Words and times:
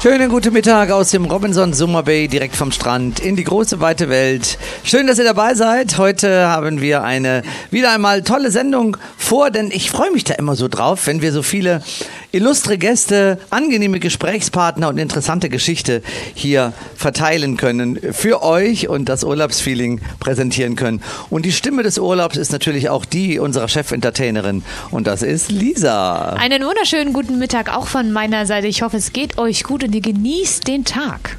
Schönen 0.00 0.28
guten 0.28 0.52
Mittag 0.52 0.92
aus 0.92 1.10
dem 1.10 1.24
Robinson 1.24 1.72
Summer 1.72 2.04
Bay 2.04 2.28
direkt 2.28 2.54
vom 2.54 2.70
Strand 2.70 3.18
in 3.18 3.34
die 3.34 3.42
große 3.42 3.80
weite 3.80 4.08
Welt. 4.08 4.56
Schön, 4.84 5.08
dass 5.08 5.18
ihr 5.18 5.24
dabei 5.24 5.54
seid. 5.56 5.98
Heute 5.98 6.46
haben 6.46 6.80
wir 6.80 7.02
eine 7.02 7.42
wieder 7.72 7.92
einmal 7.92 8.22
tolle 8.22 8.52
Sendung 8.52 8.96
vor, 9.16 9.50
denn 9.50 9.72
ich 9.72 9.90
freue 9.90 10.12
mich 10.12 10.22
da 10.22 10.34
immer 10.34 10.54
so 10.54 10.68
drauf, 10.68 11.08
wenn 11.08 11.20
wir 11.20 11.32
so 11.32 11.42
viele 11.42 11.82
illustre 12.30 12.78
Gäste, 12.78 13.38
angenehme 13.50 13.98
Gesprächspartner 13.98 14.88
und 14.88 14.98
interessante 14.98 15.48
Geschichte 15.48 16.02
hier 16.34 16.74
verteilen 16.94 17.56
können 17.56 17.98
für 18.12 18.42
euch 18.42 18.88
und 18.88 19.08
das 19.08 19.24
Urlaubsfeeling 19.24 20.00
präsentieren 20.20 20.76
können. 20.76 21.02
Und 21.30 21.44
die 21.44 21.52
Stimme 21.52 21.82
des 21.82 21.98
Urlaubs 21.98 22.36
ist 22.36 22.52
natürlich 22.52 22.88
auch 22.90 23.04
die 23.04 23.38
unserer 23.38 23.66
Chefen-Entertainerin 23.66 24.62
und 24.90 25.06
das 25.06 25.22
ist 25.22 25.50
Lisa. 25.50 26.34
Einen 26.34 26.62
wunderschönen 26.62 27.12
guten 27.12 27.38
Mittag 27.38 27.74
auch 27.74 27.88
von 27.88 28.12
meiner 28.12 28.46
Seite. 28.46 28.68
Ich 28.68 28.82
hoffe, 28.82 28.98
es 28.98 29.12
geht 29.12 29.38
euch 29.38 29.64
gut 29.64 29.87
und 29.88 29.94
ihr 29.94 30.02
genießt 30.02 30.68
den 30.68 30.84
Tag. 30.84 31.38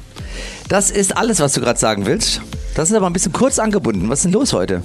Das 0.68 0.90
ist 0.90 1.16
alles, 1.16 1.38
was 1.38 1.52
du 1.52 1.60
gerade 1.60 1.78
sagen 1.78 2.04
willst. 2.04 2.40
Das 2.74 2.90
ist 2.90 2.96
aber 2.96 3.06
ein 3.06 3.12
bisschen 3.12 3.32
kurz 3.32 3.60
angebunden. 3.60 4.08
Was 4.08 4.20
ist 4.20 4.24
denn 4.24 4.32
los 4.32 4.52
heute? 4.52 4.82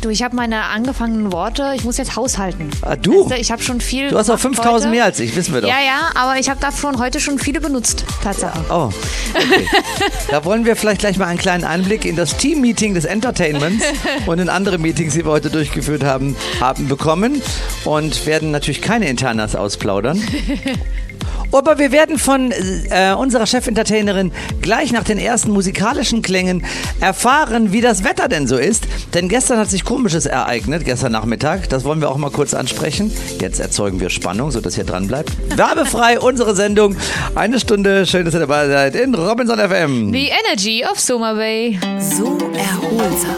Du, 0.00 0.10
ich 0.10 0.24
habe 0.24 0.34
meine 0.34 0.64
angefangenen 0.64 1.32
Worte, 1.32 1.72
ich 1.76 1.84
muss 1.84 1.98
jetzt 1.98 2.16
haushalten. 2.16 2.68
Ah, 2.82 2.96
du? 2.96 3.22
Weißt 3.22 3.30
du, 3.30 3.34
ich 3.36 3.52
habe 3.52 3.62
schon 3.62 3.80
viel. 3.80 4.10
Du 4.10 4.18
hast 4.18 4.28
auch 4.28 4.40
gemacht 4.40 4.56
5000 4.56 4.72
heute. 4.72 4.88
mehr 4.90 5.04
als 5.04 5.20
ich, 5.20 5.36
wissen 5.36 5.54
wir 5.54 5.60
doch. 5.60 5.68
Ja, 5.68 5.76
ja, 5.78 6.10
aber 6.16 6.38
ich 6.40 6.50
habe 6.50 6.60
davon 6.60 6.98
heute 6.98 7.20
schon 7.20 7.38
viele 7.38 7.60
benutzt, 7.60 8.04
Tatsache. 8.24 8.58
Oh, 8.70 8.90
okay. 9.34 9.66
da 10.30 10.44
wollen 10.44 10.64
wir 10.64 10.74
vielleicht 10.74 11.00
gleich 11.00 11.16
mal 11.16 11.26
einen 11.26 11.38
kleinen 11.38 11.64
Einblick 11.64 12.04
in 12.04 12.16
das 12.16 12.36
Team-Meeting 12.36 12.94
des 12.94 13.04
Entertainments 13.04 13.84
und 14.26 14.40
in 14.40 14.48
andere 14.48 14.78
Meetings, 14.78 15.14
die 15.14 15.24
wir 15.24 15.30
heute 15.30 15.50
durchgeführt 15.50 16.02
haben, 16.02 16.36
haben 16.58 16.88
bekommen 16.88 17.40
und 17.84 18.26
werden 18.26 18.50
natürlich 18.50 18.82
keine 18.82 19.08
Internas 19.08 19.54
ausplaudern. 19.54 20.20
Aber 21.52 21.78
wir 21.78 21.92
werden 21.92 22.18
von 22.18 22.52
äh, 22.52 23.12
unserer 23.14 23.46
Chefen-Entertainerin 23.46 24.32
gleich 24.60 24.92
nach 24.92 25.04
den 25.04 25.18
ersten 25.18 25.52
musikalischen 25.52 26.22
Klängen 26.22 26.64
erfahren, 27.00 27.72
wie 27.72 27.80
das 27.80 28.04
Wetter 28.04 28.28
denn 28.28 28.46
so 28.46 28.56
ist. 28.56 28.86
Denn 29.14 29.28
gestern 29.28 29.58
hat 29.58 29.70
sich 29.70 29.84
Komisches 29.84 30.26
ereignet, 30.26 30.84
gestern 30.84 31.12
Nachmittag. 31.12 31.68
Das 31.68 31.84
wollen 31.84 32.00
wir 32.00 32.10
auch 32.10 32.16
mal 32.16 32.30
kurz 32.30 32.54
ansprechen. 32.54 33.12
Jetzt 33.40 33.60
erzeugen 33.60 34.00
wir 34.00 34.10
Spannung, 34.10 34.50
sodass 34.50 34.76
ihr 34.76 34.84
dran 34.84 35.06
bleibt. 35.06 35.32
Werbefrei, 35.56 36.20
unsere 36.26 36.54
Sendung. 36.54 36.96
Eine 37.34 37.60
Stunde. 37.60 38.06
Schön, 38.06 38.24
dass 38.24 38.34
ihr 38.34 38.40
dabei 38.40 38.68
seid 38.68 38.96
in 38.96 39.14
Robinson 39.14 39.58
FM. 39.58 40.12
The 40.12 40.30
Energy 40.46 40.84
of 40.84 40.98
Summer 41.00 41.34
Bay. 41.34 41.78
So 42.00 42.36
erholsam. 42.54 43.36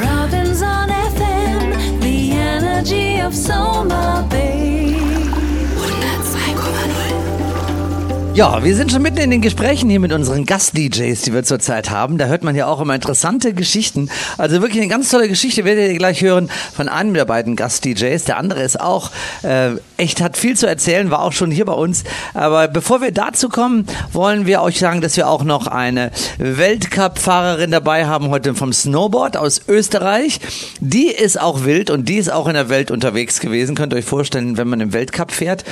Robinson 0.00 0.88
FM, 1.16 2.00
the 2.00 2.32
energy 2.32 3.20
of 3.20 3.34
Soma 3.34 4.26
Bay. 4.30 4.67
Ja, 8.38 8.62
wir 8.62 8.76
sind 8.76 8.92
schon 8.92 9.02
mitten 9.02 9.18
in 9.18 9.32
den 9.32 9.40
Gesprächen 9.40 9.90
hier 9.90 9.98
mit 9.98 10.12
unseren 10.12 10.46
Gast-DJs, 10.46 11.22
die 11.22 11.34
wir 11.34 11.42
zurzeit 11.42 11.90
haben. 11.90 12.18
Da 12.18 12.26
hört 12.26 12.44
man 12.44 12.54
ja 12.54 12.68
auch 12.68 12.80
immer 12.80 12.94
interessante 12.94 13.52
Geschichten. 13.52 14.10
Also 14.36 14.62
wirklich 14.62 14.80
eine 14.80 14.88
ganz 14.88 15.10
tolle 15.10 15.28
Geschichte 15.28 15.64
werdet 15.64 15.90
ihr 15.90 15.98
gleich 15.98 16.22
hören 16.22 16.48
von 16.72 16.88
einem 16.88 17.14
der 17.14 17.24
beiden 17.24 17.56
Gast-DJs. 17.56 18.22
Der 18.26 18.36
andere 18.36 18.62
ist 18.62 18.80
auch 18.80 19.10
äh, 19.42 19.70
echt, 19.96 20.20
hat 20.20 20.36
viel 20.36 20.56
zu 20.56 20.68
erzählen, 20.68 21.10
war 21.10 21.22
auch 21.22 21.32
schon 21.32 21.50
hier 21.50 21.64
bei 21.64 21.72
uns. 21.72 22.04
Aber 22.32 22.68
bevor 22.68 23.00
wir 23.00 23.10
dazu 23.10 23.48
kommen, 23.48 23.86
wollen 24.12 24.46
wir 24.46 24.62
euch 24.62 24.78
sagen, 24.78 25.00
dass 25.00 25.16
wir 25.16 25.28
auch 25.28 25.42
noch 25.42 25.66
eine 25.66 26.12
Weltcup-Fahrerin 26.38 27.72
dabei 27.72 28.06
haben 28.06 28.28
heute 28.28 28.54
vom 28.54 28.72
Snowboard 28.72 29.36
aus 29.36 29.62
Österreich. 29.66 30.38
Die 30.78 31.08
ist 31.08 31.40
auch 31.40 31.64
wild 31.64 31.90
und 31.90 32.08
die 32.08 32.18
ist 32.18 32.30
auch 32.30 32.46
in 32.46 32.54
der 32.54 32.68
Welt 32.68 32.92
unterwegs 32.92 33.40
gewesen. 33.40 33.74
Könnt 33.74 33.92
ihr 33.92 33.96
euch 33.96 34.04
vorstellen, 34.04 34.56
wenn 34.58 34.68
man 34.68 34.80
im 34.80 34.92
Weltcup 34.92 35.32
fährt 35.32 35.64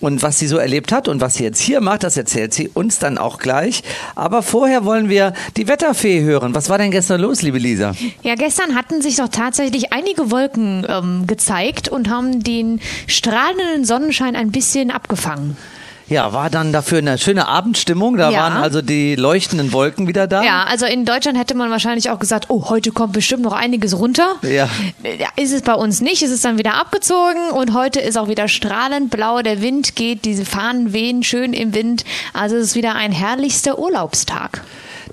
und 0.00 0.22
was 0.22 0.38
sie 0.38 0.48
so 0.48 0.58
erlebt 0.58 0.92
hat 0.92 1.08
und 1.08 1.22
was 1.22 1.36
sie 1.36 1.44
jetzt 1.44 1.60
hier 1.62 1.80
macht, 1.80 2.04
das 2.10 2.16
erzählt 2.16 2.52
sie 2.52 2.68
uns 2.68 2.98
dann 2.98 3.18
auch 3.18 3.38
gleich. 3.38 3.84
Aber 4.16 4.42
vorher 4.42 4.84
wollen 4.84 5.08
wir 5.08 5.32
die 5.56 5.68
Wetterfee 5.68 6.22
hören. 6.22 6.56
Was 6.56 6.68
war 6.68 6.76
denn 6.76 6.90
gestern 6.90 7.20
los, 7.20 7.42
liebe 7.42 7.58
Lisa? 7.58 7.94
Ja, 8.22 8.34
gestern 8.34 8.74
hatten 8.74 9.00
sich 9.00 9.16
doch 9.16 9.28
tatsächlich 9.28 9.92
einige 9.92 10.32
Wolken 10.32 10.84
ähm, 10.88 11.28
gezeigt 11.28 11.88
und 11.88 12.10
haben 12.10 12.42
den 12.42 12.80
strahlenden 13.06 13.84
Sonnenschein 13.84 14.34
ein 14.34 14.50
bisschen 14.50 14.90
abgefangen. 14.90 15.56
Ja, 16.10 16.32
war 16.32 16.50
dann 16.50 16.72
dafür 16.72 16.98
eine 16.98 17.16
schöne 17.18 17.46
Abendstimmung. 17.46 18.16
Da 18.16 18.30
Ja. 18.30 18.40
waren 18.40 18.56
also 18.56 18.82
die 18.82 19.14
leuchtenden 19.14 19.72
Wolken 19.72 20.08
wieder 20.08 20.26
da. 20.26 20.42
Ja, 20.42 20.64
also 20.64 20.84
in 20.84 21.04
Deutschland 21.04 21.38
hätte 21.38 21.54
man 21.54 21.70
wahrscheinlich 21.70 22.10
auch 22.10 22.18
gesagt, 22.18 22.46
oh, 22.48 22.68
heute 22.68 22.90
kommt 22.90 23.12
bestimmt 23.12 23.42
noch 23.44 23.52
einiges 23.52 23.96
runter. 23.96 24.34
Ja. 24.42 24.68
Ja, 25.04 25.28
Ist 25.36 25.52
es 25.52 25.62
bei 25.62 25.74
uns 25.74 26.00
nicht, 26.00 26.22
ist 26.22 26.32
es 26.32 26.42
dann 26.42 26.58
wieder 26.58 26.74
abgezogen 26.74 27.50
und 27.52 27.74
heute 27.74 28.00
ist 28.00 28.18
auch 28.18 28.28
wieder 28.28 28.48
strahlend 28.48 29.10
blau, 29.10 29.40
der 29.40 29.62
Wind 29.62 29.94
geht, 29.94 30.24
diese 30.24 30.44
Fahnen 30.44 30.92
wehen 30.92 31.22
schön 31.22 31.52
im 31.52 31.74
Wind. 31.74 32.04
Also 32.32 32.56
es 32.56 32.64
ist 32.70 32.74
wieder 32.74 32.96
ein 32.96 33.12
herrlichster 33.12 33.78
Urlaubstag. 33.78 34.62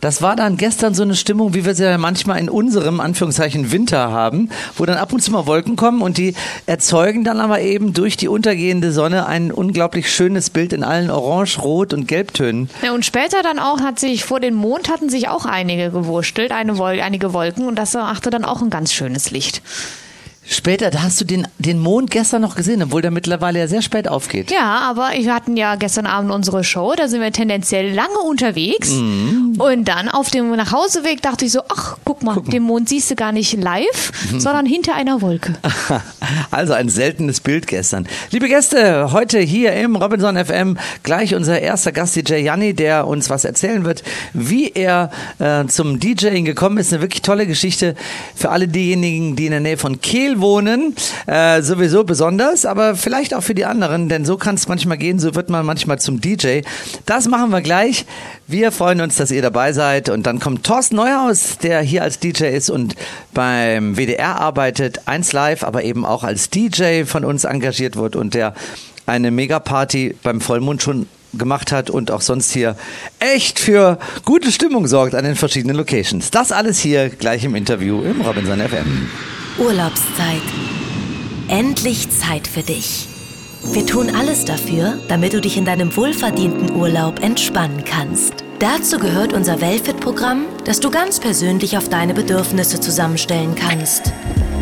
Das 0.01 0.21
war 0.21 0.35
dann 0.35 0.57
gestern 0.57 0.93
so 0.93 1.03
eine 1.03 1.15
Stimmung, 1.15 1.53
wie 1.53 1.65
wir 1.65 1.75
sie 1.75 1.83
ja 1.83 1.97
manchmal 1.97 2.39
in 2.39 2.49
unserem 2.49 2.99
Anführungszeichen 2.99 3.71
Winter 3.71 4.11
haben, 4.11 4.49
wo 4.75 4.85
dann 4.85 4.97
ab 4.97 5.13
und 5.13 5.21
zu 5.21 5.31
mal 5.31 5.47
Wolken 5.47 5.75
kommen 5.75 6.01
und 6.01 6.17
die 6.17 6.35
erzeugen 6.65 7.23
dann 7.23 7.39
aber 7.39 7.61
eben 7.61 7.93
durch 7.93 8.17
die 8.17 8.27
untergehende 8.27 8.91
Sonne 8.91 9.25
ein 9.25 9.51
unglaublich 9.51 10.11
schönes 10.11 10.49
Bild 10.49 10.73
in 10.73 10.83
allen 10.83 11.09
Orange, 11.09 11.59
Rot 11.59 11.93
und 11.93 12.07
Gelbtönen. 12.07 12.69
Ja, 12.83 12.93
und 12.93 13.05
später 13.05 13.41
dann 13.43 13.59
auch 13.59 13.81
hat 13.81 13.99
sich 13.99 14.23
vor 14.23 14.39
den 14.39 14.53
Mond 14.53 14.89
hatten 14.89 15.09
sich 15.09 15.29
auch 15.29 15.45
einige 15.45 15.91
gewurstelt, 15.91 16.51
eine 16.51 16.77
Wol 16.77 16.99
einige 17.01 17.33
Wolken 17.33 17.67
und 17.67 17.75
das 17.77 17.93
machte 17.93 18.29
dann 18.29 18.45
auch 18.45 18.61
ein 18.61 18.69
ganz 18.69 18.93
schönes 18.93 19.31
Licht. 19.31 19.61
Später, 20.49 20.91
da 20.91 21.03
hast 21.03 21.19
du 21.19 21.25
den, 21.25 21.45
den 21.59 21.77
Mond 21.77 22.09
gestern 22.09 22.41
noch 22.41 22.55
gesehen, 22.55 22.81
obwohl 22.81 23.01
der 23.01 23.11
mittlerweile 23.11 23.59
ja 23.59 23.67
sehr 23.67 23.81
spät 23.81 24.07
aufgeht. 24.07 24.49
Ja, 24.49 24.79
aber 24.89 25.09
wir 25.13 25.33
hatten 25.33 25.57
ja 25.57 25.75
gestern 25.75 26.05
Abend 26.05 26.31
unsere 26.31 26.63
Show, 26.63 26.93
da 26.95 27.09
sind 27.09 27.19
wir 27.19 27.33
tendenziell 27.33 27.93
lange 27.93 28.19
unterwegs. 28.19 28.91
Und 28.91 29.85
dann 29.85 30.07
auf 30.07 30.29
dem 30.29 30.49
Nachhauseweg 30.51 31.21
dachte 31.21 31.43
ich 31.43 31.51
so, 31.51 31.61
ach, 31.67 31.97
guck 32.05 32.23
mal, 32.23 32.41
den 32.41 32.63
Mond 32.63 32.87
siehst 32.87 33.11
du 33.11 33.15
gar 33.15 33.33
nicht 33.33 33.61
live, 33.61 34.11
sondern 34.37 34.65
hinter 34.65 34.95
einer 34.95 35.21
Wolke. 35.21 35.55
Also 36.51 36.73
ein 36.73 36.89
seltenes 36.89 37.39
Bild 37.39 37.67
gestern. 37.67 38.07
Liebe 38.31 38.47
Gäste, 38.47 39.11
heute 39.11 39.39
hier 39.39 39.73
im 39.73 39.95
Robinson 39.95 40.37
FM 40.37 40.77
gleich 41.03 41.35
unser 41.35 41.59
erster 41.59 41.91
Gast 41.91 42.15
DJ 42.15 42.35
Janni, 42.35 42.73
der 42.73 43.07
uns 43.07 43.29
was 43.29 43.45
erzählen 43.45 43.85
wird, 43.85 44.03
wie 44.33 44.71
er 44.73 45.11
äh, 45.39 45.65
zum 45.67 45.99
DJing 45.99 46.45
gekommen 46.45 46.77
ist. 46.77 46.91
Eine 46.91 47.01
wirklich 47.01 47.21
tolle 47.21 47.47
Geschichte 47.47 47.95
für 48.35 48.49
alle 48.49 48.67
diejenigen, 48.67 49.35
die 49.35 49.45
in 49.45 49.51
der 49.51 49.59
Nähe 49.61 49.77
von 49.77 50.01
Kehl 50.01 50.36
wohnen. 50.41 50.95
Äh, 51.25 51.61
sowieso 51.61 52.03
besonders, 52.03 52.65
aber 52.65 52.95
vielleicht 52.95 53.33
auch 53.33 53.43
für 53.43 53.55
die 53.55 53.65
anderen, 53.65 54.09
denn 54.09 54.25
so 54.25 54.37
kann 54.37 54.55
es 54.55 54.67
manchmal 54.67 54.97
gehen, 54.97 55.19
so 55.19 55.35
wird 55.35 55.49
man 55.49 55.65
manchmal 55.65 55.99
zum 55.99 56.21
DJ. 56.21 56.61
Das 57.05 57.27
machen 57.27 57.51
wir 57.51 57.61
gleich. 57.61 58.05
Wir 58.47 58.71
freuen 58.71 59.01
uns, 59.01 59.15
dass 59.15 59.31
ihr 59.31 59.41
dabei 59.41 59.73
seid. 59.73 60.09
Und 60.09 60.25
dann 60.25 60.39
kommt 60.39 60.65
Thorsten 60.65 60.95
Neuhaus, 60.95 61.57
der 61.57 61.81
hier 61.81 62.03
als 62.03 62.19
DJ 62.19 62.45
ist 62.45 62.69
und 62.69 62.95
beim 63.33 63.95
WDR 63.95 64.39
arbeitet, 64.39 65.01
eins 65.07 65.33
live, 65.33 65.63
aber 65.63 65.83
eben 65.83 66.05
auch 66.05 66.23
als 66.23 66.49
DJ 66.49 67.03
von 67.03 67.25
uns 67.25 67.43
engagiert 67.43 67.95
wird 67.95 68.15
und 68.15 68.33
der 68.33 68.53
eine 69.05 69.31
Megaparty 69.31 70.15
beim 70.21 70.41
Vollmond 70.41 70.81
schon 70.81 71.07
gemacht 71.33 71.71
hat 71.71 71.89
und 71.89 72.11
auch 72.11 72.21
sonst 72.21 72.51
hier 72.51 72.75
echt 73.19 73.59
für 73.59 73.99
gute 74.25 74.51
Stimmung 74.51 74.87
sorgt 74.87 75.15
an 75.15 75.23
den 75.23 75.35
verschiedenen 75.35 75.75
Locations. 75.75 76.31
Das 76.31 76.51
alles 76.51 76.79
hier 76.79 77.09
gleich 77.09 77.43
im 77.43 77.55
Interview 77.55 78.01
im 78.03 78.21
Robinson 78.21 78.59
FM. 78.59 79.09
Urlaubszeit. 79.59 80.43
Endlich 81.47 82.11
Zeit 82.11 82.47
für 82.47 82.61
dich. 82.61 83.07
Wir 83.63 83.87
tun 83.87 84.15
alles 84.15 84.45
dafür, 84.45 84.99
damit 85.07 85.33
du 85.33 85.41
dich 85.41 85.57
in 85.57 85.65
deinem 85.65 85.95
wohlverdienten 85.95 86.75
Urlaub 86.75 87.23
entspannen 87.23 87.83
kannst. 87.83 88.43
Dazu 88.59 88.99
gehört 88.99 89.33
unser 89.33 89.59
Wellfit-Programm, 89.59 90.45
das 90.65 90.79
du 90.79 90.91
ganz 90.91 91.19
persönlich 91.19 91.75
auf 91.75 91.89
deine 91.89 92.13
Bedürfnisse 92.13 92.79
zusammenstellen 92.79 93.55
kannst. 93.55 94.13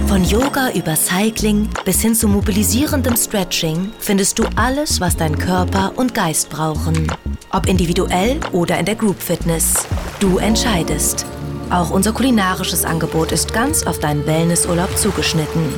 Von 0.07 0.23
Yoga 0.23 0.71
über 0.71 0.95
Cycling 0.95 1.67
bis 1.83 2.01
hin 2.01 2.15
zu 2.15 2.29
mobilisierendem 2.29 3.17
Stretching 3.17 3.91
findest 3.99 4.39
du 4.39 4.45
alles, 4.55 5.01
was 5.01 5.17
dein 5.17 5.37
Körper 5.37 5.91
und 5.97 6.13
Geist 6.13 6.49
brauchen. 6.49 7.11
Ob 7.51 7.67
individuell 7.67 8.39
oder 8.53 8.79
in 8.79 8.85
der 8.85 8.95
Group 8.95 9.21
Fitness. 9.21 9.85
Du 10.21 10.37
entscheidest. 10.37 11.25
Auch 11.69 11.89
unser 11.89 12.13
kulinarisches 12.13 12.85
Angebot 12.85 13.31
ist 13.31 13.53
ganz 13.53 13.85
auf 13.85 13.99
deinen 13.99 14.25
Wellnessurlaub 14.25 14.97
zugeschnitten. 14.97 15.73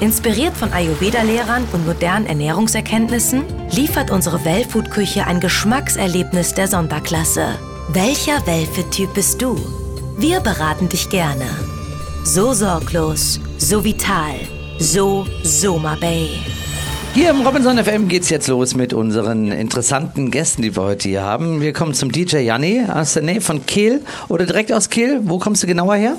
Inspiriert 0.00 0.56
von 0.56 0.72
Ayurveda-Lehrern 0.72 1.66
und 1.72 1.86
modernen 1.86 2.26
Ernährungserkenntnissen 2.26 3.44
liefert 3.70 4.10
unsere 4.10 4.44
Wellfood-Küche 4.44 5.26
ein 5.26 5.40
Geschmackserlebnis 5.40 6.54
der 6.54 6.68
Sonderklasse. 6.68 7.58
Welcher 7.88 8.46
Wellfit-Typ 8.46 9.14
bist 9.14 9.42
du? 9.42 9.56
Wir 10.16 10.40
beraten 10.40 10.88
dich 10.88 11.08
gerne. 11.08 11.46
So 12.24 12.52
sorglos, 12.52 13.40
so 13.56 13.82
vital, 13.82 14.36
so 14.78 15.26
Soma 15.42 15.96
Bay. 15.96 16.30
Hier 17.14 17.30
im 17.30 17.40
Robinson 17.40 17.82
FM 17.82 18.08
geht's 18.08 18.30
jetzt 18.30 18.48
los 18.48 18.74
mit 18.74 18.92
unseren 18.92 19.50
interessanten 19.50 20.30
Gästen, 20.30 20.62
die 20.62 20.76
wir 20.76 20.82
heute 20.82 21.08
hier 21.08 21.22
haben. 21.22 21.60
Wir 21.60 21.72
kommen 21.72 21.94
zum 21.94 22.12
DJ 22.12 22.38
Janni 22.38 22.84
aus 22.88 23.14
der 23.14 23.22
Nähe 23.22 23.40
von 23.40 23.66
Kehl 23.66 24.02
oder 24.28 24.46
direkt 24.46 24.72
aus 24.72 24.88
Kehl. 24.88 25.20
Wo 25.24 25.38
kommst 25.38 25.62
du 25.62 25.66
genauer 25.66 25.96
her? 25.96 26.16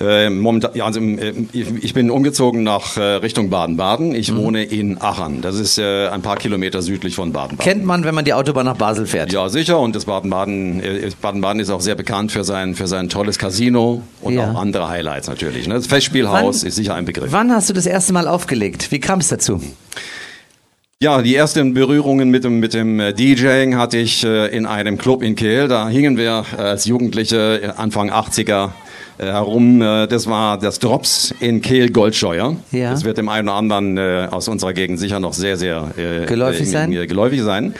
Äh, 0.00 0.30
momentan, 0.30 0.70
ja, 0.74 0.86
also, 0.86 1.00
äh, 1.00 1.34
ich 1.52 1.92
bin 1.92 2.10
umgezogen 2.10 2.62
nach 2.62 2.96
äh, 2.96 3.02
Richtung 3.02 3.50
Baden-Baden. 3.50 4.14
Ich 4.14 4.32
mhm. 4.32 4.36
wohne 4.38 4.64
in 4.64 5.00
Aachen. 5.00 5.42
Das 5.42 5.56
ist 5.56 5.78
äh, 5.78 6.08
ein 6.08 6.22
paar 6.22 6.36
Kilometer 6.36 6.80
südlich 6.80 7.14
von 7.14 7.32
Baden-Baden. 7.32 7.58
Kennt 7.58 7.84
man, 7.84 8.04
wenn 8.04 8.14
man 8.14 8.24
die 8.24 8.32
Autobahn 8.32 8.64
nach 8.64 8.76
Basel 8.76 9.06
fährt? 9.06 9.32
Ja, 9.32 9.48
sicher. 9.50 9.78
Und 9.78 9.94
das 9.94 10.06
Baden-Baden, 10.06 10.82
äh, 10.82 11.10
Baden-Baden 11.20 11.60
ist 11.60 11.70
auch 11.70 11.82
sehr 11.82 11.94
bekannt 11.94 12.32
für 12.32 12.42
sein, 12.42 12.74
für 12.74 12.86
sein 12.86 13.10
tolles 13.10 13.38
Casino 13.38 14.02
und 14.22 14.34
ja. 14.34 14.50
auch 14.50 14.54
andere 14.58 14.88
Highlights 14.88 15.28
natürlich. 15.28 15.68
Ne? 15.68 15.74
Das 15.74 15.86
Festspielhaus 15.86 16.62
wann, 16.62 16.68
ist 16.68 16.74
sicher 16.74 16.94
ein 16.94 17.04
Begriff. 17.04 17.30
Wann 17.30 17.52
hast 17.52 17.68
du 17.68 17.74
das 17.74 17.86
erste 17.86 18.14
Mal 18.14 18.28
aufgelegt? 18.28 18.90
Wie 18.90 19.00
kam 19.00 19.18
es 19.18 19.28
dazu? 19.28 19.60
Ja, 21.00 21.20
die 21.20 21.34
ersten 21.34 21.74
Berührungen 21.74 22.30
mit 22.30 22.44
dem, 22.44 22.60
mit 22.60 22.74
dem 22.74 22.98
äh, 23.00 23.12
DJing 23.12 23.76
hatte 23.76 23.98
ich 23.98 24.24
in 24.24 24.66
einem 24.66 24.98
Club 24.98 25.22
in 25.22 25.34
Kehl. 25.34 25.68
Da 25.68 25.88
hingen 25.88 26.16
wir 26.16 26.44
als 26.56 26.86
Jugendliche 26.86 27.74
Anfang 27.76 28.10
80er 28.10 28.66
äh, 28.66 28.68
herum. 29.26 29.82
Äh, 29.82 30.06
das 30.06 30.26
war 30.26 30.58
das 30.58 30.78
Drops 30.78 31.34
in 31.40 31.60
Kehl 31.60 31.90
Goldscheuer. 31.90 32.56
Ja. 32.70 32.90
Das 32.90 33.04
wird 33.04 33.18
dem 33.18 33.28
einen 33.28 33.48
oder 33.48 33.56
anderen 33.56 33.98
äh, 33.98 34.28
aus 34.30 34.48
unserer 34.48 34.72
Gegend 34.72 34.98
sicher 34.98 35.20
noch 35.20 35.32
sehr, 35.32 35.56
sehr 35.56 35.90
geläufig 36.26 36.70
sein. 36.70 36.90
Geläufig 36.90 37.42
sein. 37.42 37.74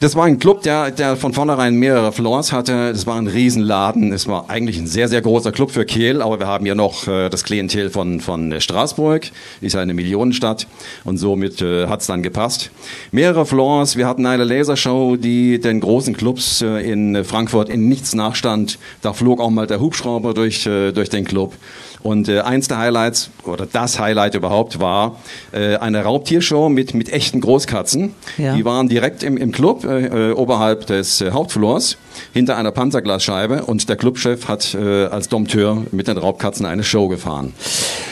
Das 0.00 0.16
war 0.16 0.24
ein 0.24 0.38
Club, 0.38 0.62
der, 0.62 0.90
der 0.90 1.16
von 1.16 1.32
vornherein 1.32 1.76
mehrere 1.76 2.12
Floors 2.12 2.52
hatte. 2.52 2.92
Das 2.92 3.06
war 3.06 3.16
ein 3.16 3.26
Riesenladen. 3.26 4.12
Es 4.12 4.26
war 4.26 4.50
eigentlich 4.50 4.78
ein 4.78 4.86
sehr, 4.86 5.08
sehr 5.08 5.22
großer 5.22 5.52
Club 5.52 5.70
für 5.70 5.84
Kehl, 5.84 6.20
aber 6.20 6.38
wir 6.38 6.46
haben 6.46 6.66
ja 6.66 6.74
noch 6.74 7.08
äh, 7.08 7.28
das 7.30 7.44
Klientel 7.44 7.90
von, 7.90 8.20
von 8.20 8.60
Straßburg. 8.60 9.30
Ist 9.60 9.74
ja 9.74 9.80
eine 9.80 9.94
Millionenstadt 9.94 10.66
und 11.04 11.16
somit 11.16 11.62
äh, 11.62 11.86
hat 11.86 12.00
es 12.00 12.06
dann 12.06 12.22
gepasst. 12.22 12.70
Mehrere 13.12 13.46
Floors. 13.46 13.96
Wir 13.96 14.06
hatten 14.06 14.26
eine 14.26 14.44
Lasershow, 14.44 15.16
die 15.16 15.58
den 15.58 15.80
großen 15.80 16.16
Clubs 16.16 16.60
äh, 16.60 16.80
in 16.90 17.24
Frankfurt 17.24 17.68
in 17.68 17.88
nichts 17.88 18.14
nachstand. 18.14 18.78
Da 19.00 19.12
flog 19.12 19.40
auch 19.40 19.50
mal 19.50 19.66
der 19.66 19.80
Hubschrauber 19.80 20.34
durch, 20.34 20.66
äh, 20.66 20.92
durch 20.92 21.08
den 21.08 21.24
Club. 21.24 21.54
Und 22.04 22.28
äh, 22.28 22.40
eins 22.40 22.68
der 22.68 22.76
Highlights 22.76 23.30
oder 23.44 23.64
das 23.64 23.98
Highlight 23.98 24.34
überhaupt 24.34 24.78
war 24.78 25.16
äh, 25.52 25.76
eine 25.76 26.02
Raubtiershow 26.02 26.68
mit, 26.68 26.92
mit 26.92 27.10
echten 27.10 27.40
Großkatzen. 27.40 28.14
Ja. 28.36 28.54
Die 28.54 28.66
waren 28.66 28.90
direkt 28.90 29.22
im, 29.22 29.38
im 29.38 29.52
Club 29.52 29.84
äh, 29.84 30.28
äh, 30.28 30.32
oberhalb 30.32 30.86
des 30.86 31.22
äh, 31.22 31.30
Hauptflors 31.30 31.96
hinter 32.34 32.58
einer 32.58 32.72
Panzerglasscheibe 32.72 33.64
und 33.64 33.88
der 33.88 33.96
Clubchef 33.96 34.48
hat 34.48 34.74
äh, 34.74 35.06
als 35.06 35.30
Dompteur 35.30 35.82
mit 35.92 36.06
den 36.06 36.18
Raubkatzen 36.18 36.66
eine 36.66 36.84
Show 36.84 37.08
gefahren. 37.08 37.54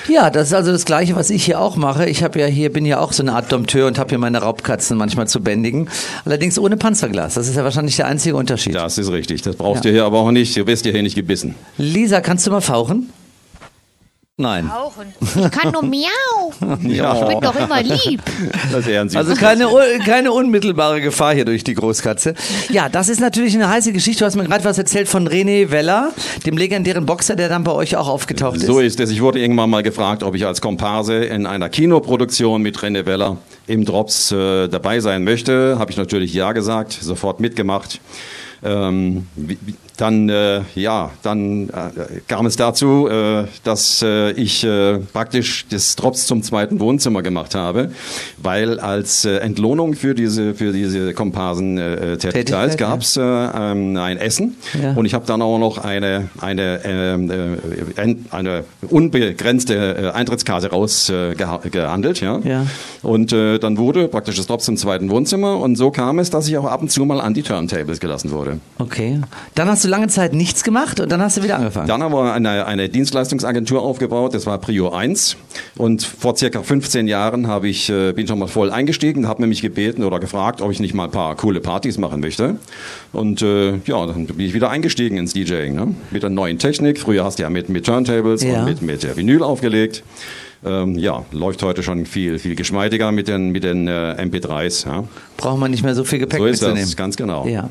Ja, 0.09 0.31
das 0.31 0.49
ist 0.49 0.55
also 0.55 0.73
das 0.73 0.87
Gleiche, 0.87 1.15
was 1.15 1.29
ich 1.29 1.45
hier 1.45 1.61
auch 1.61 1.77
mache. 1.77 2.09
Ich 2.09 2.23
habe 2.23 2.41
ja 2.41 2.47
hier 2.47 2.73
bin 2.73 2.87
ja 2.87 2.99
auch 2.99 3.13
so 3.13 3.23
eine 3.23 3.35
Art 3.35 3.53
Dompteur 3.53 3.89
und 3.89 3.99
habe 3.99 4.09
hier 4.09 4.19
meine 4.19 4.39
Raubkatzen 4.39 4.97
manchmal 4.97 5.29
zu 5.29 5.43
bändigen. 5.43 5.91
Allerdings 6.25 6.59
ohne 6.59 6.79
Panzerglas. 6.79 7.35
Das 7.35 7.47
ist 7.47 7.57
ja 7.57 7.63
wahrscheinlich 7.63 7.97
der 7.97 8.07
einzige 8.07 8.37
Unterschied. 8.37 8.75
Das 8.75 8.97
ist 8.97 9.13
richtig. 9.13 9.43
Das 9.43 9.57
brauchst 9.57 9.85
ja. 9.85 9.91
du 9.91 9.97
hier 9.97 10.05
aber 10.07 10.21
auch 10.21 10.31
nicht. 10.31 10.57
Du 10.57 10.67
wirst 10.67 10.87
hier 10.87 11.03
nicht 11.03 11.15
gebissen. 11.15 11.57
Lisa, 11.77 12.23
kannst 12.23 12.47
du 12.47 12.51
mal 12.51 12.63
fauchen? 12.63 13.11
Nein. 14.43 14.67
Rauchen. 14.67 15.15
Ich 15.21 15.51
kann 15.51 15.73
nur 15.73 15.83
miau. 15.83 16.09
Ja. 16.83 17.15
Ich 17.15 17.29
bin 17.29 17.41
doch 17.41 17.55
immer 17.55 17.83
lieb. 17.83 18.21
also 19.15 19.35
keine, 19.35 19.69
keine 20.05 20.33
unmittelbare 20.33 21.01
Gefahr 21.01 21.35
hier 21.35 21.45
durch 21.45 21.65
die 21.65 21.75
Großkatze. 21.75 22.35
Ja, 22.71 22.89
das 22.89 23.09
ist 23.09 23.21
natürlich 23.21 23.55
eine 23.55 23.69
heiße 23.69 23.93
Geschichte. 23.93 24.21
Du 24.21 24.27
hast 24.27 24.37
mir 24.37 24.45
gerade 24.45 24.65
was 24.65 24.79
erzählt 24.79 25.09
von 25.09 25.29
René 25.29 25.71
Weller, 25.71 26.13
dem 26.45 26.57
legendären 26.57 27.07
Boxer, 27.07 27.37
der 27.37 27.49
dann 27.49 27.65
bei 27.65 27.73
euch 27.73 27.97
auch 27.97 28.09
aufgetaucht 28.09 28.57
ist. 28.57 28.67
So 28.67 28.81
ist 28.81 29.01
es. 29.01 29.11
Ich 29.11 29.23
wurde 29.23 29.39
irgendwann 29.39 29.71
mal 29.71 29.83
gefragt, 29.83 30.23
ob 30.23 30.35
ich 30.35 30.45
als 30.45 30.61
Komparse 30.61 31.25
in 31.25 31.47
einer 31.47 31.69
Kinoproduktion 31.69 32.63
mit 32.63 32.79
René 32.79 33.07
Weller 33.07 33.37
im 33.67 33.85
Drops 33.85 34.33
äh, 34.33 34.69
dabei 34.69 35.01
sein 35.01 35.25
möchte. 35.25 35.77
Habe 35.79 35.91
ich 35.91 35.97
natürlich 35.97 36.35
ja 36.35 36.53
gesagt, 36.53 36.93
sofort 37.01 37.41
mitgemacht. 37.41 38.01
Ähm, 38.65 39.27
dann, 40.03 40.29
äh, 40.29 40.63
ja, 40.75 41.13
dann 41.23 41.69
äh, 41.69 42.21
kam 42.27 42.47
es 42.47 42.57
dazu, 42.57 43.09
äh, 43.09 43.45
dass 43.63 44.03
äh, 44.03 44.33
ich 44.33 44.65
äh, 44.65 44.99
praktisch 44.99 45.65
das 45.71 45.95
Drops 45.95 46.27
zum 46.27 46.43
zweiten 46.43 46.81
Wohnzimmer 46.81 47.23
gemacht 47.23 47.55
habe, 47.55 47.93
weil 48.39 48.81
als 48.81 49.25
äh, 49.25 49.37
Entlohnung 49.37 49.95
für 49.95 50.17
diese 50.17 50.55
für 50.55 50.73
diese 50.73 51.15
Komparsen-Tätigkeit 51.15 52.77
gab 52.79 53.03
es 53.03 53.17
äh, 53.17 53.21
ähm, 53.23 53.97
ein 53.97 54.17
Essen 54.17 54.57
ja. 54.83 54.95
und 54.95 55.07
ich 55.07 55.15
habe 55.15 55.25
dann 55.25 55.41
auch 55.41 55.59
noch 55.59 55.79
eine 55.79 56.29
eine 56.41 56.81
ähm, 56.85 57.31
äh, 57.97 58.17
eine 58.31 58.65
unbegrenzte 58.91 60.15
Eintrittskarte 60.17 60.71
rausgehandelt, 60.71 62.21
ja. 62.21 62.41
ja. 62.43 62.67
Und 63.03 63.33
dann 63.33 63.79
wurde 63.79 64.09
praktisch 64.09 64.37
das 64.37 64.47
Drops 64.47 64.65
zum 64.65 64.77
zweiten 64.77 65.11
Wohnzimmer 65.11 65.59
und 65.59 65.77
so 65.77 65.91
kam 65.91 66.19
es, 66.19 66.31
dass 66.31 66.49
ich 66.49 66.57
auch 66.57 66.65
ab 66.65 66.83
und 66.83 66.91
zu 66.91 67.05
mal 67.05 67.21
an 67.21 67.35
die 67.35 67.43
Turntables 67.43 68.01
gelassen 68.01 68.33
wurde. 68.33 68.59
Okay, 68.79 69.21
dann 69.55 69.69
hast 69.69 69.85
du 69.85 69.92
lange 69.93 70.09
Zeit 70.09 70.33
nichts 70.33 70.65
gemacht 70.65 71.01
und 71.01 71.13
dann 71.13 71.21
hast 71.21 71.37
du 71.37 71.43
wieder 71.43 71.57
angefangen. 71.57 71.87
Dann 71.87 72.03
haben 72.03 72.13
wir 72.13 72.33
eine, 72.33 72.67
eine 72.67 72.89
Dienstleistungsagentur 72.89 73.83
aufgebaut, 73.83 74.35
das 74.35 74.47
war 74.47 74.59
Prio 74.59 74.91
1. 74.91 75.37
Und 75.77 76.03
vor 76.03 76.37
circa 76.37 76.63
15 76.63 77.07
Jahren 77.07 77.47
habe 77.47 77.69
ich, 77.69 77.91
äh, 77.91 78.13
bin 78.13 78.27
schon 78.27 78.39
mal 78.39 78.49
voll 78.49 78.71
eingestiegen, 78.71 79.29
habe 79.29 79.47
mich 79.47 79.61
gebeten 79.61 80.03
oder 80.03 80.19
gefragt, 80.19 80.63
ob 80.63 80.73
ich 80.73 80.81
nicht 80.81 80.95
mal 80.95 81.05
ein 81.05 81.11
paar 81.11 81.37
coole 81.37 81.61
Partys 81.61 81.99
machen 81.99 82.21
möchte. 82.21 82.57
Und 83.13 83.43
äh, 83.43 83.75
ja, 83.85 84.07
dann 84.07 84.27
bin 84.27 84.41
ich 84.41 84.55
wieder 84.55 84.71
eingestiegen 84.71 85.19
ins 85.19 85.35
DJing. 85.35 85.75
Ne? 85.75 85.95
Mit 86.11 86.23
der 86.23 86.31
neuen 86.31 86.59
Technik. 86.59 86.99
Früher 86.99 87.25
hast 87.25 87.39
du 87.39 87.43
ja 87.43 87.51
mit, 87.51 87.69
mit 87.69 87.85
Turntables 87.85 88.43
ja. 88.43 88.61
und 88.61 88.65
mit, 88.65 88.83
mit 88.83 89.03
der 89.03 89.17
Vinyl 89.17 89.43
aufgelegt 89.43 90.03
ähm, 90.65 90.97
ja, 90.97 91.25
läuft 91.33 91.63
heute 91.63 91.83
schon 91.83 92.07
viel, 92.07 92.39
viel 92.39 92.55
geschmeidiger 92.55 93.11
mit 93.11 93.27
den, 93.27 93.51
mit 93.51 93.65
den 93.65 93.89
äh, 93.89 94.17
MP3s. 94.19 94.87
Ja. 94.87 95.05
Braucht 95.37 95.59
man 95.59 95.71
nicht 95.71 95.83
mehr 95.83 95.95
so 95.95 96.05
viel 96.05 96.21
Gepäck 96.21 96.39
so 96.39 96.47
ist 96.47 96.61
mitzunehmen. 96.61 96.83
Das, 96.83 96.97
ganz 96.97 97.17
genau. 97.17 97.47
Ja. 97.47 97.69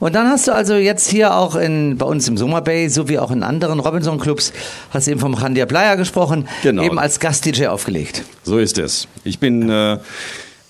Und 0.00 0.14
dann 0.14 0.28
hast 0.28 0.48
du 0.48 0.52
also 0.52 0.74
jetzt 0.74 1.08
hier 1.08 1.36
auch 1.36 1.54
in, 1.54 1.98
bei 1.98 2.06
uns 2.06 2.26
im 2.26 2.36
Summer 2.36 2.60
Bay 2.60 2.88
sowie 2.88 3.18
auch 3.18 3.30
in 3.30 3.42
anderen 3.42 3.78
Robinson-Clubs, 3.78 4.52
hast 4.90 5.06
du 5.06 5.12
eben 5.12 5.20
vom 5.20 5.34
Randia 5.34 5.66
Bleier 5.66 5.96
gesprochen, 5.96 6.48
genau. 6.62 6.82
eben 6.82 6.98
als 6.98 7.20
Gast-DJ 7.20 7.66
aufgelegt. 7.66 8.24
So 8.42 8.58
ist 8.58 8.78
es. 8.78 9.06
Ich 9.24 9.38
bin... 9.38 9.68
Äh, 9.68 9.98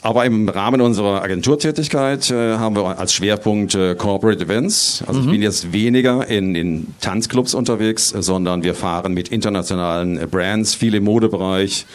aber 0.02 0.24
im 0.24 0.48
Rahmen 0.48 0.80
unserer 0.80 1.22
Agenturtätigkeit 1.22 2.28
äh, 2.30 2.56
haben 2.58 2.74
wir 2.74 2.98
als 2.98 3.12
Schwerpunkt 3.14 3.76
äh, 3.76 3.94
Corporate 3.94 4.42
Events. 4.42 5.04
Also 5.06 5.20
mhm. 5.20 5.26
ich 5.26 5.32
bin 5.32 5.42
jetzt 5.42 5.72
weniger 5.72 6.26
in, 6.28 6.56
in 6.56 6.88
Tanzclubs 7.00 7.54
unterwegs, 7.54 8.08
sondern 8.08 8.64
wir 8.64 8.74
fahren 8.74 9.14
mit 9.14 9.28
internationalen 9.28 10.18
äh, 10.18 10.26
Brands, 10.26 10.74
viel 10.74 10.96
im 10.96 11.04
Modebereich, 11.04 11.86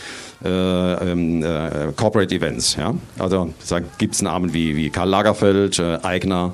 äh, 0.44 0.48
ähm, 0.50 1.44
äh, 1.44 1.92
Corporate 1.98 2.34
Events. 2.34 2.78
Ja? 2.78 2.94
Also 3.20 3.54
da 3.68 3.80
gibt's 3.98 4.22
Namen 4.22 4.54
wie, 4.54 4.78
wie 4.78 4.90
Karl 4.90 5.10
Lagerfeld, 5.10 5.80
äh, 5.80 6.00
Eigner, 6.02 6.54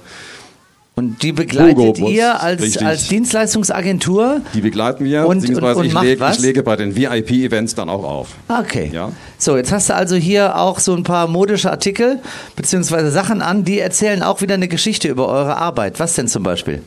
und 0.95 1.23
die 1.23 1.31
begleitet 1.31 1.77
Hugo 1.77 2.07
ihr 2.07 2.39
als, 2.41 2.77
als 2.77 3.07
Dienstleistungsagentur? 3.07 4.41
Die 4.53 4.61
begleiten 4.61 5.03
wir, 5.05 5.25
und, 5.25 5.41
beziehungsweise 5.41 5.79
und, 5.79 5.95
und 5.95 6.03
ich, 6.03 6.09
lege, 6.09 6.29
ich 6.31 6.39
lege 6.39 6.63
bei 6.63 6.75
den 6.75 6.95
VIP-Events 6.95 7.73
dann 7.73 7.89
auch 7.89 8.03
auf. 8.03 8.27
Okay. 8.47 8.91
Ja? 8.93 9.11
So, 9.39 9.57
jetzt 9.57 9.71
hast 9.71 9.89
du 9.89 9.95
also 9.95 10.15
hier 10.15 10.55
auch 10.55 10.79
so 10.79 10.93
ein 10.95 11.03
paar 11.03 11.27
modische 11.27 11.71
Artikel, 11.71 12.19
beziehungsweise 12.55 13.09
Sachen 13.09 13.41
an, 13.41 13.63
die 13.63 13.79
erzählen 13.79 14.21
auch 14.21 14.41
wieder 14.41 14.53
eine 14.53 14.67
Geschichte 14.67 15.07
über 15.07 15.27
eure 15.27 15.57
Arbeit. 15.57 15.99
Was 15.99 16.13
denn 16.13 16.27
zum 16.27 16.43
Beispiel? 16.43 16.83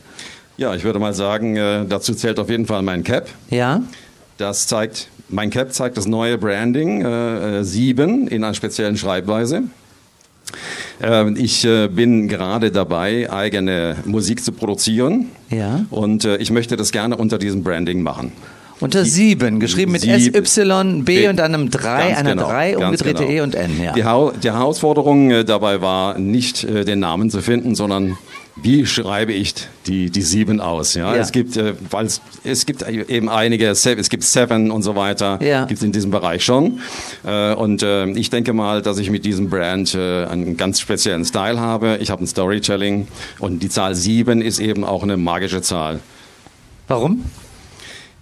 Ja, 0.55 0.73
ich 0.73 0.85
würde 0.85 0.99
mal 0.99 1.13
sagen, 1.13 1.57
äh, 1.57 1.85
dazu 1.85 2.15
zählt 2.15 2.39
auf 2.39 2.49
jeden 2.49 2.65
Fall 2.65 2.83
mein 2.83 3.03
Cap. 3.03 3.27
Ja. 3.49 3.81
Das 4.37 4.67
zeigt, 4.67 5.09
mein 5.27 5.49
Cap 5.49 5.73
zeigt 5.73 5.97
das 5.97 6.07
neue 6.07 6.37
Branding 6.37 7.03
äh, 7.03 7.63
7 7.63 8.27
äh, 8.27 8.35
in 8.35 8.43
einer 8.43 8.53
speziellen 8.53 8.95
Schreibweise. 8.95 9.63
Ähm, 11.01 11.35
ich 11.37 11.65
äh, 11.65 11.87
bin 11.87 12.27
gerade 12.27 12.71
dabei, 12.71 13.31
eigene 13.31 13.97
Musik 14.05 14.43
zu 14.43 14.51
produzieren. 14.51 15.27
Ja. 15.49 15.85
Und 15.89 16.25
äh, 16.25 16.37
ich 16.37 16.51
möchte 16.51 16.77
das 16.77 16.91
gerne 16.91 17.17
unter 17.17 17.37
diesem 17.37 17.63
Branding 17.63 18.01
machen. 18.01 18.31
Unter 18.79 19.05
sieben, 19.05 19.59
geschrieben 19.59 19.91
mit 19.91 20.05
S, 20.05 20.27
Y, 20.27 21.03
B 21.03 21.27
und 21.27 21.39
einem 21.39 21.71
3, 21.71 22.15
einer 22.15 22.35
genau, 22.35 22.47
3, 22.47 22.77
umgedrehte 22.77 23.23
genau. 23.23 23.31
E 23.31 23.41
und 23.41 23.55
N. 23.55 23.81
Ja. 23.81 23.93
Die, 23.93 24.03
ha 24.03 24.31
die 24.31 24.51
Herausforderung 24.51 25.31
äh, 25.31 25.43
dabei 25.43 25.81
war, 25.81 26.19
nicht 26.19 26.63
den 26.63 26.99
Namen 26.99 27.31
zu 27.31 27.41
finden, 27.41 27.73
sondern 27.73 28.17
wie 28.61 28.85
schreibe 28.85 29.33
ich 29.33 29.53
die, 29.85 30.09
die 30.09 30.21
sieben 30.21 30.59
aus? 30.59 30.93
Ja, 30.93 31.15
ja. 31.15 31.21
es 31.21 31.31
gibt, 31.31 31.57
äh, 31.57 31.73
weil 31.89 32.05
es, 32.05 32.21
es 32.43 32.65
gibt 32.65 32.87
eben 32.87 33.29
einige, 33.29 33.67
es 33.67 34.09
gibt 34.09 34.23
Seven 34.23 34.71
und 34.71 34.83
so 34.83 34.95
weiter, 34.95 35.39
ja. 35.41 35.65
gibt 35.65 35.79
es 35.79 35.85
in 35.85 35.91
diesem 35.91 36.11
Bereich 36.11 36.43
schon. 36.43 36.79
Äh, 37.25 37.53
und 37.53 37.83
äh, 37.83 38.07
ich 38.11 38.29
denke 38.29 38.53
mal, 38.53 38.81
dass 38.81 38.97
ich 38.97 39.09
mit 39.09 39.25
diesem 39.25 39.49
Brand 39.49 39.93
äh, 39.95 40.25
einen 40.25 40.57
ganz 40.57 40.79
speziellen 40.79 41.25
Style 41.25 41.59
habe. 41.59 41.97
Ich 42.01 42.09
habe 42.09 42.23
ein 42.23 42.27
Storytelling 42.27 43.07
und 43.39 43.63
die 43.63 43.69
Zahl 43.69 43.95
sieben 43.95 44.41
ist 44.41 44.59
eben 44.59 44.83
auch 44.83 45.03
eine 45.03 45.17
magische 45.17 45.61
Zahl. 45.61 45.99
Warum? 46.87 47.23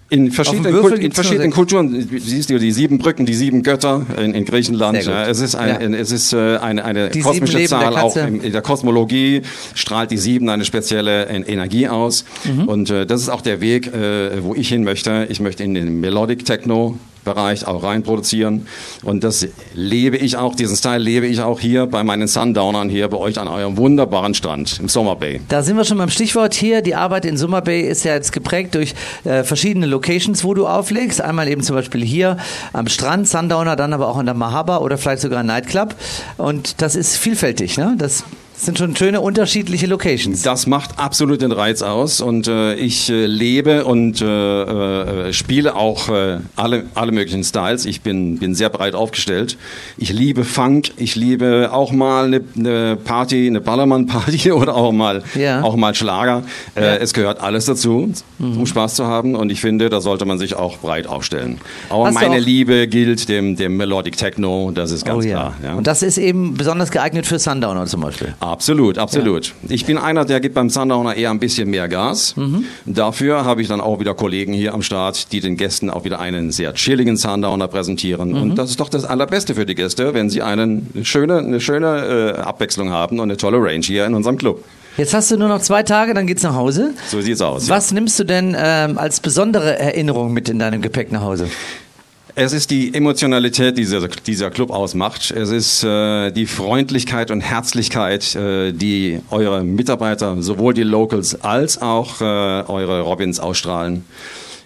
In 0.08 0.32
verschiedenen, 0.32 0.82
Kult, 0.82 1.00
in 1.00 1.12
verschiedenen. 1.12 1.50
Kulturen, 1.52 2.08
siehst 2.20 2.52
du 2.52 2.60
die 2.60 2.72
sieben 2.72 3.00
Brücken, 3.00 3.26
die 3.26 3.34
sieben 3.34 3.64
Götter 3.64 4.06
in, 4.22 4.36
in 4.36 4.46
Griechenland. 4.46 5.00
Es 5.00 5.40
ist, 5.40 5.56
ein, 5.56 5.92
Ja. 5.92 5.98
es 5.98 6.12
ist 6.12 6.32
äh, 6.32 6.58
eine, 6.58 6.86
eine 6.86 7.10
Die 7.10 7.22
kosmische 7.22 7.58
der 7.58 7.68
Zahl. 7.68 7.98
Auch 7.98 8.16
in, 8.16 8.40
in 8.42 8.52
der 8.52 8.62
Kosmologie 8.62 9.42
strahlt 9.74 10.12
die 10.12 10.18
sieben 10.18 10.48
eine 10.50 10.64
spezielle 10.64 11.26
en 11.26 11.42
Energie 11.44 11.88
aus. 11.88 12.24
Mhm. 12.44 12.68
Und 12.68 12.90
äh, 12.92 13.08
das 13.08 13.22
ist 13.22 13.30
auch 13.30 13.42
der 13.42 13.62
Weg, 13.62 13.88
äh, 13.88 14.44
wo 14.44 14.54
ich 14.54 14.70
hin 14.70 14.84
möchte. 14.84 15.26
Ich 15.30 15.40
möchte 15.40 15.64
in 15.64 15.74
den 15.74 16.00
Melodic 16.00 16.46
Techno 16.46 17.00
Bereich 17.26 17.68
auch 17.68 17.84
rein 17.84 18.04
produzieren 18.04 18.68
und 19.04 19.26
das 19.26 19.46
lebe 19.74 20.16
ich 20.16 20.38
auch, 20.38 20.56
diesen 20.56 20.78
Style 20.78 21.00
lebe 21.00 21.28
ich 21.28 21.42
auch 21.42 21.60
hier 21.60 21.88
bei 21.88 22.04
meinen 22.04 22.28
Sundownern 22.28 22.90
hier 22.90 23.10
bei 23.10 23.18
euch 23.18 23.38
an 23.38 23.50
eurem 23.50 23.76
wunderbaren 23.76 24.34
Strand 24.34 24.80
im 24.80 24.88
Summer 24.88 25.18
Bay. 25.18 25.42
Da 25.50 25.62
sind 25.64 25.76
wir 25.76 25.84
schon 25.84 25.98
beim 25.98 26.10
Stichwort 26.10 26.54
hier. 26.54 26.82
Die 26.82 26.96
Arbeit 26.96 27.26
in 27.26 27.36
Summer 27.36 27.62
Bay 27.62 27.82
ist 27.82 28.06
ja 28.06 28.14
jetzt 28.14 28.32
geprägt 28.32 28.76
durch 28.76 28.94
äh, 29.24 29.44
verschiedene 29.44 29.86
Locations, 29.86 30.44
wo 30.44 30.54
du 30.54 30.68
auflegst. 30.68 31.22
Einmal 31.22 31.48
eben 31.48 31.64
zum 31.64 31.76
Beispiel 31.76 32.04
hier 32.04 32.38
am 32.74 32.88
Strand, 32.88 33.28
Sundowner, 33.28 33.76
dann 33.76 33.94
aber 33.94 34.08
auch 34.08 34.18
an 34.18 34.26
der 34.26 34.36
Mahaba 34.36 34.78
oder 34.78 34.98
vielleicht 34.98 35.22
sogar 35.22 35.40
ein 35.40 35.48
Nightclub. 35.48 35.96
Und 36.38 36.82
das 36.82 36.96
ist 36.96 37.18
vielfältig, 37.18 37.78
ne? 37.78 37.96
Das 37.98 38.24
sind 38.58 38.78
schon 38.78 38.96
schöne 38.96 39.22
unterschiedliche 39.22 39.86
Locations. 39.88 40.42
Das 40.42 40.66
macht 40.68 40.98
absolut 40.98 41.42
den 41.42 41.52
Reiz 41.52 41.82
aus 41.82 42.22
und 42.22 42.48
äh, 42.48 42.76
ich 42.76 43.10
äh, 43.10 43.26
lebe 43.26 43.86
und 43.86 44.22
äh, 44.22 45.28
äh, 45.28 45.34
spiele 45.34 45.76
auch 45.76 46.10
äh, 46.10 46.40
alle, 46.56 46.86
alle 46.96 47.12
möglichen 47.12 47.44
Styles. 47.44 47.86
Ich 47.86 48.02
bin, 48.02 48.38
bin 48.40 48.56
sehr 48.56 48.70
breit 48.70 48.96
aufgestellt. 48.96 49.58
Ich 49.98 50.12
liebe 50.14 50.44
Funk, 50.46 50.92
ich 50.98 51.16
liebe 51.16 51.70
auch 51.74 51.92
mal 51.92 52.26
eine, 52.26 52.42
eine 52.58 52.96
Party, 52.96 53.48
eine 53.48 53.62
Ballermann-Party 53.62 54.52
oder 54.52 54.76
auch 54.76 54.92
mal, 54.92 55.24
Ja. 55.36 55.62
auch 55.62 55.76
mal 55.76 55.94
Schlager. 55.94 56.44
Äh, 56.76 56.98
Es 56.98 57.14
gehört 57.14 57.42
alles 57.42 57.66
dazu, 57.66 58.12
um 58.40 58.66
Spaß 58.66 58.96
zu 58.96 59.06
haben 59.06 59.36
und 59.36 59.52
ich 59.52 59.60
finde, 59.62 59.90
da 59.90 60.00
sollte 60.02 60.26
man 60.26 60.40
sich 60.40 60.56
auch 60.56 60.78
breit 60.78 61.08
aufstellen. 61.08 61.60
Aber 61.90 62.06
Hast 62.08 62.14
meine 62.14 62.40
Liebe 62.40 62.88
gilt 62.88 63.28
dem, 63.30 63.56
dem 63.58 63.78
Melodic 63.78 64.18
Techno, 64.18 64.72
das 64.74 64.92
ist 64.92 65.06
ganz 65.06 65.26
oh 65.26 65.28
ja. 65.28 65.36
klar. 65.36 65.54
Ja. 65.64 65.74
Und 65.76 65.88
das 65.88 66.02
ist 66.02 66.18
eben 66.18 66.56
besonders 66.56 66.92
geeignet 66.92 67.26
für 67.26 67.38
Sundowner 67.38 67.86
zum 67.86 68.02
Beispiel. 68.02 68.34
Absolut, 68.52 68.98
absolut. 69.00 69.54
Ich 69.70 69.86
bin 69.86 69.98
einer, 69.98 70.24
der 70.24 70.40
gibt 70.40 70.54
beim 70.54 70.70
Sundowner 70.70 71.16
eher 71.16 71.32
ein 71.32 71.40
bisschen 71.40 71.70
mehr 71.70 71.88
Gas. 71.88 72.36
Dafür 72.86 73.44
habe 73.44 73.62
ich 73.62 73.68
dann 73.68 73.82
auch 73.82 74.00
wieder 74.00 74.14
Kollegen 74.14 74.54
hier 74.54 74.74
am 74.74 74.84
Start, 74.84 75.32
die 75.32 75.40
den 75.40 75.58
Gästen 75.58 75.90
auch 75.90 76.04
wieder 76.06 76.20
einen 76.20 76.52
sehr 76.52 76.74
chilligen 76.74 77.18
Sundowner 77.18 77.68
präsentieren. 77.68 78.36
Und 78.36 78.56
das 78.56 78.70
ist 78.70 78.80
doch 78.80 78.90
das 78.90 79.04
Allerbeste 79.04 79.56
für 79.56 79.66
die 79.66 79.76
Gäste, 79.76 80.14
wenn 80.14 80.30
sie 80.30 80.42
einen, 80.42 80.90
eine 80.94 81.06
schöne, 81.06 81.40
eine 81.40 81.60
schöne 81.60 82.36
äh, 82.38 82.40
Abwechslung 82.40 82.92
haben 82.92 83.20
und 83.20 83.30
eine 83.30 83.38
tolle 83.38 83.58
Range 83.58 83.84
hier 83.84 84.06
in 84.06 84.14
unserem 84.14 84.38
Club. 84.38 84.64
Jetzt 84.98 85.14
hast 85.14 85.30
du 85.30 85.38
nur 85.38 85.50
noch 85.50 85.62
zwei 85.62 85.84
Tage, 85.84 86.14
dann 86.14 86.26
geht's 86.26 86.44
nach 86.44 86.56
Hause. 86.56 86.94
So 87.10 87.20
sieht's 87.20 87.42
aus. 87.42 87.68
Was 87.68 87.92
nimmst 87.92 88.18
du 88.20 88.24
denn 88.24 88.56
ähm, 88.58 88.98
als 88.98 89.20
besondere 89.20 89.78
Erinnerung 89.78 90.32
mit 90.32 90.48
in 90.48 90.60
deinem 90.60 90.82
Gepäck 90.82 91.12
nach 91.12 91.22
Hause? 91.22 91.50
Es 92.38 92.52
ist 92.52 92.70
die 92.70 92.94
Emotionalität, 92.94 93.78
die 93.78 93.82
dieser, 93.84 94.10
dieser 94.10 94.52
Club 94.52 94.70
ausmacht. 94.70 95.32
Es 95.32 95.52
ist 95.52 95.86
äh, 95.86 96.32
die 96.32 96.46
Freundlichkeit 96.48 97.32
und 97.32 97.40
Herzlichkeit, 97.40 98.36
äh, 98.36 98.74
die 98.74 99.22
eure 99.30 99.64
Mitarbeiter, 99.64 100.42
sowohl 100.42 100.74
die 100.74 100.84
Locals 100.84 101.42
als 101.44 101.82
auch 101.82 102.20
äh, 102.20 102.24
eure 102.26 103.02
Robins 103.02 103.40
ausstrahlen. 103.40 104.04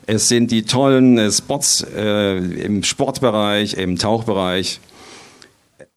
Es 0.07 0.27
sind 0.27 0.49
die 0.49 0.63
tollen 0.63 1.19
äh, 1.19 1.31
Spots 1.31 1.85
äh, 1.95 2.37
im 2.37 2.81
Sportbereich, 2.81 3.75
im 3.75 3.99
Tauchbereich. 3.99 4.79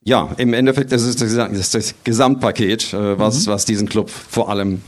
Ja, 0.04 0.28
im 0.36 0.52
Endeffekt 0.52 0.92
ist 0.92 1.06
das, 1.06 1.26
Gesam- 1.26 1.56
das, 1.56 1.70
das 1.70 1.94
Gesamtpaket, 2.04 2.92
äh, 2.92 3.18
was, 3.18 3.46
was 3.46 3.64
diesen 3.64 3.88
Club 3.88 4.10
vor 4.10 4.50
allem 4.50 4.82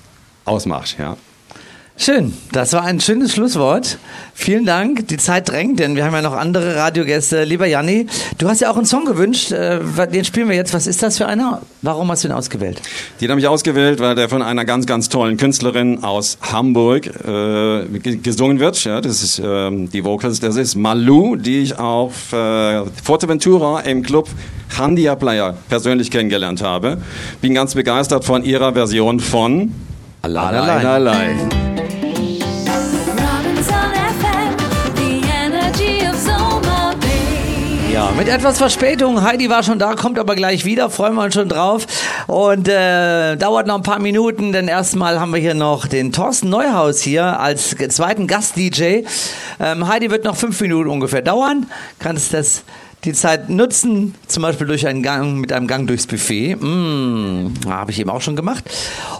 ausmacht. 0.44 0.96
Ja. 0.98 1.16
Schön, 1.96 2.32
das 2.50 2.72
war 2.72 2.82
ein 2.82 2.98
schönes 2.98 3.32
Schlusswort. 3.32 3.98
Vielen 4.34 4.66
Dank. 4.66 5.06
Die 5.06 5.16
Zeit 5.16 5.48
drängt, 5.48 5.78
denn 5.78 5.94
wir 5.94 6.04
haben 6.04 6.12
ja 6.12 6.22
noch 6.22 6.32
andere 6.32 6.74
Radiogäste. 6.74 7.44
Lieber 7.44 7.66
Janni, 7.66 8.08
du 8.36 8.48
hast 8.48 8.60
ja 8.60 8.70
auch 8.72 8.76
einen 8.76 8.84
Song 8.84 9.04
gewünscht. 9.04 9.52
Äh, 9.52 9.78
Den 10.12 10.24
spielen 10.24 10.48
wir 10.48 10.56
jetzt. 10.56 10.74
Was 10.74 10.88
ist 10.88 11.04
das 11.04 11.18
für 11.18 11.26
einer? 11.26 11.62
Warum 11.82 12.10
hast 12.10 12.24
du 12.24 12.28
ihn 12.28 12.32
ausgewählt? 12.32 12.82
Den 13.20 13.30
habe 13.30 13.40
ich 13.40 13.46
ausgewählt, 13.46 14.00
weil 14.00 14.16
der 14.16 14.28
von 14.28 14.42
einer 14.42 14.64
ganz, 14.64 14.86
ganz 14.86 15.08
tollen 15.08 15.36
Künstlerin 15.36 16.02
aus 16.02 16.36
Hamburg 16.42 17.06
äh, 17.06 17.86
ge- 18.00 18.16
gesungen 18.16 18.58
wird. 18.58 18.82
Ja, 18.84 19.00
das 19.00 19.22
ist 19.22 19.40
ähm, 19.42 19.88
die 19.88 20.04
Vocals. 20.04 20.40
Das 20.40 20.56
ist 20.56 20.74
Malu, 20.74 21.36
die 21.36 21.60
ich 21.62 21.78
auf 21.78 22.32
äh, 22.32 22.82
Forteventura 23.04 23.80
im 23.82 24.02
Club 24.02 24.28
Handia 24.76 25.14
Player 25.14 25.56
persönlich 25.68 26.10
kennengelernt 26.10 26.60
habe. 26.60 26.98
Bin 27.40 27.54
ganz 27.54 27.74
begeistert 27.76 28.24
von 28.24 28.42
ihrer 28.44 28.72
Version 28.72 29.20
von 29.20 29.72
Allein, 30.22 30.54
Allein, 30.54 30.86
allein. 30.86 31.73
Mit 38.24 38.32
etwas 38.32 38.56
Verspätung. 38.56 39.22
Heidi 39.22 39.50
war 39.50 39.62
schon 39.62 39.78
da, 39.78 39.94
kommt 39.94 40.18
aber 40.18 40.34
gleich 40.34 40.64
wieder. 40.64 40.88
Freuen 40.88 41.14
wir 41.14 41.24
uns 41.24 41.34
schon 41.34 41.50
drauf. 41.50 41.86
Und 42.26 42.68
äh, 42.68 43.36
dauert 43.36 43.66
noch 43.66 43.74
ein 43.74 43.82
paar 43.82 43.98
Minuten, 43.98 44.52
denn 44.52 44.66
erstmal 44.66 45.20
haben 45.20 45.32
wir 45.34 45.40
hier 45.40 45.52
noch 45.52 45.86
den 45.86 46.10
Thorsten 46.10 46.48
Neuhaus 46.48 47.02
hier 47.02 47.38
als 47.38 47.76
zweiten 47.76 48.26
Gast-DJ. 48.26 49.02
Ähm, 49.60 49.88
Heidi 49.88 50.10
wird 50.10 50.24
noch 50.24 50.36
fünf 50.36 50.58
Minuten 50.62 50.88
ungefähr 50.88 51.20
dauern. 51.20 51.66
Kannst 51.98 52.32
das 52.32 52.64
die 53.04 53.12
Zeit 53.12 53.50
nutzen, 53.50 54.14
zum 54.26 54.42
Beispiel 54.42 54.66
durch 54.66 54.86
einen 54.86 55.02
Gang 55.02 55.38
mit 55.38 55.52
einem 55.52 55.66
Gang 55.66 55.86
durchs 55.86 56.06
Buffet. 56.06 56.56
Mm, 56.56 57.52
Habe 57.66 57.90
ich 57.90 58.00
eben 58.00 58.10
auch 58.10 58.22
schon 58.22 58.36
gemacht. 58.36 58.64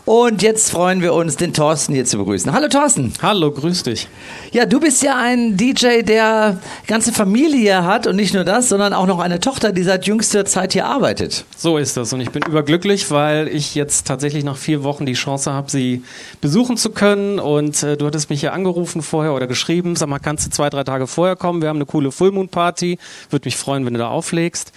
Und 0.07 0.43
jetzt 0.43 0.71
freuen 0.71 1.03
wir 1.03 1.13
uns, 1.13 1.37
den 1.37 1.53
Thorsten 1.53 1.95
hier 1.95 2.05
zu 2.05 2.19
begrüßen. 2.19 2.53
Hallo 2.53 2.69
Thorsten. 2.69 3.13
Hallo, 3.21 3.51
grüß 3.51 3.83
dich. 3.83 4.09
Ja, 4.53 4.67
du 4.67 4.81
bist 4.81 5.03
ja 5.03 5.17
ein 5.17 5.57
DJ, 5.57 6.03
der 6.03 6.61
ganze 6.87 7.13
Familie 7.13 7.85
hat 7.85 8.07
und 8.07 8.17
nicht 8.17 8.35
nur 8.35 8.45
das, 8.45 8.69
sondern 8.69 8.93
auch 8.93 9.07
noch 9.07 9.19
eine 9.19 9.41
Tochter, 9.41 9.73
die 9.73 9.83
seit 9.83 10.07
jüngster 10.07 10.45
Zeit 10.45 10.73
hier 10.73 10.87
arbeitet. 10.87 11.45
So 11.57 11.77
ist 11.77 11.97
das. 11.97 12.13
Und 12.13 12.21
ich 12.21 12.31
bin 12.31 12.43
überglücklich, 12.43 13.11
weil 13.11 13.49
ich 13.49 13.75
jetzt 13.75 14.07
tatsächlich 14.07 14.45
nach 14.45 14.57
vier 14.57 14.83
Wochen 14.85 15.07
die 15.07 15.15
Chance 15.15 15.53
habe, 15.53 15.71
sie 15.71 16.03
besuchen 16.41 16.77
zu 16.77 16.91
können. 16.91 17.39
Und 17.39 17.83
äh, 17.83 17.97
du 17.97 18.07
hattest 18.07 18.31
mich 18.31 18.43
ja 18.43 18.53
angerufen 18.53 19.03
vorher 19.03 19.35
oder 19.35 19.47
geschrieben. 19.47 19.97
Sag 19.97 20.09
mal, 20.09 20.19
kannst 20.19 20.47
du 20.47 20.51
zwei, 20.51 20.71
drei 20.71 20.85
Tage 20.85 21.07
vorher 21.07 21.37
kommen? 21.37 21.61
Wir 21.61 21.69
haben 21.69 21.77
eine 21.79 21.87
coole 21.87 22.13
Full 22.13 22.33
Moon 22.33 22.49
Party. 22.49 22.99
Würde 23.31 23.47
mich 23.47 23.57
freuen, 23.57 23.74
wenn 23.87 23.95
du 23.95 23.99
da 23.99 24.09
auflegst. 24.09 24.73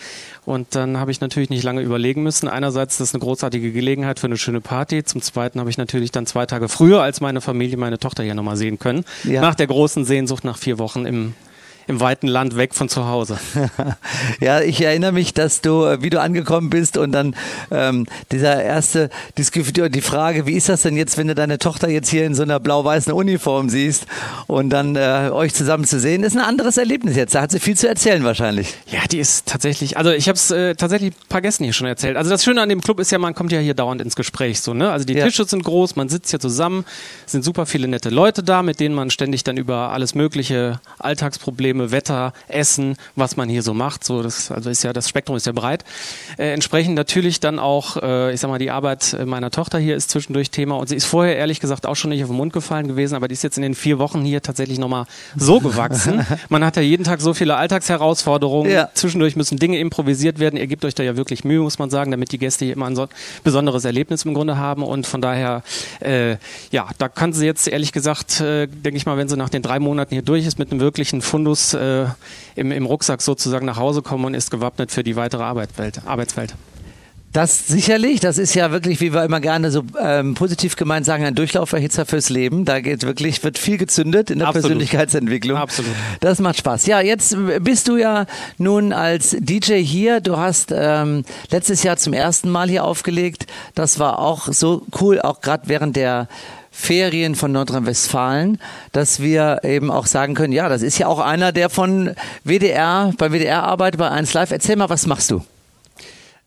Und 0.46 0.76
dann 0.76 0.98
habe 0.98 1.12
ich 1.12 1.20
natürlich 1.20 1.50
nicht 1.50 1.64
lange 1.64 1.82
überlegen 1.82 2.24
müssen. 2.24 2.48
Einerseits 2.48 2.98
das 2.98 3.10
ist 3.10 3.16
eine 3.16 3.22
großartige 3.22 3.72
Gelegenheit 3.74 4.20
für 4.20 4.28
eine 4.28 4.38
schöne 4.38 4.62
Party. 4.62 5.04
Zum 5.04 5.22
Zweiten 5.22 5.60
habe 5.60 5.70
ich 5.70 5.78
natürlich 5.78 6.12
dann 6.12 6.26
zwei 6.26 6.46
Tage 6.46 6.70
früher 6.70 7.02
als 7.02 7.20
meine 7.20 7.42
Familie 7.42 7.78
meine 7.78 8.00
Tochter 8.00 8.24
hier 8.24 8.34
nochmal 8.34 8.56
sehen 8.56 8.80
können. 8.80 9.04
Ja. 9.26 9.42
Nach 9.42 9.56
der 9.56 9.68
großen 9.68 10.06
Sehnsucht 10.06 10.46
nach 10.46 10.58
vier 10.58 10.80
Wochen 10.80 11.06
im, 11.06 11.34
im 11.88 12.00
weiten 12.00 12.28
Land 12.28 12.58
weg 12.58 12.76
von 12.76 12.90
zu 12.90 13.08
Hause. 13.08 13.38
ja, 14.40 14.62
ich 14.62 14.82
erinnere 14.82 15.12
mich, 15.12 15.34
dass 15.34 15.62
du, 15.62 15.86
äh, 15.86 16.02
wie 16.02 16.10
du 16.10 16.20
angekommen 16.22 16.70
bist 16.70 16.98
und 16.98 17.12
dann 17.12 17.36
ähm, 17.72 18.06
dieser 18.32 18.62
erste 18.62 19.10
Diskussion, 19.38 19.92
die 19.92 20.02
Frage, 20.02 20.46
wie 20.46 20.54
ist 20.54 20.70
das 20.70 20.82
denn 20.82 20.98
jetzt, 20.98 21.18
wenn 21.18 21.28
du 21.28 21.36
deine 21.36 21.58
Tochter 21.58 21.90
jetzt 21.90 22.10
hier 22.10 22.26
in 22.26 22.36
so 22.36 22.44
einer 22.44 22.60
blau-weißen 22.60 23.12
Uniform 23.14 23.70
siehst 23.70 24.06
und 24.48 24.70
dann 24.70 24.96
äh, 24.96 25.30
euch 25.32 25.54
zusammen 25.54 25.86
zu 25.86 26.00
sehen, 26.00 26.24
ist 26.24 26.36
ein 26.36 26.44
anderes 26.44 26.78
Erlebnis 26.78 27.16
jetzt. 27.16 27.36
Da 27.36 27.42
hat 27.42 27.52
sie 27.52 27.60
viel 27.60 27.78
zu 27.78 27.88
erzählen 27.88 28.24
wahrscheinlich. 28.24 28.76
Ja, 28.88 29.00
die 29.12 29.20
ist 29.20 29.48
tatsächlich, 29.48 29.98
also 29.98 30.12
ich 30.12 30.28
habe 30.28 30.36
es 30.36 30.52
äh, 30.52 30.76
tatsächlich 30.76 31.14
ein 31.14 31.28
paar 31.30 31.42
Gästen 31.42 31.64
hier 31.64 31.74
schon 31.74 31.88
erzählt. 31.88 32.18
Also 32.18 32.30
das 32.30 32.44
Schöne 32.44 32.62
an 32.62 32.70
dem 32.70 32.82
Club 32.82 33.00
ist 33.00 33.12
ja, 33.12 33.18
man 33.18 33.34
kommt 33.34 33.52
ja 33.52 33.60
hier 33.60 33.74
dauernd 33.74 34.02
ins 34.02 34.16
Gespräch 34.16 34.62
so, 34.62 34.74
ne? 34.74 34.92
Also 34.92 35.06
die 35.06 35.14
Ja. 35.14 35.26
Tische 35.26 35.46
sind 35.46 35.64
groß, 35.64 35.96
man 35.96 36.10
sitzt 36.10 36.30
hier 36.32 36.40
zusammen, 36.40 36.86
es 37.26 37.32
sind 37.32 37.44
super 37.44 37.66
viele 37.66 37.88
nette 37.88 38.10
Leute 38.10 38.44
da, 38.44 38.62
mit 38.64 38.80
denen 38.80 38.96
man 38.96 39.10
ständig 39.10 39.44
dann 39.44 39.58
über 39.58 39.92
alles 39.92 40.16
mögliche 40.16 40.80
Alltagsprobleme, 41.00 41.77
Wetter, 41.92 42.34
Essen, 42.48 42.96
was 43.16 43.38
man 43.38 43.50
hier 43.50 43.64
so 43.64 43.74
macht, 43.74 44.04
so 44.04 44.22
das 44.22 44.52
also 44.52 44.70
ist 44.70 44.84
ja 44.84 44.94
das 44.94 45.10
Spektrum 45.10 45.38
ist 45.38 45.46
ja 45.46 45.52
breit. 45.52 45.84
Äh, 46.38 46.54
entsprechend 46.54 46.96
natürlich 46.96 47.40
dann 47.40 47.60
auch, 47.60 47.98
äh, 47.98 48.34
ich 48.34 48.40
sag 48.40 48.50
mal, 48.50 48.60
die 48.60 48.72
Arbeit 48.72 49.18
meiner 49.26 49.52
Tochter 49.52 49.80
hier 49.80 49.96
ist 49.96 50.10
zwischendurch 50.10 50.52
Thema 50.52 50.76
und 50.76 50.90
sie 50.90 50.96
ist 50.96 51.06
vorher 51.06 51.38
ehrlich 51.38 51.60
gesagt 51.60 51.86
auch 51.86 51.96
schon 51.96 52.10
nicht 52.10 52.24
auf 52.24 52.30
den 52.30 52.38
Mund 52.38 52.54
gefallen 52.54 52.88
gewesen, 52.88 53.16
aber 53.16 53.28
die 53.28 53.34
ist 53.34 53.44
jetzt 53.44 53.58
in 53.58 53.64
den 53.64 53.76
vier 53.76 54.00
Wochen 54.00 54.22
hier 54.24 54.42
tatsächlich 54.42 54.80
nochmal 54.80 55.06
so 55.36 55.60
gewachsen. 55.60 56.26
man 56.50 56.64
hat 56.66 56.76
ja 56.76 56.82
jeden 56.82 57.04
Tag 57.04 57.22
so 57.22 57.34
viele 57.34 57.56
Alltagsherausforderungen. 57.56 58.72
Ja. 58.72 58.90
Zwischendurch 58.94 59.36
müssen 59.36 59.58
Dinge 59.58 59.80
improvisiert 59.80 60.40
werden. 60.40 60.58
Ihr 60.58 60.68
gebt 60.68 60.86
euch 60.86 60.96
da 60.96 61.04
ja 61.04 61.18
wirklich 61.18 61.44
Mühe, 61.44 61.60
muss 61.60 61.80
man 61.80 61.90
sagen, 61.90 62.12
damit 62.12 62.32
die 62.32 62.38
Gäste 62.38 62.66
hier 62.66 62.74
immer 62.74 62.88
ein 62.88 62.96
so 62.96 63.08
besonderes 63.44 63.86
Erlebnis 63.86 64.26
im 64.26 64.34
Grunde 64.34 64.58
haben. 64.58 64.84
Und 64.84 65.08
von 65.08 65.22
daher, 65.22 65.64
äh, 66.00 66.38
ja, 66.72 66.88
da 66.98 67.10
kann 67.10 67.34
sie 67.34 67.46
jetzt 67.46 67.68
ehrlich 67.68 67.92
gesagt, 67.92 68.42
äh, 68.42 68.68
denke 68.68 68.98
ich 68.98 69.06
mal, 69.06 69.18
wenn 69.18 69.28
sie 69.28 69.38
nach 69.38 69.50
den 69.50 69.62
drei 69.62 69.80
Monaten 69.80 70.14
hier 70.14 70.22
durch 70.22 70.46
ist, 70.46 70.60
mit 70.60 70.72
einem 70.72 70.80
wirklichen 70.80 71.22
Fundus 71.22 71.67
äh, 71.74 72.06
im, 72.56 72.72
im 72.72 72.86
Rucksack 72.86 73.22
sozusagen 73.22 73.66
nach 73.66 73.78
Hause 73.78 74.02
kommen 74.02 74.26
und 74.26 74.34
ist 74.34 74.52
gewappnet 74.52 74.92
für 74.92 75.04
die 75.04 75.16
weitere 75.16 75.44
Arbeitswelt. 75.44 76.02
Arbeitswelt. 76.06 76.56
Das 77.34 77.68
sicherlich, 77.68 78.20
das 78.20 78.38
ist 78.38 78.56
ja 78.56 78.72
wirklich, 78.72 79.00
wie 79.00 79.14
wir 79.14 79.24
immer 79.24 79.40
gerne 79.40 79.70
so 79.70 79.84
ähm, 80.02 80.34
positiv 80.34 80.76
gemeint 80.76 81.06
sagen, 81.06 81.26
ein 81.26 81.36
Durchlauferhitzer 81.36 82.06
fürs 82.06 82.30
Leben. 82.30 82.66
Da 82.66 82.80
geht 82.80 83.04
wirklich, 83.04 83.44
wird 83.44 83.60
viel 83.60 83.78
gezündet 83.78 84.32
in 84.32 84.40
der 84.40 84.48
Absolut. 84.48 84.70
Persönlichkeitsentwicklung. 84.70 85.58
Absolut. 85.58 85.92
Das 86.22 86.40
macht 86.40 86.58
Spaß. 86.58 86.88
Ja, 86.88 87.02
jetzt 87.02 87.38
bist 87.62 87.90
du 87.90 87.98
ja 87.98 88.26
nun 88.58 88.94
als 88.94 89.36
DJ 89.40 89.84
hier. 89.84 90.22
Du 90.22 90.38
hast 90.38 90.74
ähm, 90.76 91.26
letztes 91.52 91.84
Jahr 91.84 91.98
zum 91.98 92.14
ersten 92.14 92.50
Mal 92.50 92.70
hier 92.70 92.86
aufgelegt. 92.86 93.46
Das 93.76 94.00
war 94.00 94.20
auch 94.20 94.48
so 94.52 94.84
cool, 95.00 95.22
auch 95.22 95.42
gerade 95.42 95.68
während 95.68 95.96
der 95.96 96.30
Ferien 96.80 97.34
von 97.34 97.52
Nordrhein-Westfalen, 97.52 98.60
dass 98.92 99.20
wir 99.20 99.62
eben 99.64 99.90
auch 99.90 100.06
sagen 100.06 100.36
können, 100.36 100.54
ja, 100.54 100.70
das 100.70 100.84
ist 100.84 101.00
ja 101.00 101.08
auch 101.08 101.20
einer, 101.20 101.52
der 101.52 101.72
von 101.72 102.12
WDR, 102.44 103.12
bei 103.18 103.32
WDR 103.32 103.64
arbeitet, 103.64 104.00
bei 104.00 104.10
1 104.10 104.32
Live. 104.34 104.52
Erzähl 104.52 104.76
mal, 104.76 104.88
was 104.88 105.08
machst 105.08 105.32
du? 105.32 105.44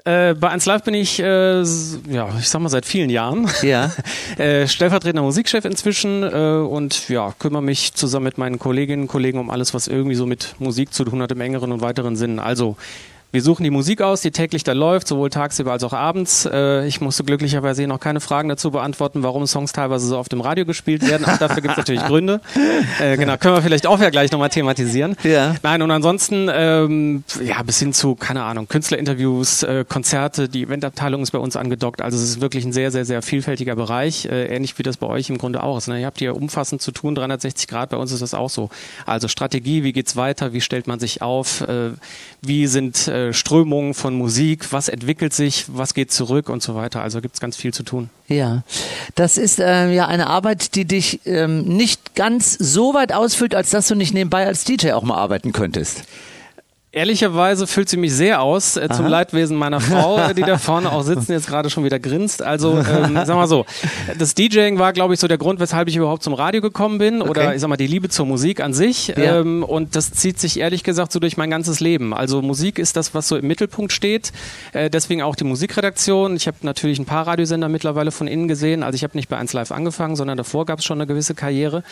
Äh, 0.05 0.35
bei 0.35 0.49
1 0.49 0.65
Live 0.67 0.85
bin 0.85 0.95
ich, 0.95 1.19
äh, 1.19 1.63
ja, 1.63 2.29
ich 2.39 2.49
sag 2.49 2.61
mal 2.61 2.69
seit 2.69 2.87
vielen 2.87 3.11
Jahren. 3.11 3.51
Ja. 3.63 3.91
äh, 4.39 4.69
stellvertretender 4.69 5.23
Musikchef 5.23 5.65
inzwischen 5.65 6.23
äh, 6.23 6.65
und 6.65 7.09
ja, 7.09 7.35
kümmere 7.41 7.63
mich 7.63 7.95
zusammen 7.95 8.25
mit 8.25 8.39
meinen 8.39 8.61
Kolleginnen 8.61 9.03
und 9.03 9.09
Kollegen 9.09 9.41
um 9.41 9.51
alles, 9.51 9.75
was 9.75 9.89
irgendwie 9.89 10.15
so 10.15 10.27
mit 10.27 10.55
Musik 10.61 10.95
zu 10.95 11.05
tun 11.05 11.21
hat 11.21 11.33
im 11.33 11.41
engeren 11.41 11.73
und 11.73 11.83
weiteren 11.83 12.15
Sinn. 12.15 12.39
Also 12.39 12.77
wir 13.33 13.43
suchen 13.43 13.63
die 13.63 13.71
Musik 13.71 14.03
aus, 14.03 14.23
die 14.23 14.33
täglich 14.33 14.65
da 14.65 14.73
läuft, 14.73 15.07
sowohl 15.07 15.31
tagsüber 15.31 15.71
als 15.71 15.85
auch 15.85 15.93
abends. 15.93 16.49
Äh, 16.51 16.87
ich 16.87 17.01
musste 17.01 17.23
glücklicherweise 17.23 17.87
noch 17.87 18.01
keine 18.01 18.21
Fragen 18.21 18.49
dazu 18.49 18.73
beantworten, 18.73 19.23
warum 19.23 19.47
Songs 19.47 19.73
teilweise 19.73 20.07
so 20.07 20.19
auf 20.19 20.29
dem 20.29 20.41
Radio 20.41 20.65
gespielt 20.65 21.09
werden. 21.09 21.25
Auch 21.25 21.39
dafür 21.39 21.63
gibt 21.63 21.73
es 21.73 21.79
natürlich 21.79 22.05
Gründe. 22.05 22.41
Äh, 23.01 23.17
genau, 23.19 23.37
können 23.37 23.55
wir 23.55 23.63
vielleicht 23.63 23.87
auch 23.87 24.01
ja 24.01 24.11
gleich 24.11 24.33
nochmal 24.33 24.49
thematisieren. 24.49 25.17
Ja. 25.23 25.55
Nein, 25.63 25.81
und 25.83 25.93
ansonsten, 25.93 26.49
ähm, 26.53 27.23
ja, 27.45 27.63
bis 27.63 27.79
hin 27.79 27.93
zu, 27.93 28.17
keine 28.17 28.43
Ahnung, 28.43 28.67
Künstlerinterviews, 28.67 29.63
äh, 29.63 29.85
Konzerte, 29.89 30.49
die 30.49 30.65
Eventabteilung 30.65 31.23
ist 31.23 31.31
bei 31.31 31.39
uns 31.39 31.55
angedockt. 31.55 32.03
Also 32.03 32.19
es 32.19 32.25
ist 32.25 32.41
wirklich 32.41 32.65
ein 32.65 32.73
sehr, 32.73 32.91
sehr, 32.91 33.05
sehr 33.05 33.23
vielfältiger 33.23 33.77
Bereich, 33.77 34.27
äh, 34.27 34.47
ähnlich 34.47 34.77
wie 34.79 34.83
das 34.83 34.97
bei 34.97 35.07
euch 35.07 35.31
im 35.31 35.39
Grunde 35.39 35.63
auch 35.63 35.79
ist. 35.79 35.87
Ne? 35.87 36.01
Ihr 36.01 36.07
habt 36.07 36.19
hier 36.19 36.35
umfassend 36.35 36.83
zu 36.83 36.91
tun, 36.91 37.15
360 37.15 37.69
Grad, 37.69 37.91
bei 37.91 37.97
uns 37.97 38.11
ist 38.11 38.23
das 38.23 38.35
auch 38.35 38.51
so. 38.51 38.71
Also 39.07 39.29
Strategie, 39.29 39.85
wie 39.85 39.93
geht's 39.93 40.17
weiter, 40.17 40.53
wie 40.53 40.61
stellt 40.61 40.89
man 40.89 40.99
sich 40.99 41.23
auf, 41.23 41.61
äh, 41.61 41.91
wie 42.43 42.67
sind 42.67 43.07
äh, 43.21 43.33
Strömungen 43.33 43.95
von 43.95 44.15
Musik, 44.15 44.73
was 44.73 44.89
entwickelt 44.89 45.33
sich, 45.33 45.67
was 45.69 45.95
geht 45.95 46.13
zurück 46.13 46.49
und 46.49 46.63
so 46.63 46.75
weiter. 46.75 47.03
Also 47.03 47.21
gibt's 47.21 47.41
ganz 47.41 47.57
viel 47.57 47.73
zu 47.75 47.83
tun. 47.83 48.11
Ja, 48.29 48.63
das 49.15 49.39
ist 49.39 49.59
ähm, 49.61 49.93
ja 49.93 50.07
eine 50.07 50.29
Arbeit, 50.29 50.75
die 50.75 50.85
dich 50.85 51.21
ähm, 51.27 51.63
nicht 51.63 52.15
ganz 52.15 52.55
so 52.59 52.95
weit 52.95 53.13
ausfüllt, 53.13 53.55
als 53.55 53.71
dass 53.71 53.89
du 53.89 53.95
nicht 53.95 54.15
nebenbei 54.15 54.47
als 54.47 54.65
DJ 54.65 54.93
auch 54.93 55.03
mal 55.03 55.17
arbeiten 55.17 55.53
könntest. 55.53 56.05
Ehrlicherweise 56.93 57.69
füllt 57.69 57.89
sie 57.89 57.97
mich 57.97 58.13
sehr 58.13 58.43
aus, 58.43 58.77
äh, 58.77 58.89
zum. 58.89 59.07
Leidwesen 59.07 59.57
meiner 59.57 59.81
Frau, 59.81 60.19
äh, 60.19 60.35
die 60.35 60.43
da 60.43 60.59
vorne 60.59 60.91
auch 60.91 61.03
sitzen, 61.03 61.31
jetzt 61.33 61.47
gerade 61.47 61.71
schon 61.71 61.85
wieder 61.85 62.01
grinst. 62.01 62.43
Also, 62.43 62.79
ähm, 62.79 63.17
sag 63.25 63.37
mal 63.37 63.47
so, 63.47 63.65
das 64.19 64.35
DJing 64.35 64.79
war, 64.81 64.93
glaube 64.93 65.15
ich, 65.15 65.21
so 65.21 65.29
der 65.29 65.39
Grund, 65.39 65.61
weshalb 65.61 65.87
ich 65.87 65.95
überhaupt 65.95 66.25
zum 66.25 66.35
Radio 66.35 66.61
gekommen 66.61 66.99
bin 66.99 67.23
oder 67.23 67.43
Okay. 67.43 67.55
ich 67.55 67.61
sag 67.61 67.69
mal 67.69 67.77
die 67.77 67.87
Liebe 67.87 68.09
zur 68.09 68.27
Musik 68.27 68.61
an 68.61 68.75
sich. 68.75 69.09
Ja. 69.09 69.39
Ähm, 69.41 69.63
und 69.63 69.95
das 69.95 70.11
zieht 70.13 70.41
sich 70.41 70.59
ehrlich 70.59 70.83
gesagt 70.83 71.13
so 71.13 71.21
durch 71.21 71.37
mein 71.37 71.49
ganzes 71.49 71.79
Leben. 71.79 72.13
Also 72.13 72.43
Musik 72.43 72.81
ist 72.81 72.97
das, 72.97 73.15
was 73.15 73.29
so 73.29 73.37
im 73.37 73.47
Mittelpunkt 73.47 73.93
steht. 73.93 74.33
Äh, 74.73 74.91
deswegen 74.91 75.23
auch 75.23 75.37
die 75.37 75.45
Musikredaktion. 75.45 76.35
Ich 76.35 76.49
habe 76.49 76.57
natürlich 76.63 76.99
ein 76.99 77.05
paar 77.05 77.27
Radiosender 77.27 77.69
mittlerweile 77.69 78.11
von 78.11 78.27
innen 78.27 78.49
gesehen. 78.49 78.83
Also 78.83 78.97
ich 78.97 79.05
habe 79.05 79.17
nicht 79.17 79.29
bei 79.29 79.37
1 79.37 79.53
Live 79.53 79.71
angefangen, 79.71 80.17
sondern 80.17 80.37
davor 80.37 80.67
gab 80.67 80.81
es 80.81 80.85
schon 80.85 80.99
eine 80.99 81.07
gewisse 81.07 81.35
Karriere. 81.37 81.85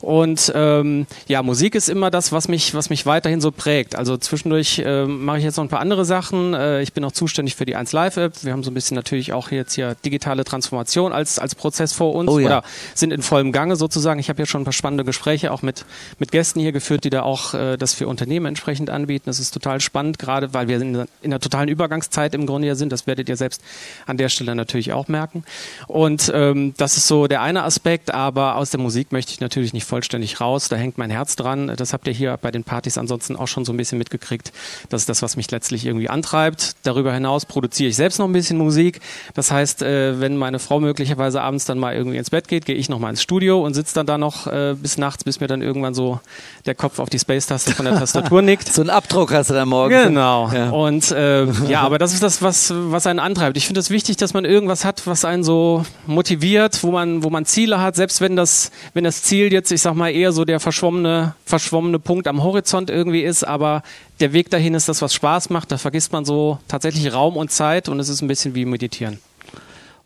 Und 0.00 0.52
ähm, 0.54 1.06
ja, 1.26 1.42
Musik 1.42 1.74
ist 1.74 1.88
immer 1.88 2.10
das, 2.12 2.30
was 2.30 2.46
mich, 2.46 2.72
was 2.74 2.88
mich 2.88 3.04
weiterhin 3.04 3.40
so 3.40 3.50
prägt. 3.50 3.96
Also 3.96 4.16
zwischendurch 4.44 4.82
ähm, 4.84 5.24
mache 5.24 5.38
ich 5.38 5.44
jetzt 5.44 5.56
noch 5.56 5.64
ein 5.64 5.70
paar 5.70 5.80
andere 5.80 6.04
Sachen. 6.04 6.52
Äh, 6.52 6.82
ich 6.82 6.92
bin 6.92 7.02
auch 7.04 7.12
zuständig 7.12 7.56
für 7.56 7.64
die 7.64 7.76
1 7.76 7.92
Live 7.92 8.18
App. 8.18 8.34
Wir 8.42 8.52
haben 8.52 8.62
so 8.62 8.70
ein 8.70 8.74
bisschen 8.74 8.94
natürlich 8.94 9.32
auch 9.32 9.50
jetzt 9.50 9.72
hier 9.72 9.96
digitale 10.04 10.44
Transformation 10.44 11.14
als, 11.14 11.38
als 11.38 11.54
Prozess 11.54 11.94
vor 11.94 12.14
uns 12.14 12.30
Oh 12.30 12.38
ja. 12.38 12.46
oder 12.46 12.62
sind 12.94 13.10
in 13.10 13.22
vollem 13.22 13.52
Gange 13.52 13.76
sozusagen. 13.76 14.20
Ich 14.20 14.28
habe 14.28 14.36
hier 14.36 14.46
schon 14.46 14.60
ein 14.60 14.64
paar 14.64 14.74
spannende 14.74 15.04
Gespräche 15.04 15.50
auch 15.50 15.62
mit, 15.62 15.86
mit 16.18 16.30
Gästen 16.30 16.60
hier 16.60 16.72
geführt, 16.72 17.04
die 17.04 17.10
da 17.10 17.22
auch 17.22 17.54
äh, 17.54 17.78
das 17.78 17.94
für 17.94 18.06
Unternehmen 18.06 18.44
entsprechend 18.44 18.90
anbieten. 18.90 19.24
Das 19.26 19.38
ist 19.38 19.52
total 19.52 19.80
spannend, 19.80 20.18
gerade 20.18 20.52
weil 20.52 20.68
wir 20.68 20.78
in, 20.78 21.06
in 21.22 21.30
der 21.30 21.40
totalen 21.40 21.70
Übergangszeit 21.70 22.34
im 22.34 22.44
Grunde 22.44 22.68
ja 22.68 22.74
sind. 22.74 22.92
Das 22.92 23.06
werdet 23.06 23.30
ihr 23.30 23.36
selbst 23.36 23.62
an 24.06 24.18
der 24.18 24.28
Stelle 24.28 24.54
natürlich 24.54 24.92
auch 24.92 25.08
merken. 25.08 25.42
Und 25.86 26.30
ähm, 26.34 26.74
das 26.76 26.98
ist 26.98 27.08
so 27.08 27.28
der 27.28 27.40
eine 27.40 27.62
Aspekt, 27.62 28.12
aber 28.12 28.56
aus 28.56 28.68
der 28.68 28.80
Musik 28.80 29.10
möchte 29.10 29.32
ich 29.32 29.40
natürlich 29.40 29.72
nicht 29.72 29.86
vollständig 29.86 30.38
raus. 30.42 30.68
Da 30.68 30.76
hängt 30.76 30.98
mein 30.98 31.10
Herz 31.10 31.34
dran. 31.34 31.72
Das 31.78 31.94
habt 31.94 32.06
ihr 32.06 32.12
hier 32.12 32.36
bei 32.36 32.50
den 32.50 32.62
Partys 32.62 32.98
ansonsten 32.98 33.36
auch 33.36 33.48
schon 33.48 33.64
so 33.64 33.72
ein 33.72 33.78
bisschen 33.78 33.96
mitgekriegt. 33.96 34.33
Das 34.88 35.02
ist 35.02 35.08
das, 35.08 35.22
was 35.22 35.36
mich 35.36 35.50
letztlich 35.50 35.86
irgendwie 35.86 36.08
antreibt. 36.08 36.76
Darüber 36.82 37.12
hinaus 37.12 37.46
produziere 37.46 37.90
ich 37.90 37.96
selbst 37.96 38.18
noch 38.18 38.26
ein 38.26 38.32
bisschen 38.32 38.58
Musik. 38.58 39.00
Das 39.34 39.50
heißt, 39.50 39.82
äh, 39.82 40.20
wenn 40.20 40.36
meine 40.36 40.58
Frau 40.58 40.80
möglicherweise 40.80 41.42
abends 41.42 41.64
dann 41.64 41.78
mal 41.78 41.94
irgendwie 41.94 42.16
ins 42.16 42.30
Bett 42.30 42.48
geht, 42.48 42.66
gehe 42.66 42.74
ich 42.74 42.88
noch 42.88 42.98
mal 42.98 43.10
ins 43.10 43.22
Studio 43.22 43.64
und 43.64 43.74
sitze 43.74 43.94
dann 43.94 44.06
da 44.06 44.18
noch 44.18 44.46
äh, 44.46 44.74
bis 44.80 44.98
nachts, 44.98 45.24
bis 45.24 45.40
mir 45.40 45.46
dann 45.46 45.62
irgendwann 45.62 45.94
so 45.94 46.20
der 46.66 46.74
Kopf 46.74 46.98
auf 46.98 47.10
die 47.10 47.18
Space-Taste 47.18 47.72
von 47.72 47.84
der 47.84 47.94
Tastatur 47.98 48.42
nickt. 48.42 48.72
So 48.72 48.82
einen 48.82 48.90
Abdruck 48.90 49.32
hast 49.32 49.50
du 49.50 49.54
da 49.54 49.64
morgens. 49.66 50.04
Genau. 50.04 50.50
Ja. 50.52 50.70
Und 50.70 51.10
äh, 51.10 51.44
ja, 51.68 51.80
aber 51.82 51.98
das 51.98 52.12
ist 52.12 52.22
das, 52.22 52.42
was, 52.42 52.72
was 52.74 53.06
einen 53.06 53.18
antreibt. 53.18 53.56
Ich 53.56 53.66
finde 53.66 53.80
es 53.80 53.90
wichtig, 53.90 54.16
dass 54.16 54.34
man 54.34 54.44
irgendwas 54.44 54.84
hat, 54.84 55.06
was 55.06 55.24
einen 55.24 55.44
so 55.44 55.84
motiviert, 56.06 56.82
wo 56.82 56.90
man, 56.90 57.22
wo 57.22 57.30
man 57.30 57.44
Ziele 57.44 57.80
hat, 57.80 57.96
selbst 57.96 58.20
wenn 58.20 58.36
das, 58.36 58.70
wenn 58.92 59.04
das 59.04 59.22
Ziel 59.22 59.52
jetzt, 59.52 59.70
ich 59.72 59.82
sag 59.82 59.94
mal, 59.94 60.10
eher 60.10 60.32
so 60.32 60.44
der 60.44 60.60
verschwommene, 60.60 61.34
verschwommene 61.44 61.98
Punkt 61.98 62.26
am 62.26 62.42
Horizont 62.42 62.90
irgendwie 62.90 63.22
ist, 63.22 63.44
aber 63.44 63.82
der 64.20 64.32
Weg 64.32 64.50
dahin 64.50 64.74
ist 64.74 64.88
das, 64.88 65.02
was 65.02 65.14
Spaß 65.14 65.50
macht. 65.50 65.72
Da 65.72 65.78
vergisst 65.78 66.12
man 66.12 66.24
so 66.24 66.58
tatsächlich 66.68 67.12
Raum 67.12 67.36
und 67.36 67.50
Zeit 67.50 67.88
und 67.88 67.98
es 68.00 68.08
ist 68.08 68.22
ein 68.22 68.28
bisschen 68.28 68.54
wie 68.54 68.64
meditieren. 68.64 69.18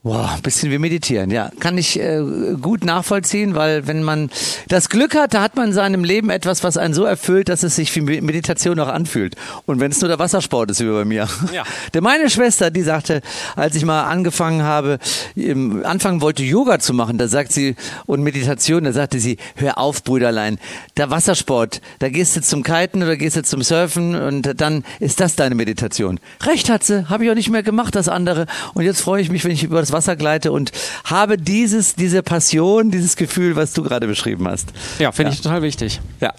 Wow, 0.05 0.37
ein 0.37 0.43
bisschen 0.43 0.71
wie 0.71 0.79
meditieren, 0.79 1.29
ja. 1.33 1.51
Kann 1.59 1.77
ich 1.77 1.99
äh, 1.99 2.23
gut 2.63 2.85
nachvollziehen, 2.85 3.57
weil 3.57 3.89
wenn 3.89 4.05
man 4.05 4.31
das 4.69 4.89
Glück 4.91 5.17
hat, 5.17 5.35
da 5.35 5.43
hat 5.43 5.57
man 5.57 5.67
in 5.69 5.73
seinem 5.75 6.05
Leben 6.05 6.31
etwas, 6.31 6.63
was 6.63 6.77
einen 6.77 6.95
so 6.95 7.03
erfüllt, 7.05 7.49
dass 7.49 7.65
es 7.65 7.75
sich 7.75 7.95
wie 7.97 8.01
Me- 8.03 8.23
Meditation 8.23 8.79
auch 8.79 8.87
anfühlt. 8.87 9.35
Und 9.67 9.81
wenn 9.81 9.91
es 9.91 10.01
nur 10.01 10.07
der 10.09 10.21
Wassersport 10.21 10.71
ist, 10.71 10.81
wie 10.81 10.89
bei 10.89 11.05
mir. 11.05 11.29
Ja. 11.53 11.65
Denn 11.95 12.05
meine 12.05 12.31
Schwester, 12.31 12.71
die 12.71 12.83
sagte, 12.83 13.23
als 13.57 13.75
ich 13.75 13.85
mal 13.85 14.05
angefangen 14.05 14.63
habe, 14.63 15.01
im 15.35 15.85
Anfang 15.85 16.21
wollte 16.21 16.45
Yoga 16.45 16.79
zu 16.79 16.95
machen, 16.95 17.19
da 17.19 17.27
sagt 17.27 17.51
sie, 17.53 17.75
und 18.07 18.23
Meditation, 18.23 18.85
da 18.85 18.93
sagte 18.93 19.19
sie, 19.19 19.37
hör 19.57 19.79
auf, 19.79 20.05
Brüderlein, 20.05 20.59
der 20.97 21.11
Wassersport, 21.11 21.81
da 21.99 22.09
gehst 22.09 22.37
du 22.37 22.41
zum 22.41 22.63
Kiten 22.63 23.03
oder 23.03 23.17
gehst 23.17 23.35
du 23.37 23.43
zum 23.43 23.63
Surfen 23.63 24.15
und 24.15 24.61
dann 24.61 24.85
ist 25.01 25.19
das 25.19 25.35
deine 25.35 25.57
Meditation. 25.57 26.21
Recht 26.45 26.71
hat 26.71 26.85
sie, 26.85 27.09
habe 27.11 27.25
ich 27.25 27.31
auch 27.33 27.35
nicht 27.35 27.51
mehr 27.51 27.65
gemacht, 27.65 27.97
das 27.97 28.09
andere. 28.09 28.47
Und 28.75 28.85
jetzt 28.85 29.01
freue 29.01 29.21
ich 29.21 29.29
mich, 29.29 29.43
wenn 29.45 29.51
ich 29.51 29.65
über 29.65 29.81
das 29.81 29.88
Wasser 29.93 30.17
gleite 30.17 30.53
und 30.53 30.73
habe 31.05 31.39
dieses, 31.39 31.95
diese 31.95 32.23
Passion, 32.23 32.91
dieses 32.91 33.17
Gefühl, 33.17 33.57
was 33.57 33.73
du 33.73 33.83
gerade 33.83 34.07
beschrieben 34.07 34.49
hast. 34.49 34.69
Ja, 34.99 35.13
finde 35.13 35.33
ich 35.33 35.41
total 35.41 35.63
wichtig. 35.63 36.01
Ja. 36.21 36.33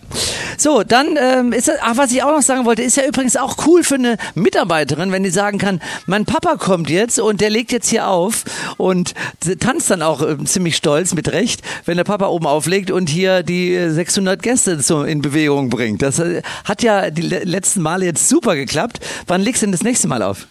So, 0.57 0.83
dann 0.83 1.17
ähm, 1.17 1.53
ist 1.53 1.67
das, 1.67 1.77
ach, 1.81 1.97
was 1.97 2.11
ich 2.11 2.23
auch 2.23 2.35
noch 2.35 2.41
sagen 2.41 2.65
wollte, 2.65 2.81
ist 2.81 2.97
ja 2.97 3.05
übrigens 3.05 3.37
auch 3.37 3.65
cool 3.65 3.83
für 3.83 3.95
eine 3.95 4.17
Mitarbeiterin, 4.35 5.11
wenn 5.11 5.23
die 5.23 5.29
sagen 5.29 5.57
kann, 5.57 5.81
mein 6.05 6.25
Papa 6.25 6.55
kommt 6.57 6.89
jetzt 6.89 7.19
und 7.19 7.41
der 7.41 7.49
legt 7.49 7.71
jetzt 7.71 7.89
hier 7.89 8.07
auf 8.07 8.43
und 8.77 9.13
tanzt 9.59 9.89
dann 9.89 10.01
auch 10.01 10.21
ähm, 10.21 10.45
ziemlich 10.45 10.75
stolz 10.75 11.13
mit 11.13 11.31
Recht, 11.31 11.61
wenn 11.85 11.97
der 11.97 12.03
Papa 12.03 12.27
oben 12.27 12.45
auflegt 12.45 12.91
und 12.91 13.09
hier 13.09 13.43
die 13.43 13.73
äh, 13.73 13.89
600 13.89 14.41
Gäste 14.41 14.81
so 14.81 15.03
in 15.03 15.21
Bewegung 15.21 15.69
bringt. 15.69 16.01
Das 16.01 16.19
äh, 16.19 16.41
hat 16.65 16.83
ja 16.83 17.09
die 17.09 17.21
le 17.21 17.39
letzten 17.43 17.81
Male 17.81 18.05
jetzt 18.05 18.27
super 18.27 18.55
geklappt. 18.55 18.99
Wann 19.27 19.41
legst 19.41 19.61
du 19.61 19.65
denn 19.65 19.71
das 19.71 19.83
nächste 19.83 20.07
Mal 20.07 20.21
auf? 20.21 20.47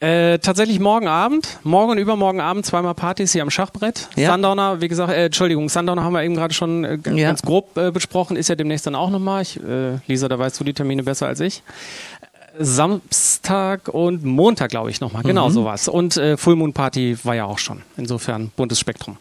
Äh, 0.00 0.38
tatsächlich 0.38 0.78
morgen 0.78 1.08
Abend, 1.08 1.58
morgen 1.64 1.90
und 1.90 1.98
übermorgen 1.98 2.40
Abend 2.40 2.64
zweimal 2.64 2.94
Partys 2.94 3.32
hier 3.32 3.42
am 3.42 3.50
Schachbrett. 3.50 4.08
Ja. 4.14 4.30
Sundowner, 4.32 4.80
wie 4.80 4.86
gesagt, 4.86 5.10
äh, 5.12 5.24
Entschuldigung, 5.26 5.68
Sundowner 5.68 6.04
haben 6.04 6.12
wir 6.12 6.22
eben 6.22 6.36
gerade 6.36 6.54
schon 6.54 6.84
äh, 6.84 6.98
g- 6.98 7.10
Ja. 7.20 7.28
ganz 7.28 7.42
grob 7.42 7.76
äh, 7.76 7.90
besprochen, 7.90 8.36
ist 8.36 8.48
ja 8.48 8.54
demnächst 8.54 8.86
dann 8.86 8.94
auch 8.94 9.10
nochmal. 9.10 9.42
Ich, 9.42 9.58
äh, 9.60 9.98
Lisa, 10.06 10.28
da 10.28 10.38
weißt 10.38 10.60
du 10.60 10.62
die 10.64 10.72
Termine 10.72 11.02
besser 11.02 11.26
als 11.26 11.40
ich. 11.40 11.64
Samstag 12.60 13.88
und 13.88 14.24
Montag, 14.24 14.70
glaube 14.70 14.90
ich, 14.90 15.00
nochmal. 15.00 15.22
Mhm. 15.22 15.28
Genau 15.28 15.48
sowas. 15.50 15.88
Und 15.88 16.16
äh, 16.16 16.36
Full 16.36 16.56
Moon 16.56 16.72
Party 16.72 17.16
war 17.24 17.34
ja 17.34 17.44
auch 17.44 17.58
schon. 17.58 17.82
Insofern 17.96 18.50
buntes 18.56 18.78
Spektrum. 18.78 19.16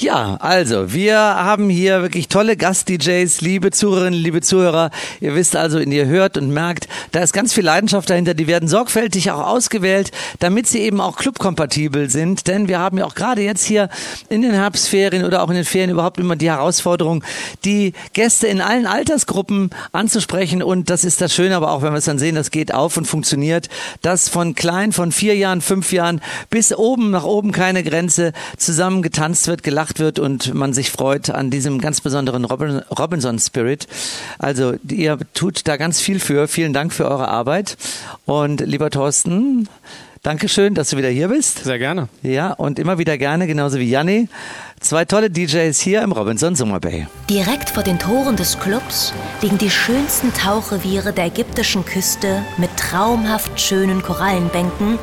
Ja, 0.00 0.36
also 0.36 0.92
wir 0.92 1.18
haben 1.18 1.68
hier 1.68 2.02
wirklich 2.02 2.28
tolle 2.28 2.56
Gast-DJs, 2.56 3.40
liebe 3.40 3.72
Zuhörerinnen, 3.72 4.20
liebe 4.20 4.40
Zuhörer. 4.40 4.92
Ihr 5.20 5.34
wisst 5.34 5.56
also, 5.56 5.80
ihr 5.80 6.06
hört 6.06 6.38
und 6.38 6.50
merkt, 6.50 6.86
da 7.10 7.18
ist 7.18 7.32
ganz 7.32 7.52
viel 7.52 7.64
Leidenschaft 7.64 8.08
dahinter. 8.08 8.34
Die 8.34 8.46
werden 8.46 8.68
sorgfältig 8.68 9.32
auch 9.32 9.44
ausgewählt, 9.44 10.12
damit 10.38 10.68
sie 10.68 10.82
eben 10.82 11.00
auch 11.00 11.16
clubkompatibel 11.16 12.08
sind. 12.10 12.46
Denn 12.46 12.68
wir 12.68 12.78
haben 12.78 12.96
ja 12.98 13.06
auch 13.06 13.16
gerade 13.16 13.42
jetzt 13.42 13.64
hier 13.64 13.88
in 14.28 14.42
den 14.42 14.52
Herbstferien 14.52 15.24
oder 15.24 15.42
auch 15.42 15.48
in 15.48 15.56
den 15.56 15.64
Ferien 15.64 15.90
überhaupt 15.90 16.20
immer 16.20 16.36
die 16.36 16.48
Herausforderung, 16.48 17.24
die 17.64 17.92
Gäste 18.12 18.46
in 18.46 18.60
allen 18.60 18.86
Altersgruppen 18.86 19.70
anzusprechen. 19.90 20.62
Und 20.62 20.90
das 20.90 21.02
ist 21.02 21.20
das 21.20 21.34
Schöne, 21.34 21.56
aber 21.56 21.72
auch 21.72 21.82
wenn 21.82 21.92
wir 21.92 21.98
es 21.98 22.04
dann 22.04 22.20
sehen, 22.20 22.36
das 22.36 22.52
geht 22.52 22.72
auf 22.72 22.96
und 22.96 23.06
funktioniert, 23.06 23.68
dass 24.02 24.28
von 24.28 24.54
klein, 24.54 24.92
von 24.92 25.10
vier 25.10 25.34
Jahren, 25.34 25.60
fünf 25.60 25.90
Jahren 25.90 26.20
bis 26.50 26.72
oben, 26.72 27.10
nach 27.10 27.24
oben 27.24 27.50
keine 27.50 27.82
Grenze 27.82 28.32
zusammen 28.56 29.02
getanzt 29.02 29.48
wird, 29.48 29.64
gelacht 29.64 29.87
wird 29.96 30.18
und 30.18 30.54
man 30.54 30.72
sich 30.72 30.90
freut 30.90 31.30
an 31.30 31.50
diesem 31.50 31.80
ganz 31.80 32.00
besonderen 32.00 32.44
Robin, 32.44 32.82
Robinson 32.98 33.38
Spirit. 33.38 33.86
Also 34.38 34.74
ihr 34.88 35.18
tut 35.34 35.66
da 35.66 35.76
ganz 35.76 36.00
viel 36.00 36.20
für. 36.20 36.48
Vielen 36.48 36.72
Dank 36.72 36.92
für 36.92 37.08
eure 37.08 37.28
Arbeit. 37.28 37.76
Und 38.26 38.60
lieber 38.60 38.90
Thorsten, 38.90 39.68
Dankeschön, 40.22 40.74
dass 40.74 40.90
du 40.90 40.96
wieder 40.96 41.08
hier 41.08 41.28
bist. 41.28 41.64
Sehr 41.64 41.78
gerne. 41.78 42.08
Ja, 42.22 42.52
und 42.52 42.78
immer 42.78 42.98
wieder 42.98 43.16
gerne, 43.18 43.46
genauso 43.46 43.78
wie 43.78 43.88
Janni. 43.88 44.28
Zwei 44.80 45.04
tolle 45.04 45.30
DJs 45.30 45.78
hier 45.80 46.02
im 46.02 46.12
Robinson 46.12 46.54
Summer 46.54 46.80
Bay. 46.80 47.06
Direkt 47.30 47.70
vor 47.70 47.82
den 47.82 47.98
Toren 47.98 48.36
des 48.36 48.58
Clubs 48.58 49.12
liegen 49.42 49.58
die 49.58 49.70
schönsten 49.70 50.32
Tauchreviere 50.34 51.12
der 51.12 51.26
ägyptischen 51.26 51.84
Küste 51.84 52.42
mit 52.56 52.70
traumhaft 52.76 53.60
schönen 53.60 54.02
Korallenbänken 54.02 54.98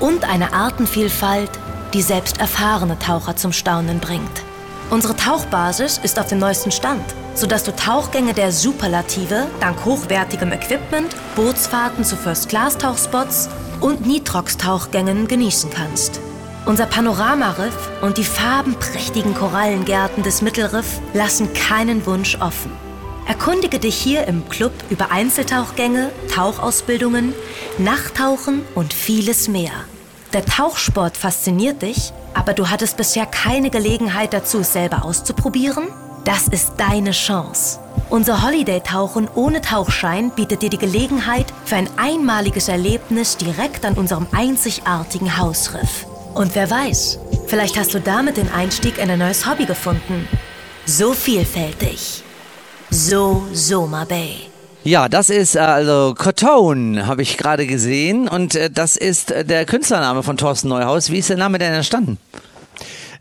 und 0.00 0.24
einer 0.24 0.52
Artenvielfalt, 0.52 1.50
die 1.94 2.02
selbst 2.02 2.38
erfahrene 2.38 2.98
Taucher 2.98 3.36
zum 3.36 3.52
Staunen 3.52 4.00
bringt. 4.00 4.42
Unsere 4.90 5.16
Tauchbasis 5.16 5.98
ist 6.02 6.18
auf 6.18 6.26
dem 6.26 6.38
neuesten 6.38 6.70
Stand, 6.70 7.04
sodass 7.34 7.64
du 7.64 7.74
Tauchgänge 7.74 8.34
der 8.34 8.52
Superlative 8.52 9.46
dank 9.60 9.84
hochwertigem 9.84 10.52
Equipment, 10.52 11.16
Bootsfahrten 11.36 12.04
zu 12.04 12.16
First-Class-Tauchspots 12.16 13.48
und 13.80 14.06
Nitrox-Tauchgängen 14.06 15.26
genießen 15.26 15.70
kannst. 15.70 16.20
Unser 16.66 16.86
Panoramariff 16.86 17.76
und 18.02 18.18
die 18.18 18.24
farbenprächtigen 18.24 19.34
Korallengärten 19.34 20.22
des 20.22 20.42
Mittelriff 20.42 21.00
lassen 21.12 21.52
keinen 21.54 22.04
Wunsch 22.06 22.38
offen. 22.40 22.72
Erkundige 23.26 23.78
dich 23.78 23.96
hier 23.96 24.26
im 24.26 24.48
Club 24.48 24.72
über 24.90 25.10
Einzeltauchgänge, 25.10 26.10
Tauchausbildungen, 26.34 27.34
Nachttauchen 27.78 28.62
und 28.74 28.92
vieles 28.92 29.48
mehr. 29.48 29.72
Der 30.34 30.44
Tauchsport 30.44 31.16
fasziniert 31.16 31.82
dich, 31.82 32.12
aber 32.34 32.54
du 32.54 32.68
hattest 32.68 32.96
bisher 32.96 33.24
keine 33.24 33.70
Gelegenheit 33.70 34.32
dazu, 34.32 34.58
es 34.58 34.72
selber 34.72 35.04
auszuprobieren? 35.04 35.86
Das 36.24 36.48
ist 36.48 36.72
deine 36.76 37.12
Chance. 37.12 37.78
Unser 38.10 38.42
Holiday-Tauchen 38.42 39.28
ohne 39.36 39.60
Tauchschein 39.60 40.32
bietet 40.32 40.62
dir 40.62 40.70
die 40.70 40.78
Gelegenheit 40.78 41.46
für 41.64 41.76
ein 41.76 41.88
einmaliges 41.96 42.66
Erlebnis 42.66 43.36
direkt 43.36 43.84
an 43.84 43.94
unserem 43.94 44.26
einzigartigen 44.32 45.38
Hausriff. 45.38 46.04
Und 46.34 46.56
wer 46.56 46.68
weiß, 46.68 47.20
vielleicht 47.46 47.78
hast 47.78 47.94
du 47.94 48.00
damit 48.00 48.36
den 48.36 48.50
Einstieg 48.50 48.98
in 48.98 49.08
ein 49.10 49.20
neues 49.20 49.48
Hobby 49.48 49.66
gefunden. 49.66 50.28
So 50.84 51.12
vielfältig. 51.12 52.24
So 52.90 53.46
Soma 53.52 54.04
Bay. 54.04 54.53
Ja, 54.84 55.08
das 55.08 55.30
ist 55.30 55.56
äh, 55.56 55.60
also 55.60 56.14
Cotone, 56.14 57.06
habe 57.06 57.22
ich 57.22 57.38
gerade 57.38 57.66
gesehen. 57.66 58.28
Und 58.28 58.54
äh, 58.54 58.68
das 58.70 58.96
ist 58.96 59.30
äh, 59.30 59.42
der 59.42 59.64
Künstlername 59.64 60.22
von 60.22 60.36
Thorsten 60.36 60.68
Neuhaus. 60.68 61.10
Wie 61.10 61.18
ist 61.18 61.30
der 61.30 61.38
Name 61.38 61.58
denn 61.58 61.72
entstanden? 61.72 62.18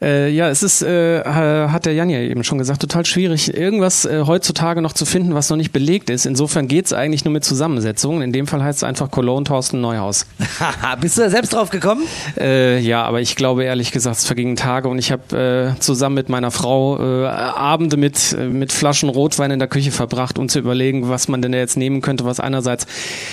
Äh, 0.04 0.30
ja, 0.30 0.50
es 0.50 0.64
ist, 0.64 0.82
äh, 0.82 1.24
hat 1.24 1.86
der 1.86 1.94
Jan 1.94 2.10
ja 2.10 2.20
eben 2.20 2.44
schon 2.44 2.58
gesagt, 2.58 2.82
total 2.82 3.06
schwierig, 3.06 3.56
irgendwas 3.56 4.04
äh, 4.06 4.24
heutzutage 4.26 4.82
noch 4.82 4.94
zu 4.94 5.06
finden, 5.06 5.34
was 5.34 5.50
noch 5.50 5.56
nicht 5.56 5.72
belegt 5.72 6.10
ist. 6.10 6.26
Insofern 6.26 6.68
geht's 6.68 6.92
eigentlich 6.92 7.24
nur 7.24 7.32
mit 7.32 7.46
Zusammensetzungen. 7.46 8.22
In 8.22 8.34
dem 8.34 8.46
Fall 8.46 8.62
heißt 8.62 8.80
es 8.80 8.84
einfach 8.84 9.10
Cologne 9.10 9.46
Thorsten 9.46 9.80
Neuhaus. 9.80 10.26
Haha, 10.60 10.96
Bist 11.02 11.18
du 11.18 11.22
da 11.22 11.30
selbst 11.30 11.54
drauf 11.54 11.70
gekommen? 11.70 12.04
Äh, 12.38 12.80
ja, 12.80 13.04
aber 13.04 13.22
ich 13.22 13.38
glaube 13.38 13.64
ehrlich 13.64 13.92
gesagt, 13.92 14.18
es 14.18 14.26
vergingen 14.26 14.58
Tage 14.58 14.90
und 14.90 15.00
ich 15.00 15.12
habe 15.12 15.74
äh, 15.78 15.80
zusammen 15.80 16.16
mit 16.16 16.28
meiner 16.28 16.52
Frau 16.52 17.00
äh, 17.00 17.28
Abende 17.28 17.96
mit, 17.96 18.38
mit 18.38 18.74
Flaschen 18.74 19.08
Rotwein 19.08 19.52
in 19.52 19.60
der 19.60 19.70
Küche 19.70 19.92
verbracht, 19.92 20.38
um 20.38 20.50
zu 20.50 20.60
überlegen, 20.60 21.08
was 21.08 21.30
man 21.30 21.42
denn 21.42 21.54
da 21.54 21.58
jetzt 21.58 21.78
nehmen 21.78 22.02
könnte, 22.02 22.26
was 22.26 22.42
einerseits, 22.42 22.88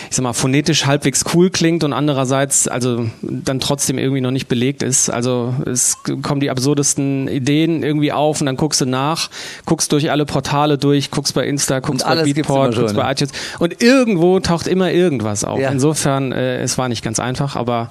ich 0.09 0.17
sag 0.17 0.23
mal, 0.23 0.33
phonetisch 0.35 0.87
halbwegs 0.87 1.25
cool 1.35 1.51
klingt 1.51 1.83
und 1.83 1.93
andererseits 1.93 2.69
also 2.69 3.07
dann 3.23 3.59
trotzdem 3.59 3.99
irgendwie 3.99 4.21
noch 4.21 4.31
nicht 4.31 4.47
belegt 4.47 4.83
ist. 4.83 5.11
Also 5.11 5.55
es 5.67 5.99
kommen 6.23 6.41
die 6.41 6.51
absurdesten 6.61 7.27
Ideen 7.29 7.83
irgendwie 7.83 8.13
auf 8.13 8.41
und 8.41 8.47
dann 8.47 8.57
guckst 8.57 8.81
du 8.81 8.87
nach, 8.87 9.31
guckst 9.65 9.91
durch 9.93 10.11
alle 10.11 10.27
Portale 10.27 10.79
durch, 10.79 11.11
guckst 11.11 11.35
bei 11.35 11.47
Insta, 11.47 11.81
guckst 11.81 12.05
bei 12.07 12.23
Beatport, 12.23 12.77
guckst 12.77 12.95
bei 12.95 13.03
ne? 13.03 13.13
iTunes 13.13 13.33
und 13.59 13.83
irgendwo 13.83 14.39
taucht 14.41 14.67
immer 14.67 14.93
irgendwas 14.93 15.45
auf. 15.45 15.59
Ja. 15.59 15.71
Insofern, 15.71 16.33
äh, 16.33 16.61
es 16.61 16.77
war 16.77 16.89
nicht 16.89 17.03
ganz 17.03 17.19
einfach, 17.19 17.57
aber 17.57 17.89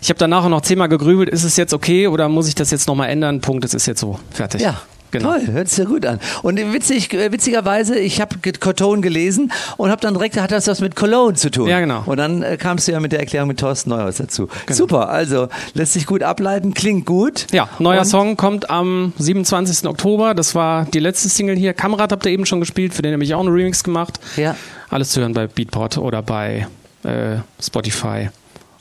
ich 0.00 0.10
habe 0.10 0.18
danach 0.18 0.44
auch 0.44 0.48
noch 0.48 0.60
zehnmal 0.60 0.88
gegrübelt, 0.88 1.28
ist 1.28 1.44
es 1.44 1.56
jetzt 1.56 1.74
okay 1.74 2.06
oder 2.06 2.28
muss 2.28 2.48
ich 2.48 2.54
das 2.54 2.70
jetzt 2.70 2.86
nochmal 2.86 3.10
ändern? 3.10 3.40
Punkt, 3.40 3.64
es 3.64 3.74
ist 3.74 3.86
jetzt 3.86 4.00
so, 4.00 4.18
fertig. 4.30 4.60
Ja. 4.60 4.80
Genau. 5.14 5.30
Toll, 5.32 5.46
hört 5.52 5.68
sich 5.68 5.78
ja 5.78 5.84
gut 5.84 6.04
an. 6.06 6.18
Und 6.42 6.58
witzig, 6.72 7.12
äh, 7.14 7.30
witzigerweise, 7.30 7.96
ich 7.98 8.20
habe 8.20 8.36
Cotone 8.58 9.00
gelesen 9.00 9.52
und 9.76 9.90
habe 9.90 10.00
dann 10.00 10.14
direkt, 10.14 10.36
hat 10.40 10.50
das 10.50 10.66
was 10.66 10.80
mit 10.80 10.96
Cologne 10.96 11.34
zu 11.34 11.50
tun. 11.50 11.68
Ja, 11.68 11.78
genau. 11.80 12.02
Und 12.06 12.16
dann 12.16 12.42
äh, 12.42 12.56
kamst 12.56 12.88
du 12.88 12.92
ja 12.92 12.98
mit 13.00 13.12
der 13.12 13.20
Erklärung 13.20 13.46
mit 13.48 13.60
Thorsten 13.60 13.90
Neuhaus 13.90 14.16
dazu. 14.16 14.48
Super, 14.68 15.08
also 15.08 15.48
lässt 15.74 15.92
sich 15.92 16.06
gut 16.06 16.22
ableiten, 16.24 16.74
klingt 16.74 17.06
gut. 17.06 17.46
Ja, 17.52 17.68
neuer 17.78 18.00
Und- 18.00 18.06
Song 18.06 18.36
kommt 18.36 18.70
am 18.70 19.12
27. 19.18 19.86
Oktober. 19.88 20.34
Das 20.34 20.54
war 20.54 20.84
die 20.86 20.98
letzte 21.00 21.28
Single 21.28 21.56
hier. 21.56 21.74
Kamerad 21.74 22.10
habt 22.12 22.26
ihr 22.26 22.32
eben 22.32 22.44
schon 22.46 22.58
gespielt, 22.60 22.92
für 22.92 23.02
den 23.02 23.12
habe 23.12 23.22
ich 23.22 23.34
auch 23.34 23.40
einen 23.40 23.50
Remix 23.54 23.84
gemacht. 23.84 24.18
Ja. 24.36 24.56
Alles 24.90 25.10
zu 25.10 25.20
hören 25.20 25.32
bei 25.32 25.46
Beatport 25.46 25.96
oder 25.98 26.22
bei 26.22 26.66
äh, 27.04 27.36
Spotify, 27.62 28.30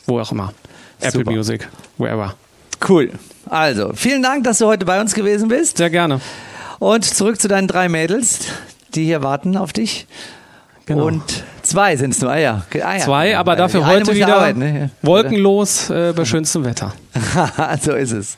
wo 0.08 0.20
auch 0.20 0.32
immer. 0.32 0.54
Apple 1.00 1.20
Super. 1.20 1.32
Music, 1.32 1.68
wherever. 1.98 2.34
Cool. 2.88 3.12
Also, 3.50 3.92
vielen 3.94 4.24
Dank, 4.24 4.44
dass 4.44 4.60
du 4.60 4.66
heute 4.66 4.86
bei 4.86 5.00
uns 5.02 5.14
gewesen 5.14 5.50
bist. 5.50 5.78
Sehr 5.78 5.90
gerne. 5.90 6.22
Und 6.80 7.06
zurück 7.06 7.40
zu 7.40 7.48
deinen 7.48 7.68
drei 7.68 7.90
Mädels, 7.90 8.40
die 8.96 9.06
hier 9.06 9.24
warten 9.24 9.58
auf 9.58 9.74
dich. 9.74 10.08
Genau. 10.86 11.06
Und 11.08 11.44
zwei 11.64 11.96
sind 11.96 12.12
es 12.12 12.22
nur. 12.22 12.32
Ah 12.32 12.38
ja. 12.38 12.64
Ah, 12.84 12.94
ja. 12.94 13.00
Zwei, 13.00 13.38
aber 13.38 13.54
Die 13.54 13.58
dafür 13.60 13.86
heute 13.86 14.14
wieder 14.14 14.36
arbeiten, 14.36 14.60
ne? 14.60 14.90
wolkenlos 15.02 15.90
äh, 15.90 16.14
bei 16.16 16.26
schönstem 16.26 16.66
Wetter. 16.66 16.94
so 17.82 17.94
ist 17.94 18.12
es. 18.12 18.38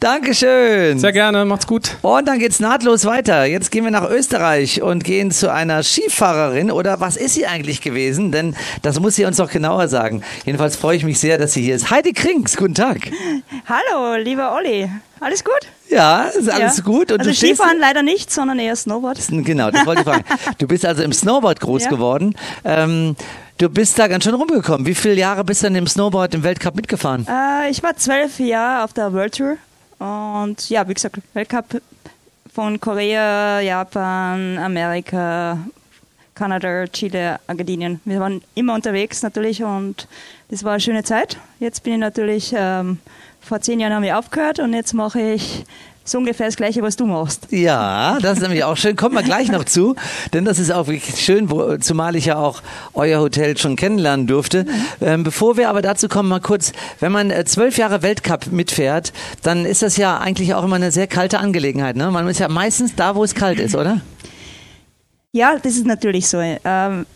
Dankeschön. 0.00 0.98
Sehr 0.98 1.12
gerne, 1.12 1.44
macht's 1.44 1.66
gut. 1.66 1.96
Und 2.02 2.26
dann 2.26 2.38
geht's 2.38 2.60
nahtlos 2.60 3.04
weiter. 3.04 3.44
Jetzt 3.44 3.70
gehen 3.70 3.84
wir 3.84 3.90
nach 3.90 4.08
Österreich 4.08 4.82
und 4.82 5.04
gehen 5.04 5.30
zu 5.30 5.52
einer 5.52 5.82
Skifahrerin. 5.82 6.70
Oder 6.70 7.00
was 7.00 7.16
ist 7.16 7.34
sie 7.34 7.46
eigentlich 7.46 7.80
gewesen? 7.80 8.32
Denn 8.32 8.56
das 8.82 9.00
muss 9.00 9.16
sie 9.16 9.24
uns 9.24 9.36
doch 9.36 9.50
genauer 9.50 9.88
sagen. 9.88 10.22
Jedenfalls 10.44 10.76
freue 10.76 10.96
ich 10.96 11.04
mich 11.04 11.18
sehr, 11.18 11.38
dass 11.38 11.52
sie 11.52 11.62
hier 11.62 11.76
ist. 11.76 11.90
Heidi 11.90 12.12
Krings, 12.12 12.56
guten 12.56 12.74
Tag. 12.74 12.98
Hallo, 13.66 14.16
lieber 14.16 14.54
Olli. 14.54 14.90
Alles 15.20 15.44
gut? 15.44 15.60
Ja, 15.90 16.22
ist 16.24 16.48
alles 16.48 16.78
ja. 16.78 16.82
gut. 16.84 17.12
Und 17.12 17.20
also 17.20 17.32
Skifahren 17.32 17.78
leider 17.78 18.02
nicht, 18.02 18.30
sondern 18.30 18.58
eher 18.58 18.76
Snowboard. 18.76 19.18
Genau, 19.28 19.70
das 19.70 19.84
wollte 19.86 20.02
ich 20.02 20.06
fragen. 20.08 20.24
Du 20.58 20.66
bist 20.66 20.86
also 20.86 21.02
im 21.02 21.12
Snowboard 21.12 21.60
groß 21.60 21.84
Ja. 21.84 21.90
geworden. 21.90 22.34
Ähm, 22.64 23.16
du 23.58 23.68
bist 23.68 23.98
da 23.98 24.06
ganz 24.08 24.24
schön 24.24 24.34
rumgekommen. 24.34 24.86
Wie 24.86 24.94
viele 24.94 25.14
Jahre 25.14 25.44
bist 25.44 25.62
du 25.62 25.66
denn 25.66 25.76
im 25.76 25.86
Snowboard 25.86 26.34
im 26.34 26.42
Weltcup 26.42 26.76
mitgefahren? 26.76 27.26
Äh, 27.28 27.70
ich 27.70 27.82
war 27.82 27.96
zwölf 27.96 28.38
Jahre 28.38 28.84
auf 28.84 28.92
der 28.92 29.12
World 29.12 29.36
Tour 29.36 29.56
und 29.98 30.70
ja, 30.70 30.88
wie 30.88 30.94
gesagt, 30.94 31.16
Weltcup 31.34 31.82
von 32.54 32.80
Korea, 32.80 33.60
Japan, 33.60 34.58
Amerika, 34.58 35.58
Kanada, 36.34 36.86
Chile, 36.86 37.38
Argentinien. 37.46 38.00
Wir 38.04 38.18
waren 38.18 38.42
immer 38.54 38.74
unterwegs 38.74 39.22
natürlich 39.22 39.62
und 39.62 40.08
das 40.48 40.64
war 40.64 40.72
eine 40.72 40.80
schöne 40.80 41.04
Zeit. 41.04 41.36
Jetzt 41.58 41.82
bin 41.82 41.94
ich 41.94 41.98
natürlich, 41.98 42.54
ähm, 42.56 42.98
vor 43.40 43.60
zehn 43.60 43.80
Jahren 43.80 43.92
haben 43.92 44.02
wir 44.02 44.18
aufgehört 44.18 44.58
und 44.58 44.72
jetzt 44.72 44.94
mache 44.94 45.20
ich 45.20 45.64
so 46.04 46.18
ungefähr 46.18 46.46
das 46.46 46.56
Gleiche, 46.56 46.82
was 46.82 46.96
du 46.96 47.06
machst. 47.06 47.48
Ja, 47.50 48.18
das 48.20 48.38
ist 48.38 48.42
nämlich 48.42 48.64
auch 48.64 48.76
schön. 48.76 48.96
Kommen 48.96 49.14
wir 49.14 49.22
gleich 49.22 49.50
noch 49.50 49.64
zu, 49.64 49.94
denn 50.32 50.44
das 50.44 50.58
ist 50.58 50.72
auch 50.72 50.86
wirklich 50.88 51.20
schön, 51.20 51.50
wo, 51.50 51.76
zumal 51.76 52.16
ich 52.16 52.26
ja 52.26 52.36
auch 52.36 52.62
euer 52.94 53.20
Hotel 53.20 53.56
schon 53.56 53.76
kennenlernen 53.76 54.26
durfte. 54.26 54.66
Ähm, 55.00 55.22
bevor 55.22 55.56
wir 55.56 55.68
aber 55.68 55.82
dazu 55.82 56.08
kommen, 56.08 56.28
mal 56.28 56.40
kurz, 56.40 56.72
wenn 56.98 57.12
man 57.12 57.30
äh, 57.30 57.44
zwölf 57.44 57.78
Jahre 57.78 58.02
Weltcup 58.02 58.48
mitfährt, 58.50 59.12
dann 59.42 59.64
ist 59.64 59.82
das 59.82 59.96
ja 59.96 60.18
eigentlich 60.18 60.54
auch 60.54 60.64
immer 60.64 60.76
eine 60.76 60.90
sehr 60.90 61.06
kalte 61.06 61.38
Angelegenheit. 61.38 61.96
Ne? 61.96 62.10
Man 62.10 62.26
ist 62.28 62.40
ja 62.40 62.48
meistens 62.48 62.94
da, 62.96 63.14
wo 63.14 63.22
es 63.22 63.34
kalt 63.34 63.60
ist, 63.60 63.76
oder? 63.76 64.00
Ja, 65.32 65.56
das 65.62 65.74
ist 65.74 65.86
natürlich 65.86 66.28
so. 66.28 66.38
Ähm, 66.40 67.06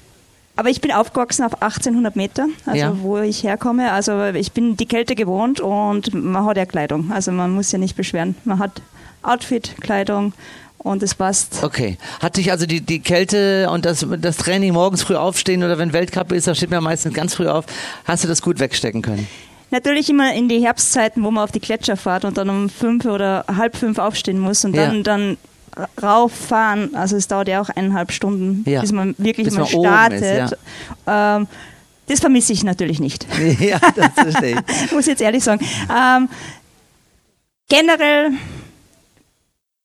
aber 0.57 0.69
ich 0.71 0.81
bin 0.81 0.93
aufgewachsen 0.93 1.45
auf 1.45 1.61
1800 1.63 2.17
Meter, 2.17 2.47
also 2.67 2.79
Ja. 2.79 2.97
wo 3.01 3.19
ich 3.19 3.43
herkomme. 3.43 3.91
Also 3.93 4.23
ich 4.27 4.53
bin 4.53 4.77
die 4.77 4.87
Kälte 4.87 5.15
gewohnt 5.15 5.61
und 5.61 6.15
man 6.15 6.45
hat 6.47 6.57
ja 6.57 6.67
Kleidung. 6.67 7.11
Also 7.13 7.33
man 7.33 7.51
muss 7.53 7.73
ja 7.73 7.79
nicht 7.79 7.97
beschweren. 7.97 8.35
Man 8.45 8.59
hat 8.59 8.81
Outfit, 9.23 9.75
Kleidung 9.81 10.33
und 10.79 11.03
es 11.03 11.15
passt. 11.15 11.63
Okay. 11.65 11.97
Hat 12.21 12.37
dich 12.37 12.51
also 12.51 12.67
die, 12.67 12.81
die 12.83 13.01
Kälte 13.01 13.69
und 13.71 13.85
das, 13.85 14.07
das 14.21 14.37
Training 14.37 14.73
morgens 14.75 15.03
früh 15.03 15.17
aufstehen 15.17 15.65
oder 15.65 15.79
wenn 15.79 15.93
Weltcup 15.93 16.31
ist, 16.33 16.47
da 16.47 16.55
steht 16.55 16.71
man 16.71 16.85
meistens 16.85 17.15
ganz 17.15 17.35
früh 17.35 17.49
auf, 17.49 17.65
hast 18.05 18.23
du 18.25 18.29
das 18.29 18.43
gut 18.43 18.61
wegstecken 18.61 19.01
können? 19.03 19.27
Natürlich 19.71 20.09
immer 20.11 20.33
in 20.35 20.49
die 20.49 20.61
Herbstzeiten, 20.65 21.25
wo 21.25 21.31
man 21.33 21.43
auf 21.43 21.51
die 21.51 21.59
Gletscher 21.61 21.97
fährt 21.97 22.25
und 22.25 22.37
dann 22.39 22.49
um 22.49 22.69
fünf 22.69 23.07
oder 23.07 23.45
halb 23.57 23.77
fünf 23.77 23.99
aufstehen 23.99 24.39
muss 24.39 24.65
und 24.65 24.77
dann, 24.77 24.97
Ja. 24.99 25.03
dann 25.03 25.37
rauffahren. 26.03 26.95
Also 26.95 27.17
es 27.17 27.29
dauert 27.29 27.49
ja 27.49 27.61
auch 27.61 27.69
eineinhalb 27.71 28.13
Stunden, 28.13 28.69
Ja. 28.69 28.81
bis 28.81 28.93
man 28.93 29.15
wirklich 29.19 29.47
Bis 29.49 29.57
mal 29.57 29.67
startet. 29.67 30.53
ist, 30.53 30.59
ähm, 31.07 31.47
das 32.07 32.21
vermisse 32.21 32.53
ich 32.53 32.65
natürlich 32.65 33.01
nicht. 33.01 33.27
ja, 33.61 33.79
das 33.97 34.13
verstehe 34.15 34.63
ich. 34.69 34.93
muss 34.93 35.03
ich 35.03 35.13
jetzt 35.13 35.23
ehrlich 35.23 35.43
sagen. 35.43 35.65
Ähm, 35.91 36.29
generell, 37.69 38.33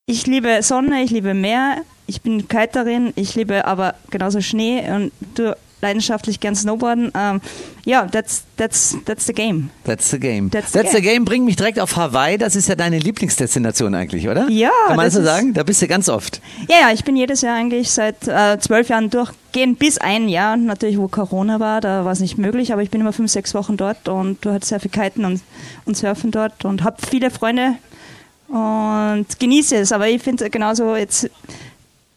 ich 0.05 0.27
liebe 0.27 0.61
Sonne, 0.63 1.01
ich 1.03 1.11
liebe 1.11 1.33
Meer, 1.33 1.77
ich 2.07 2.21
bin 2.21 2.47
Kiterin, 2.47 3.13
ich 3.15 3.35
liebe 3.35 3.65
aber 3.65 3.95
genauso 4.09 4.41
Schnee 4.41 4.89
und 4.91 5.11
du 5.35 5.55
leidenschaftlich 5.81 6.39
gern 6.39 6.55
Snowboarden. 6.55 7.11
Ähm, 7.15 7.41
ja, 7.85 8.05
that's, 8.05 8.43
that's, 8.57 8.97
that's 9.05 9.25
the 9.25 9.33
game. 9.33 9.69
That's 9.83 10.09
the 10.11 10.19
game. 10.19 10.49
That's 10.51 10.71
That's, 10.71 10.91
the 10.91 10.97
the 10.97 11.03
game 11.03 11.25
bringt 11.25 11.45
mich 11.45 11.55
direkt 11.55 11.79
auf 11.79 11.95
Hawaii. 11.95 12.37
Das 12.37 12.55
ist 12.55 12.67
ja 12.67 12.75
deine 12.75 12.99
Lieblingsdestination 12.99 13.95
eigentlich, 13.95 14.27
oder? 14.27 14.47
Ja, 14.49 14.71
Kann 14.87 14.97
man 14.97 15.05
das 15.05 15.15
so 15.15 15.23
sagen? 15.23 15.53
Da 15.53 15.63
bist 15.63 15.81
du 15.81 15.87
ganz 15.87 16.09
oft. 16.09 16.41
Ja, 16.67 16.87
ja, 16.87 16.93
ich 16.93 17.03
bin 17.03 17.15
jedes 17.15 17.41
Jahr 17.41 17.55
eigentlich 17.55 17.89
seit 17.89 18.27
äh, 18.27 18.57
zwölf 18.59 18.89
Jahren 18.89 19.09
durchgehend 19.09 19.79
bis 19.79 19.97
ein 19.97 20.29
Jahr, 20.29 20.57
natürlich 20.57 20.97
wo 20.97 21.07
Corona 21.07 21.59
war, 21.59 21.81
da 21.81 22.05
war 22.05 22.11
es 22.11 22.19
nicht 22.19 22.37
möglich, 22.37 22.73
aber 22.73 22.83
ich 22.83 22.89
bin 22.89 23.01
immer 23.01 23.13
fünf, 23.13 23.31
sechs 23.31 23.53
Wochen 23.53 23.77
dort 23.77 24.07
und 24.07 24.43
du 24.45 24.51
hast 24.51 24.65
sehr 24.65 24.79
viel 24.79 24.91
Kiten 24.91 25.25
und, 25.25 25.41
und 25.85 25.97
Surfen 25.97 26.31
dort 26.31 26.65
und 26.65 26.83
habe 26.83 26.97
viele 27.09 27.31
Freunde 27.31 27.75
und 28.49 29.27
genieße 29.39 29.77
es. 29.77 29.91
Aber 29.91 30.07
ich 30.07 30.21
finde 30.21 30.49
genauso 30.49 30.95
jetzt 30.95 31.29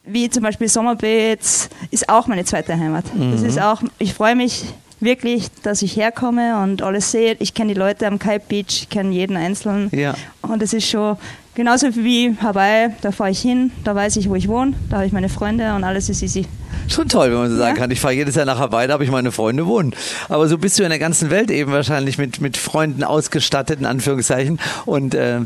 wie 0.05 0.29
zum 0.29 0.43
Beispiel 0.43 0.67
Sommerbay 0.67 1.29
jetzt 1.29 1.69
ist 1.91 2.09
auch 2.09 2.27
meine 2.27 2.45
zweite 2.45 2.77
Heimat. 2.77 3.05
Das 3.31 3.41
ist 3.41 3.59
auch, 3.61 3.81
ich 3.99 4.13
freue 4.13 4.35
mich 4.35 4.65
wirklich, 4.99 5.47
dass 5.63 5.81
ich 5.81 5.95
herkomme 5.95 6.61
und 6.61 6.81
alles 6.81 7.11
sehe. 7.11 7.35
Ich 7.39 7.53
kenne 7.53 7.73
die 7.73 7.79
Leute 7.79 8.07
am 8.07 8.19
Kite 8.19 8.41
Beach, 8.47 8.83
ich 8.83 8.89
kenne 8.89 9.13
jeden 9.13 9.37
Einzelnen. 9.37 9.89
Ja. 9.91 10.15
Und 10.41 10.61
es 10.61 10.73
ist 10.73 10.89
schon, 10.89 11.17
genauso 11.55 11.87
wie 11.95 12.35
Hawaii, 12.41 12.89
da 13.01 13.11
fahre 13.11 13.31
ich 13.31 13.39
hin, 13.41 13.71
da 13.83 13.95
weiß 13.95 14.15
ich, 14.17 14.29
wo 14.29 14.35
ich 14.35 14.47
wohne, 14.47 14.73
da 14.89 14.97
habe 14.97 15.05
ich 15.05 15.13
meine 15.13 15.29
Freunde 15.29 15.73
und 15.75 15.83
alles 15.83 16.09
ist 16.09 16.21
easy. 16.21 16.45
Schon 16.89 17.07
toll, 17.07 17.29
wenn 17.31 17.37
man 17.37 17.49
so 17.49 17.55
sagen 17.57 17.75
Ja. 17.75 17.81
kann. 17.81 17.91
Ich 17.91 18.01
fahre 18.01 18.13
jedes 18.15 18.35
Jahr 18.35 18.45
nach 18.45 18.59
Hawaii, 18.59 18.87
da 18.87 18.93
habe 18.93 19.03
ich 19.05 19.11
meine 19.11 19.31
Freunde 19.31 19.65
wohnen. 19.67 19.93
Aber 20.27 20.47
so 20.49 20.57
bist 20.57 20.77
du 20.79 20.83
in 20.83 20.89
der 20.89 20.99
ganzen 20.99 21.29
Welt 21.29 21.49
eben 21.49 21.71
wahrscheinlich 21.71 22.17
mit, 22.17 22.41
mit 22.41 22.57
Freunden 22.57 23.03
ausgestattet, 23.03 23.79
in 23.79 23.85
Anführungszeichen. 23.85 24.59
Und 24.85 25.13
äh, 25.15 25.41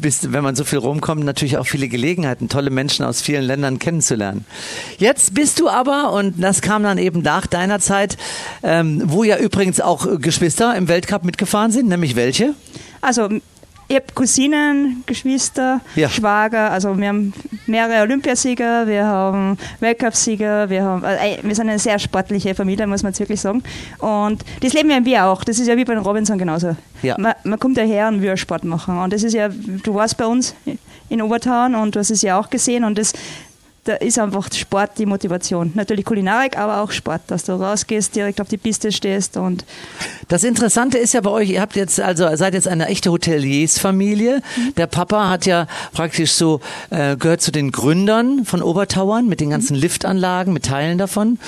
bist, 0.00 0.32
wenn 0.32 0.42
man 0.42 0.56
so 0.56 0.64
viel 0.64 0.78
rumkommt, 0.78 1.24
natürlich 1.24 1.58
auch 1.58 1.66
viele 1.66 1.86
Gelegenheiten, 1.88 2.48
tolle 2.48 2.70
Menschen 2.70 3.04
aus 3.04 3.20
vielen 3.20 3.44
Ländern 3.44 3.78
kennenzulernen. 3.78 4.44
Jetzt 4.98 5.34
bist 5.34 5.60
du 5.60 5.68
aber, 5.68 6.12
und 6.12 6.42
das 6.42 6.60
kam 6.60 6.82
dann 6.82 6.98
eben 6.98 7.22
nach 7.22 7.46
deiner 7.46 7.78
Zeit, 7.78 8.16
ähm, 8.64 9.02
wo 9.04 9.22
ja 9.22 9.36
übrigens 9.36 9.80
auch 9.80 10.08
Geschwister 10.18 10.74
im 10.76 10.88
Weltcup 10.88 11.24
mitgefahren 11.24 11.70
sind, 11.70 11.88
nämlich 11.88 12.16
welche? 12.16 12.54
Also 13.00 13.28
ich 13.90 13.96
habe 13.96 14.06
Cousinen, 14.14 15.02
Geschwister, 15.04 15.80
Ja. 15.96 16.08
Schwager, 16.08 16.70
also 16.70 16.96
wir 16.96 17.08
haben 17.08 17.32
mehrere 17.66 18.02
Olympiasieger, 18.02 18.86
wir 18.86 19.04
haben 19.04 19.58
Weltcupsieger, 19.80 20.70
wir 20.70 20.84
haben, 20.84 21.02
äh, 21.02 21.38
wir 21.42 21.54
sind 21.56 21.68
eine 21.68 21.80
sehr 21.80 21.98
sportliche 21.98 22.54
Familie, 22.54 22.86
muss 22.86 23.02
man 23.02 23.10
jetzt 23.10 23.18
wirklich 23.18 23.40
sagen. 23.40 23.64
Und 23.98 24.44
das 24.62 24.74
leben 24.74 24.90
ja 24.90 25.04
wir 25.04 25.24
auch. 25.26 25.42
Das 25.42 25.58
ist 25.58 25.66
ja 25.66 25.76
wie 25.76 25.84
bei 25.84 25.94
den 25.94 26.04
Robinson 26.04 26.38
genauso. 26.38 26.76
Ja. 27.02 27.16
Man, 27.18 27.34
man 27.42 27.58
kommt 27.58 27.78
ja 27.78 27.82
her 27.82 28.06
und 28.06 28.22
will 28.22 28.36
Sport 28.36 28.62
machen. 28.62 28.96
Und 28.96 29.12
das 29.12 29.24
ist 29.24 29.32
ja, 29.32 29.48
du 29.48 29.92
warst 29.92 30.16
bei 30.16 30.26
uns 30.26 30.54
in 31.08 31.20
Obertauern 31.20 31.74
und 31.74 31.96
du 31.96 31.98
hast 31.98 32.10
es 32.10 32.22
ja 32.22 32.38
auch 32.38 32.48
gesehen 32.48 32.84
und 32.84 32.96
das 32.96 33.12
da 33.84 33.94
ist 33.94 34.18
einfach 34.18 34.52
Sport 34.52 34.98
die 34.98 35.06
Motivation. 35.06 35.72
Natürlich 35.74 36.04
Kulinarik, 36.04 36.58
aber 36.58 36.82
auch 36.82 36.90
Sport, 36.90 37.22
dass 37.28 37.44
du 37.44 37.52
rausgehst, 37.52 38.14
direkt 38.14 38.40
auf 38.40 38.48
die 38.48 38.58
Piste 38.58 38.92
stehst 38.92 39.36
und 39.36 39.64
Das 40.28 40.44
Interessante 40.44 40.98
ist 40.98 41.14
ja 41.14 41.22
bei 41.22 41.30
euch, 41.30 41.50
ihr 41.50 41.60
habt 41.60 41.76
jetzt 41.76 42.00
also 42.00 42.28
seid 42.36 42.54
jetzt 42.54 42.68
eine 42.68 42.86
echte 42.86 43.10
Hoteliersfamilie. 43.10 44.42
Der 44.76 44.86
Papa 44.86 45.28
hat 45.28 45.46
ja 45.46 45.66
praktisch 45.92 46.32
so 46.32 46.60
äh, 46.90 47.16
gehört 47.16 47.40
zu 47.40 47.50
den 47.50 47.72
Gründern 47.72 48.44
von 48.44 48.62
Obertauern 48.62 49.26
mit 49.26 49.40
den 49.40 49.50
ganzen 49.50 49.74
Liftanlagen, 49.74 50.52
mit 50.52 50.66
Teilen 50.66 50.98
davon. 50.98 51.38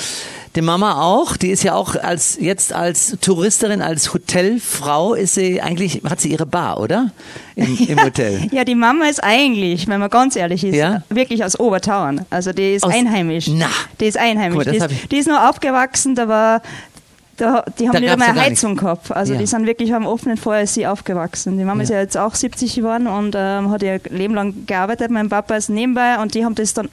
Die 0.55 0.61
Mama 0.61 1.01
auch, 1.03 1.39
die 1.39 1.49
ist 1.49 1.63
ja 1.65 1.75
auch 1.75 1.97
als 1.97 2.37
jetzt 2.39 2.75
als 2.75 3.17
Touristin, 3.23 3.81
als 3.81 4.13
Hotelfrau 4.13 5.15
ist 5.15 5.35
sie 5.35 5.63
eigentlich 5.63 6.03
hat 6.09 6.21
sie 6.21 6.31
ihre 6.31 6.45
Bar, 6.45 6.79
oder? 6.79 7.11
Im, 7.57 7.79
im 7.89 7.99
Hotel. 8.03 8.49
Ja, 8.53 8.63
die 8.65 8.75
Mama 8.75 9.07
ist 9.07 9.23
eigentlich, 9.25 9.89
wenn 9.89 9.99
man 10.01 10.11
ganz 10.11 10.37
ehrlich 10.37 10.63
ist, 10.63 10.75
Ja? 10.75 11.03
wirklich 11.09 11.43
aus 11.43 11.59
Obertauern. 11.59 12.27
Also 12.29 12.53
die 12.53 12.75
ist 12.75 12.85
Aus- 12.85 12.93
einheimisch. 12.93 13.47
Na. 13.49 13.69
Die 13.99 14.05
ist 14.05 14.19
einheimisch. 14.19 14.65
Das 14.67 14.89
die, 14.89 14.95
ist, 14.95 15.11
die 15.13 15.17
ist 15.17 15.27
nur 15.29 15.49
aufgewachsen, 15.49 16.15
da 16.17 16.29
war, 16.29 16.61
da, 17.39 17.65
die 17.79 17.87
haben 17.89 17.95
Da 17.95 18.01
nicht 18.01 18.11
einmal 18.11 18.29
ja 18.29 18.35
gar 18.35 18.45
Heizung 18.45 18.77
gehabt. 18.77 19.11
Also 19.11 19.33
Ja. 19.33 19.39
die 19.39 19.47
sind 19.47 19.65
wirklich 19.67 19.95
am 19.95 20.05
offenen 20.05 20.37
Feuer 20.37 20.67
sie 20.67 20.87
aufgewachsen. 20.87 21.57
Die 21.57 21.65
Mama 21.65 21.83
ist 21.83 21.89
ja 21.89 21.99
jetzt 22.01 22.19
auch 22.19 22.35
70 22.35 22.75
geworden 22.75 23.07
und 23.07 23.35
ähm, 23.39 23.71
hat 23.71 23.83
ihr 23.83 24.01
Leben 24.11 24.35
lang 24.35 24.67
gearbeitet. 24.67 25.11
Mein 25.11 25.31
Papa 25.31 25.55
ist 25.57 25.71
nebenbei 25.71 26.19
und 26.21 26.35
die 26.35 26.45
haben 26.45 26.55
das 26.55 26.75
dann 26.75 26.91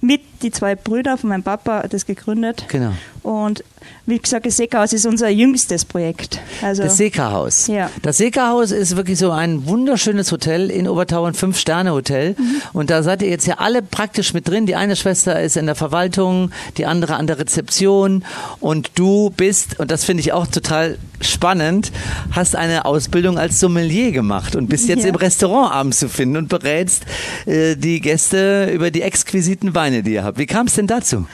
mit 0.00 0.20
die 0.42 0.50
zwei 0.50 0.74
Brüder 0.74 1.16
von 1.16 1.30
meinem 1.30 1.42
Papa 1.42 1.86
das 1.88 2.06
gegründet. 2.06 2.66
Genau. 2.68 2.92
Und 3.24 3.64
wie 4.04 4.18
gesagt, 4.18 4.44
das 4.44 4.58
Seehaus 4.58 4.92
ist 4.92 5.06
unser 5.06 5.30
jüngstes 5.30 5.86
Projekt. 5.86 6.38
Also 6.60 6.82
Das 6.82 6.98
Seka-Haus. 6.98 7.68
Ja. 7.68 7.90
Das 8.02 8.18
Seka-Haus 8.18 8.70
ist 8.70 8.96
wirklich 8.96 9.18
so 9.18 9.30
ein 9.30 9.66
wunderschönes 9.66 10.30
Hotel 10.30 10.70
in 10.70 10.86
Obertauern, 10.86 11.32
Fünf-Sterne-Hotel. 11.32 12.36
Mhm. 12.38 12.56
Und 12.74 12.90
da 12.90 13.02
seid 13.02 13.22
ihr 13.22 13.30
jetzt 13.30 13.46
ja 13.46 13.54
alle 13.60 13.80
praktisch 13.80 14.34
mit 14.34 14.46
drin. 14.46 14.66
Die 14.66 14.76
eine 14.76 14.94
Schwester 14.94 15.40
ist 15.40 15.56
in 15.56 15.64
der 15.64 15.74
Verwaltung, 15.74 16.50
die 16.76 16.84
andere 16.84 17.16
an 17.16 17.26
der 17.26 17.38
Rezeption. 17.38 18.26
Und 18.60 18.90
du 18.96 19.30
bist, 19.34 19.80
und 19.80 19.90
das 19.90 20.04
finde 20.04 20.20
ich 20.20 20.34
auch 20.34 20.46
total 20.46 20.98
spannend, 21.22 21.92
hast 22.32 22.56
eine 22.56 22.84
Ausbildung 22.84 23.38
als 23.38 23.58
Sommelier 23.58 24.12
gemacht 24.12 24.54
und 24.54 24.68
bist 24.68 24.86
jetzt 24.86 25.04
Ja. 25.04 25.08
im 25.08 25.14
Restaurant 25.14 25.72
abends 25.72 25.98
zu 25.98 26.10
finden 26.10 26.36
und 26.36 26.48
berätst 26.50 27.04
äh, 27.46 27.74
die 27.74 28.02
Gäste 28.02 28.70
über 28.70 28.90
die 28.90 29.00
exquisiten 29.00 29.74
Weine, 29.74 30.02
die 30.02 30.12
ihr 30.12 30.24
habt. 30.24 30.36
Wie 30.36 30.44
kam 30.46 30.66
es 30.66 30.74
denn 30.74 30.86
dazu? 30.86 31.24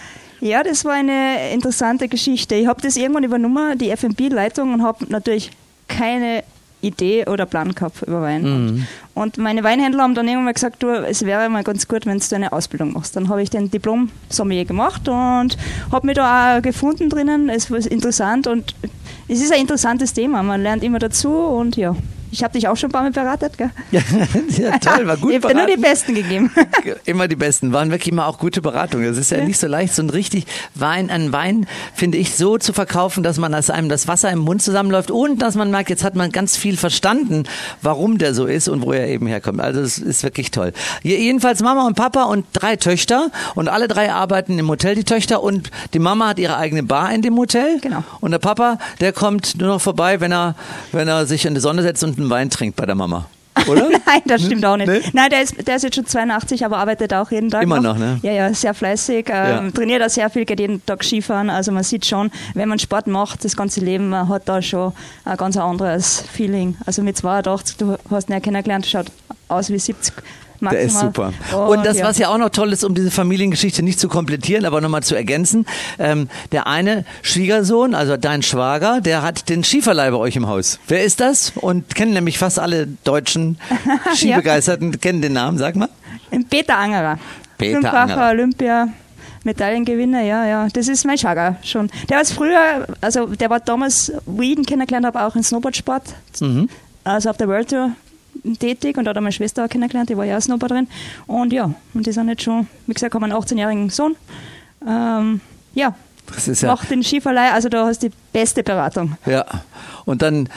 Ja, 0.41 0.63
das 0.63 0.85
war 0.85 0.95
eine 0.95 1.51
interessante 1.53 2.09
Geschichte. 2.09 2.55
Ich 2.55 2.67
habe 2.67 2.81
das 2.81 2.97
irgendwann 2.97 3.25
übernommen, 3.25 3.77
die 3.79 3.91
F&B-Leitung, 3.91 4.75
und 4.75 4.83
habe 4.83 5.05
natürlich 5.09 5.51
keine 5.89 6.45
Idee 6.83 7.27
oder 7.27 7.47
Plan 7.47 7.75
gehabt 7.75 8.03
über 8.03 8.23
Wein. 8.23 8.43
Mhm. 8.43 8.87
Und 9.15 9.37
meine 9.37 9.63
Weinhändler 9.63 10.03
haben 10.03 10.15
dann 10.15 10.29
irgendwann 10.29 10.55
gesagt, 10.55 10.83
du, 10.83 10.89
es 10.89 11.27
wäre 11.27 11.49
mal 11.51 11.63
ganz 11.63 11.87
gut, 11.87 12.07
wenn 12.07 12.19
du 12.19 12.35
eine 12.35 12.53
Ausbildung 12.53 12.93
machst. 12.93 13.17
Dann 13.17 13.29
habe 13.29 13.43
ich 13.43 13.51
den 13.51 13.71
Diplom-Sommelier 13.71 14.65
gemacht 14.65 15.09
und 15.09 15.59
habe 15.93 16.07
mich 16.07 16.17
da 16.17 16.57
auch 16.57 16.63
gefunden 16.63 17.11
drinnen. 17.11 17.49
Es 17.51 17.71
war 17.71 17.79
interessant 17.79 18.47
und 18.47 18.75
es 19.29 19.43
ist 19.43 19.53
ein 19.53 19.61
interessantes 19.61 20.15
Thema. 20.15 20.43
Man 20.43 20.63
lernt 20.63 20.83
immer 20.83 20.99
dazu 20.99 21.31
und 21.31 21.77
ja. 21.77 21.95
Ich 22.33 22.45
habe 22.45 22.53
dich 22.53 22.69
auch 22.69 22.77
schon 22.77 22.91
ein 22.91 22.93
paar 22.93 23.03
Mal 23.03 23.11
beratet, 23.11 23.59
gell? 23.59 23.71
Ja, 23.91 24.01
ja 24.59 24.79
toll, 24.79 25.07
war 25.07 25.17
gut 25.17 25.33
ich 25.33 25.43
habe 25.43 25.55
nur 25.55 25.67
die. 25.67 25.77
Besten 25.81 26.15
gegeben. 26.15 26.51
Immer 27.07 27.27
die 27.27 27.37
besten, 27.37 27.73
waren 27.73 27.91
wirklich 27.91 28.13
immer 28.13 28.27
auch 28.27 28.39
gute 28.39 28.61
Beratungen. 28.61 29.07
Es 29.11 29.17
ist 29.19 29.31
ja, 29.31 29.43
nicht 29.43 29.59
so 29.59 29.67
leicht, 29.67 29.95
so 29.95 30.03
ein 30.03 30.11
richtig 30.11 30.45
Wein, 30.75 31.11
einen 31.11 31.33
Wein, 31.33 31.67
finde 31.95 32.19
ich, 32.19 32.35
so 32.37 32.59
zu 32.59 32.73
verkaufen, 32.73 33.23
dass 33.23 33.39
man, 33.39 33.51
dass 33.53 33.71
einem 33.71 33.89
das 33.89 34.07
Wasser 34.09 34.31
im 34.31 34.41
Mund 34.41 34.63
zusammenläuft 34.63 35.11
und 35.11 35.41
dass 35.41 35.55
man 35.55 35.71
merkt, 35.71 35.91
jetzt 35.91 36.05
hat 36.05 36.15
man 36.17 36.31
ganz 36.33 36.57
viel 36.57 36.77
verstanden, 36.77 37.45
warum 37.83 38.19
der 38.19 38.35
so 38.35 38.47
ist 38.47 38.69
und 38.69 38.83
wo 38.83 38.93
er 38.93 39.09
eben 39.09 39.27
herkommt. 39.27 39.61
Also 39.61 39.81
es 39.81 39.99
ist 39.99 40.23
wirklich 40.23 40.51
toll. 40.51 40.73
Je- 41.03 41.17
Jedenfalls 41.17 41.63
Mama 41.63 41.87
und 41.87 41.95
Papa 41.97 42.25
und 42.25 42.45
drei 42.53 42.77
Töchter 42.77 43.31
und 43.55 43.69
alle 43.69 43.89
drei 43.89 44.13
arbeiten 44.13 44.59
im 44.59 44.69
Hotel, 44.69 44.95
die 44.95 45.05
Töchter 45.05 45.43
und 45.43 45.71
die 45.95 45.99
Mama 45.99 46.29
hat 46.29 46.39
ihre 46.39 46.57
eigene 46.59 46.83
Bar 46.83 47.13
in 47.15 47.23
dem 47.23 47.37
Hotel. 47.39 47.79
Genau. 47.81 48.05
Und 48.21 48.31
der 48.33 48.39
Papa, 48.39 48.79
der 49.01 49.13
kommt 49.13 49.59
nur 49.59 49.69
noch 49.69 49.81
vorbei, 49.81 50.21
wenn 50.21 50.33
er, 50.33 50.55
wenn 50.93 51.09
er 51.09 51.27
sich 51.27 51.47
in 51.47 51.55
die 51.55 51.61
Sonne 51.61 51.83
setzt 51.83 52.05
und 52.05 52.20
einen 52.21 52.31
Wein 52.31 52.51
trinkt 52.51 52.77
bei 52.77 52.87
der 52.87 52.95
Mama. 52.95 53.27
Oder? 53.69 53.89
Nein, 53.91 54.23
das 54.27 54.43
stimmt 54.43 54.65
auch 54.65 54.77
nicht. 54.77 54.89
Nee? 54.89 55.01
Nein, 55.13 55.29
der 55.29 55.43
ist, 55.43 55.67
der 55.67 55.77
ist 55.77 55.83
jetzt 55.83 55.97
schon 55.97 56.07
82, 56.07 56.65
aber 56.65 56.79
arbeitet 56.79 57.13
auch 57.13 57.31
jeden 57.31 57.51
Tag. 57.51 57.63
Immer 57.65 57.81
noch, 57.81 57.99
ne? 57.99 58.19
Ja, 58.23 58.33
ja, 58.33 58.55
sehr 58.55 58.73
fleißig. 58.75 59.27
Ähm, 59.29 59.67
Ja. 59.67 59.71
Trainiert 59.73 60.03
auch 60.03 60.09
sehr 60.09 60.31
viel, 60.31 60.45
geht 60.45 60.61
jeden 60.61 60.85
Tag 60.87 61.03
Skifahren. 61.03 61.51
Also 61.51 61.73
man 61.73 61.83
sieht 61.83 62.07
schon, 62.07 62.31
wenn 62.55 62.69
man 62.69 62.79
Sport 62.79 63.09
macht, 63.09 63.45
das 63.45 63.57
ganze 63.57 63.81
Leben, 63.81 64.09
man 64.09 64.29
hat 64.29 64.49
da 64.49 64.63
schon 64.63 64.93
ein 65.25 65.37
ganz 65.37 65.57
anderes 65.57 66.23
Feeling. 66.33 66.77
Also 66.87 67.03
mit 67.03 67.17
82, 67.17 67.77
du 67.77 67.97
hast 68.11 68.29
ihn 68.29 68.35
ja 68.35 68.41
kennengelernt, 68.41 68.87
schaut 68.87 69.07
aus 69.49 69.69
wie 69.69 69.79
70 69.79 70.15
maximal. 70.63 70.73
Der 70.75 70.87
ist 70.87 71.01
super. 71.01 71.33
Und 71.69 71.85
das, 71.85 72.03
was 72.03 72.19
ja 72.19 72.29
auch 72.29 72.39
noch 72.39 72.51
toll 72.51 72.73
ist, 72.73 72.85
um 72.85 72.95
diese 72.95 73.11
Familiengeschichte 73.11 73.83
nicht 73.83 74.01
zu 74.01 74.09
komplettieren, 74.09 74.65
aber 74.65 74.81
nochmal 74.81 75.03
zu 75.03 75.15
ergänzen, 75.15 75.67
ähm, 75.99 76.29
der 76.53 76.67
eine 76.67 77.05
Schwiegersohn, 77.23 77.95
also 77.95 78.17
dein 78.17 78.43
Schwager, 78.43 79.01
der 79.01 79.23
hat 79.23 79.49
den 79.49 79.65
Skiverleih 79.65 80.11
bei 80.11 80.17
euch 80.17 80.37
im 80.37 80.47
Haus. 80.47 80.79
Wer 80.89 81.05
ist 81.05 81.21
das? 81.21 81.53
Und 81.57 81.95
kennen 81.95 82.13
nämlich 82.13 82.39
fast 82.39 82.59
alle 82.59 82.87
deutschen 83.05 83.59
Skibegeisterten, 84.15 85.01
kennen 85.01 85.23
den 85.23 85.33
Namen, 85.33 85.59
sag 85.59 85.77
mal. 85.77 85.89
Peter 86.49 86.79
Angerer. 86.79 87.19
Peter 87.59 87.81
Fünffacher 87.81 88.01
Angerer. 88.01 88.31
Olympia. 88.31 88.89
Medaillengewinner, 89.45 90.23
ja, 90.23 90.45
ja. 90.45 90.69
Das 90.73 90.89
ist 90.89 91.07
mein 91.07 91.17
Schwager 91.17 91.57
schon. 91.63 91.91
Der 92.09 92.19
war 92.19 92.25
früher, 92.27 92.87
also 93.01 93.27
der 93.27 93.49
war 93.49 93.61
damals, 93.61 94.13
wo 94.27 94.43
ich 94.43 94.51
ihn 94.51 94.67
kennengelernt 94.67 95.07
habe, 95.07 95.23
auch 95.23 95.35
im 95.35 95.43
Snowboardsport. 95.43 96.03
Mhm. 96.41 96.69
Also 97.05 97.31
auf 97.31 97.39
der 97.39 97.49
World 97.49 97.71
Tour 97.71 97.93
tätig 98.59 98.97
und 98.97 99.05
da 99.05 99.11
hat 99.11 99.17
er 99.17 99.21
meine 99.23 99.33
Schwester 99.33 99.65
auch 99.65 99.69
kennengelernt, 99.69 100.09
die 100.11 100.17
war 100.17 100.25
ja 100.25 100.37
auch 100.37 100.43
Snowboarderin. 100.43 100.89
Und 101.27 101.53
ja, 101.53 101.73
und 101.95 102.07
die 102.07 102.13
sind 102.13 102.29
jetzt 102.29 102.43
schon, 102.43 102.67
wie 102.87 102.95
gesagt, 102.95 103.15
haben 103.15 103.25
einen 103.25 103.33
18-jährigen 103.33 103.91
Sohn. 103.91 104.17
Ähm, 104.87 105.41
ja, 105.75 105.95
Das 106.35 106.49
ist 106.49 106.63
ja, 106.63 106.69
macht 106.71 106.91
den 106.91 107.03
Skiverleih, 107.03 107.53
also 107.53 107.69
da 107.69 107.87
hast 107.87 108.03
du 108.03 108.09
die 108.09 108.15
beste 108.33 108.63
Beratung. 108.63 109.17
ja. 109.27 109.45
Und 110.07 110.23
dann 110.23 110.49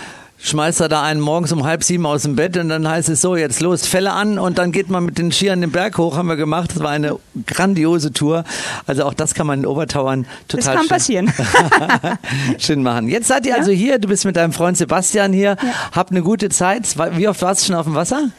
schmeißt 0.45 0.81
er 0.81 0.89
da 0.89 1.01
einen 1.03 1.21
morgens 1.21 1.51
um 1.53 1.63
halb 1.63 1.83
sieben 1.83 2.05
aus 2.05 2.23
dem 2.23 2.35
Bett 2.35 2.57
und 2.57 2.67
dann 2.69 2.87
heißt 2.87 3.07
es 3.09 3.21
so, 3.21 3.35
jetzt 3.37 3.61
los, 3.61 3.87
Fälle 3.87 4.11
an 4.11 4.37
und 4.37 4.57
dann 4.57 4.71
geht 4.73 4.89
man 4.89 5.05
mit 5.05 5.17
den 5.17 5.31
Skiern 5.31 5.61
den 5.61 5.71
Berg 5.71 5.97
hoch, 5.97 6.17
haben 6.17 6.27
wir 6.27 6.35
gemacht. 6.35 6.71
Das 6.75 6.83
war 6.83 6.89
eine 6.91 7.17
grandiose 7.47 8.11
Tour. 8.11 8.43
Also 8.85 9.05
auch 9.05 9.13
das 9.13 9.33
kann 9.35 9.47
man 9.47 9.61
in 9.61 9.65
Obertauern 9.65 10.25
Das 10.49 10.65
total 10.65 10.75
kann 10.75 10.83
schön- 10.83 10.89
passieren. 10.89 11.33
schön 12.59 12.83
machen. 12.83 13.07
Jetzt 13.07 13.27
seid 13.27 13.45
ihr 13.45 13.55
also 13.55 13.71
hier, 13.71 13.99
du 13.99 14.07
bist 14.07 14.25
mit 14.25 14.35
deinem 14.35 14.53
Freund 14.53 14.77
Sebastian 14.77 15.33
hier, 15.33 15.57
habt 15.93 16.11
eine 16.11 16.21
gute 16.21 16.49
Zeit. 16.49 16.83
Wie 17.17 17.27
oft 17.27 17.41
warst 17.41 17.61
du 17.61 17.67
schon 17.67 17.75
auf 17.75 17.85
dem 17.85 17.95
Wasser? 17.95 18.29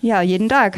Ja, 0.00 0.20
jeden 0.20 0.50
Tag. 0.50 0.76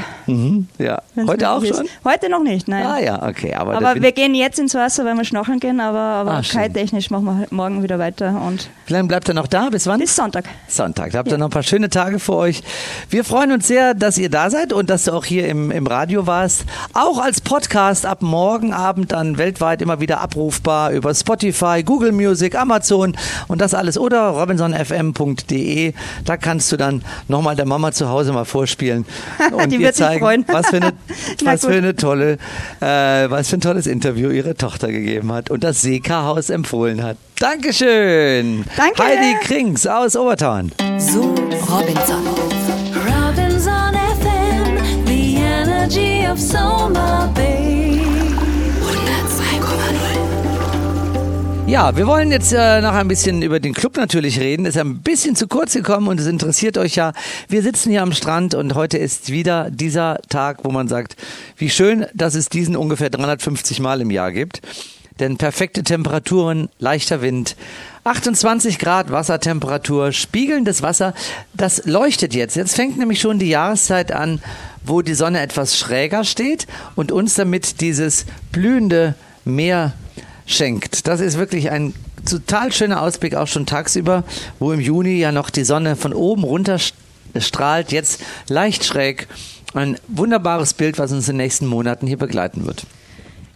Ja. 0.79 1.03
wenn's 1.17 1.29
Heute 1.29 1.51
auch 1.51 1.63
ist. 1.63 1.75
schon? 1.77 1.89
Heute 2.05 2.29
noch 2.31 2.43
nicht, 2.45 2.69
nein. 2.69 2.87
Ah 2.87 2.99
ja, 3.01 3.27
okay. 3.27 3.55
Aber, 3.55 3.75
Aber 3.77 4.01
wir 4.01 4.13
gehen 4.13 4.35
jetzt 4.37 4.59
ins 4.61 4.75
Wasser, 4.75 5.05
weil 5.05 5.17
wir 5.17 5.25
schnorcheln 5.25 5.59
gehen, 5.59 5.81
aber, 5.81 5.99
aber 5.99 6.31
Ah, 6.33 6.43
machen 7.11 7.25
wir 7.27 7.47
morgen 7.51 7.83
wieder 7.83 7.99
weiter 7.99 8.41
und 8.47 8.69
wie 8.87 8.93
lange 8.93 9.09
bleibt 9.09 9.29
er 9.29 9.35
noch 9.35 9.49
da? 9.49 9.69
Bis 9.69 9.87
wann? 9.87 9.99
bis 9.99 10.15
Sonntag. 10.15 10.45
Sonntag. 10.69 11.11
Da 11.11 11.19
habt 11.19 11.31
ihr 11.31 11.39
noch 11.39 11.49
ein 11.49 11.51
paar 11.51 11.65
schöne 11.65 11.91
Tage 11.91 12.21
für 12.21 12.35
euch. 12.35 12.63
Wir 13.11 13.25
freuen 13.25 13.51
uns 13.51 13.67
sehr, 13.67 13.95
dass 13.95 14.17
ihr 14.17 14.31
da 14.31 14.49
seid 14.49 14.73
und 14.73 14.91
dass 14.91 15.05
du 15.05 15.13
auch 15.13 15.25
hier 15.25 15.49
im, 15.49 15.73
im 15.73 15.87
Radio 15.89 16.27
warst. 16.29 16.65
Auch 16.95 17.19
als 17.19 17.41
Podcast 17.41 18.07
ab 18.07 18.23
morgen 18.23 18.73
Abend 18.73 19.11
dann 19.11 19.39
weltweit 19.39 19.83
immer 19.83 20.01
wieder 20.01 20.21
abrufbar 20.21 20.93
über 20.93 21.13
Spotify, 21.15 21.83
Google 21.85 22.13
Music, 22.13 22.55
Amazon 22.55 23.17
und 23.49 23.61
das 23.61 23.75
alles 23.75 23.99
oder 23.99 24.29
robinsonfm.de. 24.29 25.93
Da 26.25 26.37
kannst 26.37 26.71
du 26.71 26.77
dann 26.77 27.03
nochmal 27.27 27.57
der 27.57 27.67
Mama 27.67 27.91
zu 27.91 28.09
Hause 28.09 28.33
mal 28.33 28.45
vorspielen 28.45 29.05
und 29.53 29.71
Die 29.73 29.77
ihr 29.77 29.81
wird 29.81 29.97
sich 29.97 30.07
zeigen, 30.07 30.21
freuen. 30.21 30.45
was 30.47 30.69
für 30.69 30.77
eine, 30.77 30.93
was 31.45 31.61
für 31.65 31.73
eine 31.73 31.97
tolle, 31.97 32.39
äh, 32.81 33.29
was 33.31 33.49
für 33.49 33.57
ein 33.57 33.61
tolles 33.61 33.87
Interview 33.89 34.31
ihre 34.31 34.55
Tochter 34.55 34.93
gegeben 34.93 35.33
hat 35.33 35.51
und 35.51 35.65
das 35.65 35.83
Seka-Haus 35.83 36.51
empfohlen 36.51 37.03
hat. 37.03 37.17
Dankeschön. 37.39 38.65
Danke. 38.77 39.03
Heidi 39.03 39.37
Krings 39.43 39.87
aus 39.87 40.17
Obertauern. 40.17 40.73
So 40.99 41.35
Robinson. 41.69 42.27
Robinson 42.95 43.95
FM 44.21 44.77
of 46.33 46.39
Soma 46.39 47.27
Bay. 47.35 47.67
Ja, 51.67 51.97
wir 51.97 52.07
wollen 52.07 52.31
jetzt 52.31 52.53
äh, 52.53 52.81
noch 52.81 52.95
ein 52.95 53.09
bisschen 53.09 53.43
über 53.43 53.59
den 53.59 53.75
Club 53.75 53.97
natürlich 53.97 54.39
reden. 54.39 54.67
Ist 54.67 54.77
ja 54.77 54.85
ein 54.85 55.03
bisschen 55.03 55.35
zu 55.35 55.49
kurz 55.49 55.73
gekommen 55.73 56.07
und 56.07 56.21
es 56.21 56.27
interessiert 56.27 56.79
euch 56.79 56.95
ja. 56.95 57.13
Wir 57.49 57.61
sitzen 57.61 57.91
hier 57.91 58.03
am 58.03 58.13
Strand 58.13 58.55
und 58.55 58.77
heute 58.77 58.99
ist 58.99 59.31
wieder 59.31 59.69
dieser 59.71 60.21
Tag, 60.29 60.59
wo 60.63 60.71
man 60.71 60.87
sagt, 60.87 61.17
wie 61.57 61.69
schön, 61.69 62.07
dass 62.15 62.37
es 62.37 62.49
diesen 62.49 62.77
ungefähr 62.77 63.11
350 63.11 63.81
Mal 63.81 64.01
im 64.01 64.13
Jahr 64.13 64.31
gibt. 64.31 64.63
Denn 65.19 65.39
perfekte 65.39 65.83
Temperaturen, 65.83 66.69
leichter 66.79 67.23
Wind, 67.23 67.57
28 68.05 68.79
Grad 68.79 69.11
Wassertemperatur, 69.11 70.13
spiegelndes 70.13 70.83
Wasser, 70.83 71.15
das 71.55 71.87
leuchtet 71.87 72.35
jetzt. 72.35 72.55
Jetzt 72.55 72.77
fängt 72.77 72.99
nämlich 72.99 73.21
schon 73.21 73.39
die 73.39 73.49
Jahreszeit 73.49 74.13
an, 74.13 74.41
wo 74.85 75.03
die 75.03 75.15
Sonne 75.15 75.41
etwas 75.41 75.79
schräger 75.79 76.25
steht 76.25 76.67
und 76.95 77.13
uns 77.13 77.35
damit 77.35 77.81
dieses 77.81 78.27
blühende 78.53 79.15
Meer 79.45 79.95
schenkt. 80.47 81.07
Das 81.07 81.21
ist 81.21 81.39
wirklich 81.39 81.71
ein 81.71 81.95
total 82.29 82.73
schöner 82.73 83.03
Ausblick, 83.03 83.35
auch 83.35 83.47
schon 83.47 83.67
tagsüber, 83.67 84.25
wo 84.59 84.73
im 84.73 84.81
Juni 84.81 85.19
ja 85.19 85.33
noch 85.33 85.51
die 85.51 85.65
Sonne 85.65 85.97
von 85.97 86.13
oben 86.13 86.45
runter 86.45 86.79
strahlt, 87.39 87.93
jetzt 87.93 88.21
leicht 88.49 88.85
schräg. 88.85 89.29
Ein 89.75 89.99
wunderbares 90.09 90.75
Bild, 90.75 90.99
was 90.99 91.13
uns 91.13 91.29
in 91.29 91.35
den 91.35 91.45
nächsten 91.45 91.67
Monaten 91.67 92.07
hier 92.07 92.17
begleiten 92.17 92.67
wird. 92.67 92.87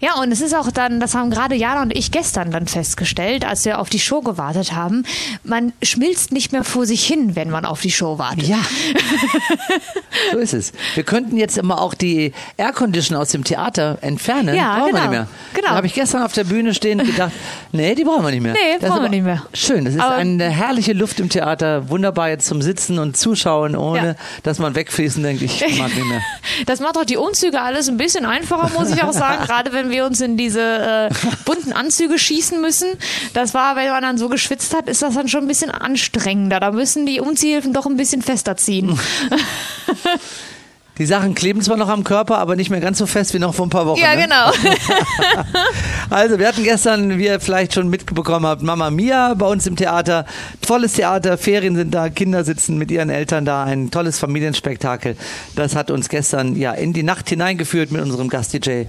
Ja, 0.01 0.15
und 0.21 0.33
es 0.33 0.41
ist 0.41 0.55
auch 0.55 0.71
dann, 0.73 0.99
das 0.99 1.15
haben 1.15 1.31
gerade 1.31 1.55
Jana 1.55 1.83
und 1.83 1.95
ich 1.95 2.11
gestern 2.11 2.51
dann 2.51 2.67
festgestellt, 2.67 3.45
als 3.47 3.65
wir 3.65 3.79
auf 3.79 3.91
die 3.91 3.99
Show 3.99 4.23
gewartet 4.23 4.73
haben, 4.73 5.05
man 5.45 5.73
schmilzt 5.83 6.33
nicht 6.33 6.53
mehr 6.53 6.65
vor 6.65 6.87
sich 6.87 7.05
hin, 7.07 7.37
wenn 7.37 7.51
man 7.51 7.65
auf 7.67 7.83
die 7.83 7.91
Show 7.91 8.19
wartet. 8.19 8.45
Ja. 8.49 8.59
so 10.33 10.39
ist 10.39 10.55
es. 10.55 10.73
Wir 10.95 11.03
könnten 11.05 11.37
jetzt 11.37 11.59
immer 11.59 11.81
auch 11.81 11.95
die 11.95 12.33
Aircondition 12.57 13.17
aus 13.19 13.29
dem 13.31 13.45
Theater 13.45 13.99
entfernen. 14.01 14.55
Ja, 14.57 14.79
brauchen 14.79 14.87
wir 14.87 14.93
genau. 14.93 15.01
nicht 15.03 15.11
mehr. 15.11 15.27
Genau. 15.55 15.69
Da 15.69 15.75
habe 15.75 15.87
ich 15.87 15.95
gestern 15.95 16.23
auf 16.23 16.33
der 16.33 16.45
Bühne 16.45 16.75
stehend 16.75 17.05
gedacht, 17.05 17.33
nee, 17.73 17.95
die 17.95 18.05
brauchen 18.05 18.25
wir 18.25 18.31
nicht 18.31 18.43
mehr. 18.43 18.53
Nee, 18.53 18.79
Das 18.81 18.91
brauchen 18.91 19.03
wir 19.03 19.09
nicht 19.11 19.25
mehr. 19.25 19.43
Schön, 19.53 19.85
das 19.85 19.95
ist 19.95 20.01
Aber- 20.01 20.17
eine 20.17 20.45
herrliche 20.49 20.93
Luft 20.93 21.21
im 21.21 21.29
Theater. 21.29 21.89
Wunderbar 21.91 22.29
jetzt 22.31 22.47
zum 22.47 22.63
Sitzen 22.63 22.99
und 22.99 23.17
Zuschauen, 23.17 23.77
ohne 23.77 24.07
Ja. 24.07 24.15
dass 24.43 24.59
man 24.59 24.75
wegfließen 24.75 25.23
denkt, 25.23 25.43
ich 25.43 25.61
mag 25.79 25.95
nicht 25.95 26.07
mehr. 26.07 26.21
Das 26.67 26.81
macht 26.81 26.97
auch 26.97 27.05
die 27.05 27.17
Umzüge 27.17 27.61
alles 27.61 27.89
ein 27.89 27.97
bisschen 27.97 28.25
einfacher, 28.27 28.71
muss 28.79 28.91
ich 28.91 29.03
auch 29.03 29.13
sagen. 29.13 29.45
Gerade 29.47 29.73
wenn 29.73 29.90
wir 29.91 30.07
uns 30.07 30.21
in 30.21 30.37
diese 30.37 30.61
äh, 30.61 31.11
bunten 31.45 31.73
Anzüge 31.73 32.19
schießen 32.19 32.61
müssen. 32.61 32.89
Das 33.35 33.55
war, 33.55 33.77
wenn 33.77 33.91
man 33.91 34.03
dann 34.03 34.19
so 34.19 34.29
geschwitzt 34.29 34.75
hat, 34.75 34.89
ist 34.89 35.03
das 35.03 35.15
dann 35.15 35.29
schon 35.29 35.43
ein 35.43 35.49
bisschen 35.49 35.71
anstrengender. 35.71 36.61
Da 36.61 36.73
müssen 36.73 37.07
die 37.07 37.21
Umziehhilfen 37.21 37.73
doch 37.73 37.87
ein 37.87 37.97
bisschen 37.97 38.23
fester 38.23 38.57
ziehen. 38.57 38.99
Die 41.01 41.07
Sachen 41.07 41.35
kleben 41.35 41.63
zwar 41.63 41.79
noch 41.79 41.89
am 41.89 42.05
Körper, 42.05 42.37
aber 42.37 42.57
nicht 42.57 42.69
mehr 42.69 42.81
ganz 42.81 42.99
so 42.99 43.07
fest 43.07 43.33
wie 43.33 43.39
noch 43.39 43.55
vor 43.55 43.65
ein 43.65 43.71
paar 43.71 43.87
Wochen. 43.87 43.99
ja, 43.99 44.15
ne? 44.15 44.23
genau. 44.23 44.53
Also, 46.11 46.39
wir 46.39 46.49
hatten 46.49 46.63
gestern, 46.63 47.19
wie 47.19 47.27
ihr 47.27 47.41
vielleicht 47.41 47.73
schon 47.73 47.89
mitbekommen 47.89 48.45
habt, 48.45 48.63
Mama 48.63 48.91
Mia 48.91 49.33
bei 49.35 49.47
uns 49.47 49.67
im 49.67 49.77
Theater. 49.77 50.27
Tolles 50.61 50.95
Theater, 50.95 51.39
Ferien 51.39 51.75
sind 51.75 51.95
da, 51.95 52.11
Kinder 52.11 52.45
sitzen 52.45 52.77
mit 52.77 52.91
ihren 52.91 53.09
Eltern 53.09 53.47
da, 53.47 53.65
ein 53.65 53.91
tolles 53.91 54.19
Familienspektakel. 54.19 55.17
Das 55.57 55.75
hat 55.75 55.91
uns 55.91 56.11
gestern 56.11 56.55
ja 56.55 56.73
in 56.73 56.93
die 56.93 57.05
Nacht 57.05 57.31
hineingeführt 57.31 57.93
mit 57.93 58.03
unserem 58.03 58.29
Gast-DJ. 58.29 58.87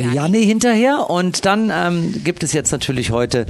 Janni 0.00 0.44
hinterher 0.44 1.10
und 1.10 1.44
dann 1.44 1.70
ähm, 1.74 2.22
gibt 2.24 2.42
es 2.42 2.52
jetzt 2.52 2.72
natürlich 2.72 3.10
heute 3.10 3.46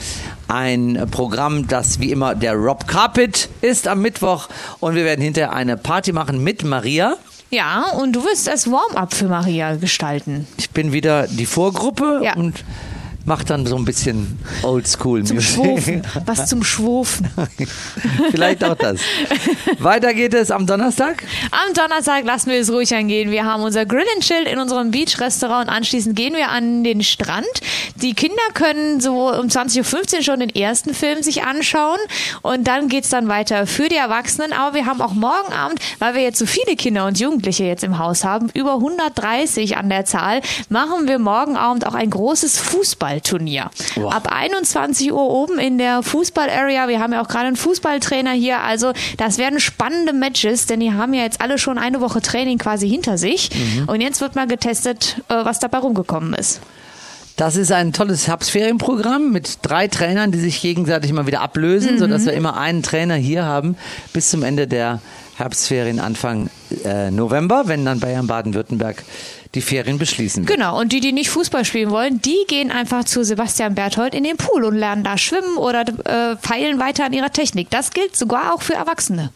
ein 0.48 1.06
Programm, 1.10 1.66
das 1.68 2.00
wie 2.00 2.10
immer 2.10 2.34
der 2.34 2.54
Rob 2.54 2.86
Carpet 2.86 3.48
ist 3.60 3.88
am 3.88 4.00
Mittwoch 4.02 4.48
und 4.80 4.94
wir 4.94 5.04
werden 5.04 5.22
hinterher 5.22 5.52
eine 5.52 5.76
Party 5.76 6.12
machen 6.12 6.42
mit 6.42 6.64
Maria. 6.64 7.16
Ja, 7.50 7.90
und 8.00 8.12
du 8.14 8.24
wirst 8.24 8.46
das 8.46 8.70
Warm-up 8.70 9.12
für 9.12 9.26
Maria 9.26 9.74
gestalten. 9.74 10.46
Ich 10.56 10.70
bin 10.70 10.92
wieder 10.92 11.26
die 11.26 11.46
Vorgruppe 11.46 12.20
Ja. 12.22 12.34
und 12.36 12.64
mach 13.24 13.44
dann 13.44 13.66
so 13.66 13.76
ein 13.76 13.84
bisschen 13.84 14.38
Oldschool 14.62 15.24
Zum. 15.24 15.40
Schwofen. 15.40 16.02
Was 16.26 16.46
zum 16.46 16.64
Schwofen. 16.64 17.28
Vielleicht 18.30 18.64
auch 18.64 18.74
das. 18.74 19.00
Weiter 19.78 20.14
geht 20.14 20.34
es 20.34 20.50
am 20.50 20.66
Donnerstag. 20.66 21.22
Am 21.50 21.74
Donnerstag 21.74 22.24
lassen 22.24 22.50
wir 22.50 22.58
es 22.58 22.72
ruhig 22.72 22.94
angehen. 22.94 23.30
Wir 23.30 23.44
haben 23.44 23.62
unser 23.62 23.86
Grill 23.86 24.04
and 24.14 24.24
Chill 24.24 24.44
in 24.46 24.58
unserem 24.58 24.90
Beach-Restaurant. 24.90 25.68
Anschließend 25.68 26.16
gehen 26.16 26.34
wir 26.34 26.48
an 26.48 26.84
den 26.84 27.02
Strand. 27.02 27.46
Die 27.96 28.14
Kinder 28.14 28.36
können 28.54 29.00
so 29.00 29.28
um 29.30 29.46
20.15 29.46 30.16
Uhr 30.16 30.22
schon 30.22 30.40
den 30.40 30.50
ersten 30.50 30.94
Film 30.94 31.22
sich 31.22 31.42
anschauen. 31.42 31.98
Und 32.42 32.66
dann 32.66 32.88
geht's 32.88 33.10
dann 33.10 33.28
weiter 33.28 33.66
für 33.66 33.88
die 33.88 33.96
Erwachsenen. 33.96 34.52
Aber 34.52 34.74
wir 34.74 34.86
haben 34.86 35.00
auch 35.00 35.12
morgen 35.12 35.52
Abend, 35.52 35.78
weil 35.98 36.14
wir 36.14 36.22
jetzt 36.22 36.38
so 36.38 36.46
viele 36.46 36.76
Kinder 36.76 37.06
und 37.06 37.18
Jugendliche 37.20 37.64
jetzt 37.64 37.84
im 37.84 37.98
Haus 37.98 38.24
haben, 38.24 38.48
über 38.54 38.74
130 38.74 39.76
an 39.76 39.88
der 39.88 40.04
Zahl, 40.04 40.40
machen 40.68 41.08
wir 41.08 41.18
morgen 41.18 41.56
Abend 41.56 41.86
auch 41.86 41.94
ein 41.94 42.10
großes 42.10 42.58
Fußballturnier. 43.10 43.70
Wow. 43.96 44.12
Ab 44.12 44.28
21 44.30 45.12
Uhr 45.12 45.30
oben 45.30 45.58
in 45.58 45.78
der 45.78 46.02
Fußball-Area. 46.02 46.88
Wir 46.88 47.00
haben 47.00 47.12
ja 47.12 47.22
auch 47.22 47.28
gerade 47.28 47.46
einen 47.46 47.56
Fußballtrainer 47.56 48.32
hier. 48.32 48.60
Also 48.60 48.92
das 49.16 49.38
werden 49.38 49.60
spannende 49.60 50.12
Matches, 50.12 50.66
denn 50.66 50.80
die 50.80 50.92
haben 50.92 51.14
ja 51.14 51.22
jetzt 51.22 51.40
alle 51.40 51.58
schon 51.58 51.78
eine 51.78 52.00
Woche 52.00 52.20
Training 52.20 52.58
quasi 52.58 52.88
hinter 52.88 53.18
sich. 53.18 53.50
Und 53.86 54.00
jetzt 54.00 54.20
wird 54.20 54.36
mal 54.36 54.46
getestet, 54.46 55.16
äh, 55.28 55.44
was 55.44 55.58
dabei 55.58 55.78
rumgekommen 55.78 56.34
ist. 56.34 56.60
Das 57.40 57.56
ist 57.56 57.72
ein 57.72 57.94
tolles 57.94 58.28
Herbstferienprogramm 58.28 59.32
mit 59.32 59.60
drei 59.62 59.88
Trainern, 59.88 60.30
die 60.30 60.38
sich 60.38 60.60
gegenseitig 60.60 61.10
mal 61.14 61.26
wieder 61.26 61.40
ablösen, 61.40 61.98
sodass 61.98 62.26
wir 62.26 62.34
immer 62.34 62.58
einen 62.58 62.82
Trainer 62.82 63.14
hier 63.14 63.46
haben 63.46 63.78
bis 64.12 64.28
zum 64.28 64.42
Ende 64.42 64.66
der 64.66 65.00
Herbstferien 65.36 66.00
Anfang 66.00 66.50
äh, 66.84 67.10
November, 67.10 67.62
wenn 67.64 67.86
dann 67.86 67.98
Bayern 67.98 68.26
Baden-Württemberg 68.26 69.02
die 69.54 69.62
Ferien 69.62 69.96
beschließen 69.96 70.46
wird. 70.46 70.54
Genau, 70.54 70.78
und 70.78 70.92
die, 70.92 71.00
die 71.00 71.12
nicht 71.12 71.30
Fußball 71.30 71.64
spielen 71.64 71.88
wollen, 71.88 72.20
die 72.20 72.44
gehen 72.46 72.70
einfach 72.70 73.04
zu 73.04 73.24
Sebastian 73.24 73.74
Berthold 73.74 74.14
in 74.14 74.24
den 74.24 74.36
Pool 74.36 74.62
und 74.64 74.76
lernen 74.76 75.02
da 75.02 75.16
schwimmen 75.16 75.56
oder 75.56 75.80
äh, 75.80 76.36
feilen 76.36 76.78
weiter 76.78 77.06
an 77.06 77.14
ihrer 77.14 77.32
Technik. 77.32 77.70
Das 77.70 77.92
gilt 77.92 78.18
sogar 78.18 78.52
auch 78.52 78.60
für 78.60 78.74
Erwachsene. 78.74 79.30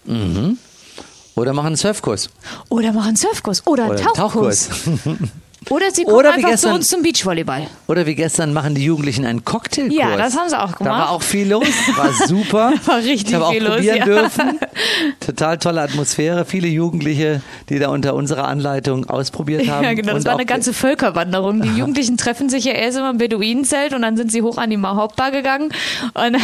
Oder 1.36 1.54
machen 1.54 1.68
einen 1.68 1.76
Surfkurs. 1.76 2.28
Oder 2.68 2.92
machen 2.92 3.16
Surfkurs 3.16 3.66
oder, 3.66 3.86
Oder 3.86 3.94
einen 3.94 4.06
einen 4.06 4.14
Tauchkurs. 4.14 4.68
Tauchkurs. 4.68 5.28
Oder 5.70 5.90
sie 5.90 6.04
kommen 6.04 6.16
Oder 6.16 6.28
einfach 6.34 6.42
zu 6.48 6.50
gestern- 6.52 6.74
uns 6.74 6.88
zum 6.88 7.02
Beachvolleyball. 7.02 7.66
Oder 7.88 8.06
wie 8.06 8.14
gestern 8.14 8.52
machen 8.52 8.74
die 8.74 8.84
Jugendlichen 8.84 9.24
einen 9.24 9.44
Cocktailkurs. 9.44 9.96
Ja, 9.98 10.16
das 10.16 10.36
haben 10.36 10.48
sie 10.48 10.58
auch 10.60 10.72
Da 10.72 10.76
gemacht. 10.78 10.98
war 11.00 11.10
auch 11.10 11.22
viel 11.22 11.48
los, 11.48 11.66
war 11.96 12.12
super. 12.26 12.72
War 12.86 12.96
richtig 12.98 13.28
ich 13.28 13.34
habe 13.34 13.46
auch 13.46 13.52
viel 13.52 13.62
los, 13.64 13.74
probieren 13.76 13.96
ja. 13.96 14.04
dürfen. 14.04 14.58
Total 15.20 15.58
tolle 15.58 15.80
Atmosphäre, 15.82 16.44
viele 16.44 16.68
Jugendliche, 16.68 17.40
die 17.68 17.78
da 17.78 17.88
unter 17.88 18.14
unserer 18.14 18.46
Anleitung 18.48 19.08
ausprobiert 19.08 19.68
haben. 19.68 19.84
Ja, 19.84 19.94
genau. 19.94 20.08
Das 20.12 20.18
Und 20.20 20.24
war 20.26 20.34
auch 20.34 20.38
eine 20.38 20.46
ganze 20.46 20.72
Völkerwanderung. 20.72 21.62
Die 21.62 21.68
Jugendlichen 21.78 22.16
treffen 22.16 22.48
sich 22.48 22.64
ja 22.64 22.72
erst 22.72 22.98
immer 22.98 23.10
im 23.10 23.18
Beduinenzelt 23.18 23.94
und 23.94 24.02
dann 24.02 24.16
sind 24.16 24.30
sie 24.30 24.42
hoch 24.42 24.58
an 24.58 24.70
die 24.70 24.78
Hauptbar 24.84 25.30
gegangen 25.30 25.70
und 26.14 26.14
dann 26.14 26.36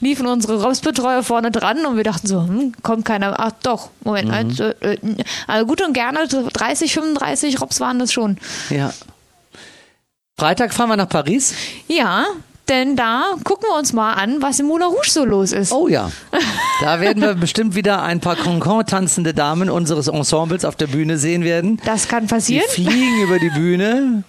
liefen 0.00 0.26
unsere 0.26 0.62
Robsbetreuer 0.62 1.22
vorne 1.22 1.50
dran 1.50 1.84
und 1.84 1.96
wir 1.96 2.04
dachten 2.04 2.26
so, 2.26 2.40
hm, 2.42 2.72
kommt 2.82 3.04
keiner. 3.04 3.34
Ach 3.38 3.52
doch, 3.62 3.90
Moment. 4.04 4.30
Also, 4.32 4.64
äh, 4.80 4.96
also 5.46 5.66
gut 5.66 5.82
und 5.86 5.92
gerne, 5.92 6.20
so 6.28 6.48
30, 6.50 6.94
35 6.94 7.60
Robs 7.60 7.80
waren 7.80 7.98
das 7.98 8.12
schon. 8.12 8.37
Ja. 8.70 8.92
Freitag 10.38 10.72
fahren 10.72 10.88
wir 10.90 10.96
nach 10.96 11.08
Paris. 11.08 11.54
Ja, 11.88 12.24
denn 12.68 12.96
da 12.96 13.24
gucken 13.44 13.66
wir 13.70 13.76
uns 13.78 13.92
mal 13.92 14.12
an, 14.12 14.40
was 14.40 14.60
im 14.60 14.66
Moulin 14.66 14.86
Rouge 14.88 15.08
so 15.10 15.24
los 15.24 15.52
ist. 15.52 15.72
Oh 15.72 15.88
ja. 15.88 16.10
Da 16.80 17.00
werden 17.00 17.22
wir 17.22 17.34
bestimmt 17.34 17.74
wieder 17.74 18.02
ein 18.02 18.20
paar 18.20 18.36
Concon 18.36 18.84
tanzende 18.86 19.34
Damen 19.34 19.68
unseres 19.70 20.06
Ensembles 20.06 20.64
auf 20.64 20.76
der 20.76 20.86
Bühne 20.86 21.18
sehen 21.18 21.42
werden. 21.44 21.80
Das 21.84 22.06
kann 22.08 22.24
Die 22.26 22.28
passieren. 22.28 22.66
fliegen 22.68 23.22
über 23.22 23.38
die 23.38 23.50
Bühne. 23.50 24.22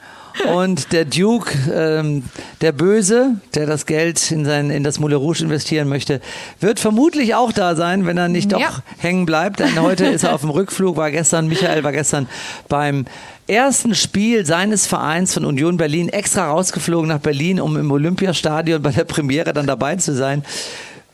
Und 0.55 0.93
der 0.93 1.03
Duke, 1.05 1.51
ähm, 1.73 2.23
der 2.61 2.71
Böse, 2.71 3.35
der 3.55 3.65
das 3.65 3.85
Geld 3.85 4.31
in, 4.31 4.45
sein, 4.45 4.69
in 4.69 4.83
das 4.85 4.97
Moulin 4.99 5.17
Rouge 5.17 5.43
investieren 5.43 5.89
möchte, 5.89 6.21
wird 6.61 6.79
vermutlich 6.79 7.35
auch 7.35 7.51
da 7.51 7.75
sein, 7.75 8.05
wenn 8.05 8.17
er 8.17 8.29
nicht 8.29 8.53
doch 8.53 8.59
Ja. 8.59 8.69
hängen 8.99 9.25
bleibt. 9.25 9.59
Denn 9.59 9.81
heute 9.81 10.05
ist 10.05 10.23
er 10.23 10.33
auf 10.33 10.41
dem 10.41 10.49
Rückflug, 10.51 10.95
war 10.95 11.11
gestern, 11.11 11.47
Michael 11.47 11.83
war 11.83 11.91
gestern 11.91 12.29
beim 12.69 13.05
ersten 13.49 13.95
Spiel 13.95 14.45
seines 14.45 14.85
Vereins 14.85 15.33
von 15.33 15.43
Union 15.43 15.77
Berlin 15.77 16.09
extra 16.09 16.49
rausgeflogen 16.49 17.09
nach 17.09 17.19
Berlin, 17.19 17.59
um 17.59 17.75
im 17.77 17.91
Olympiastadion 17.91 18.81
bei 18.81 18.91
der 18.91 19.05
Premiere 19.05 19.53
dann 19.53 19.67
dabei 19.67 19.95
zu 19.95 20.15
sein. 20.15 20.43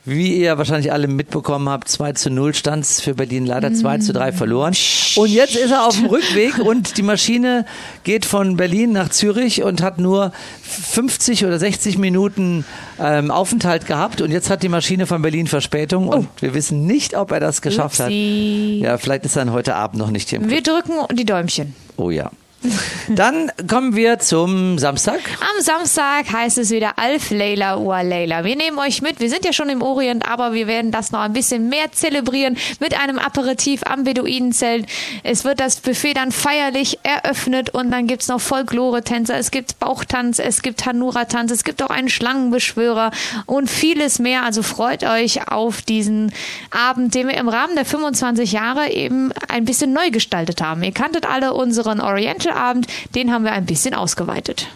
Wie 0.08 0.36
ihr 0.36 0.56
wahrscheinlich 0.56 0.92
alle 0.92 1.08
mitbekommen 1.08 1.68
habt, 1.68 1.88
2 1.88 2.12
zu 2.12 2.30
0 2.30 2.54
stand 2.54 2.84
es 2.84 3.00
für 3.00 3.14
Berlin 3.14 3.44
leider 3.44 3.74
2 3.74 3.98
zu 3.98 4.12
3 4.12 4.30
verloren. 4.30 4.72
Und 5.16 5.30
jetzt 5.30 5.56
ist 5.56 5.72
er 5.72 5.84
auf 5.84 5.96
dem 5.96 6.06
Rückweg 6.06 6.58
und 6.64 6.96
die 6.96 7.02
Maschine 7.02 7.66
geht 8.04 8.24
von 8.24 8.56
Berlin 8.56 8.92
nach 8.92 9.08
Zürich 9.08 9.64
und 9.64 9.82
hat 9.82 9.98
nur 9.98 10.30
50 10.62 11.44
oder 11.44 11.58
60 11.58 11.98
Minuten 11.98 12.64
ähm, 13.00 13.32
Aufenthalt 13.32 13.86
gehabt. 13.86 14.20
Und 14.20 14.30
jetzt 14.30 14.48
hat 14.48 14.62
die 14.62 14.68
Maschine 14.68 15.06
von 15.06 15.22
Berlin 15.22 15.48
Verspätung 15.48 16.06
und 16.06 16.28
wir 16.40 16.54
wissen 16.54 16.86
nicht, 16.86 17.16
ob 17.16 17.32
er 17.32 17.40
das 17.40 17.60
geschafft 17.60 17.98
Upsi. 17.98 18.78
hat. 18.80 18.86
Ja, 18.86 18.98
vielleicht 18.98 19.24
ist 19.24 19.34
er 19.34 19.44
dann 19.44 19.54
heute 19.54 19.74
Abend 19.74 19.98
noch 19.98 20.12
nicht 20.12 20.30
hier. 20.30 20.48
Wir 20.48 20.62
drücken 20.62 20.92
die 21.16 21.24
Däumchen. 21.24 21.74
Oh 21.96 22.10
ja. 22.10 22.30
Dann 23.08 23.50
kommen 23.68 23.94
wir 23.94 24.18
zum 24.18 24.78
Samstag. 24.78 25.20
Am 25.40 25.62
Samstag 25.62 26.32
heißt 26.32 26.58
es 26.58 26.70
wieder 26.70 26.98
Alf 26.98 27.30
Leila 27.30 27.78
Ua 27.78 28.00
Leila. 28.02 28.44
Wir 28.44 28.56
nehmen 28.56 28.78
euch 28.78 29.02
mit. 29.02 29.20
Wir 29.20 29.30
sind 29.30 29.44
ja 29.44 29.52
schon 29.52 29.68
im 29.68 29.82
Orient, 29.82 30.28
aber 30.28 30.52
wir 30.52 30.66
werden 30.66 30.90
das 30.90 31.12
noch 31.12 31.20
ein 31.20 31.32
bisschen 31.32 31.68
mehr 31.68 31.92
zelebrieren 31.92 32.56
mit 32.80 32.98
einem 32.98 33.18
Aperitif 33.18 33.82
am 33.84 34.04
Beduinenzelt. 34.04 34.86
Es 35.22 35.44
wird 35.44 35.60
das 35.60 35.76
Buffet 35.76 36.14
dann 36.14 36.32
feierlich 36.32 36.98
eröffnet 37.02 37.70
und 37.70 37.90
dann 37.90 38.06
gibt's 38.06 38.28
noch 38.28 38.40
Folklore-Tänzer, 38.40 39.36
es 39.36 39.50
gibt 39.50 39.78
Bauchtanz, 39.78 40.38
es 40.38 40.62
gibt 40.62 40.86
Hanura-Tanz, 40.86 41.52
es 41.52 41.64
gibt 41.64 41.82
auch 41.82 41.90
einen 41.90 42.08
Schlangenbeschwörer 42.08 43.10
und 43.46 43.70
vieles 43.70 44.18
mehr. 44.18 44.42
Also 44.42 44.62
freut 44.62 45.04
euch 45.04 45.48
auf 45.50 45.82
diesen 45.82 46.32
Abend, 46.70 47.14
den 47.14 47.28
wir 47.28 47.36
im 47.36 47.48
Rahmen 47.48 47.76
der 47.76 47.84
25 47.84 48.52
Jahre 48.52 48.90
eben 48.90 49.32
ein 49.48 49.64
bisschen 49.64 49.92
neu 49.92 50.10
gestaltet 50.10 50.62
haben. 50.62 50.82
Ihr 50.82 50.92
kanntet 50.92 51.26
alle 51.26 51.54
unseren 51.54 52.00
Oriental-Abend, 52.46 52.86
den 53.14 53.32
haben 53.32 53.44
wir 53.44 53.52
ein 53.52 53.66
bisschen 53.66 53.94
ausgeweitet. 53.94 54.68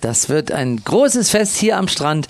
Das 0.00 0.28
wird 0.28 0.52
ein 0.52 0.82
großes 0.82 1.30
Fest 1.30 1.56
hier 1.56 1.76
am 1.76 1.88
Strand. 1.88 2.28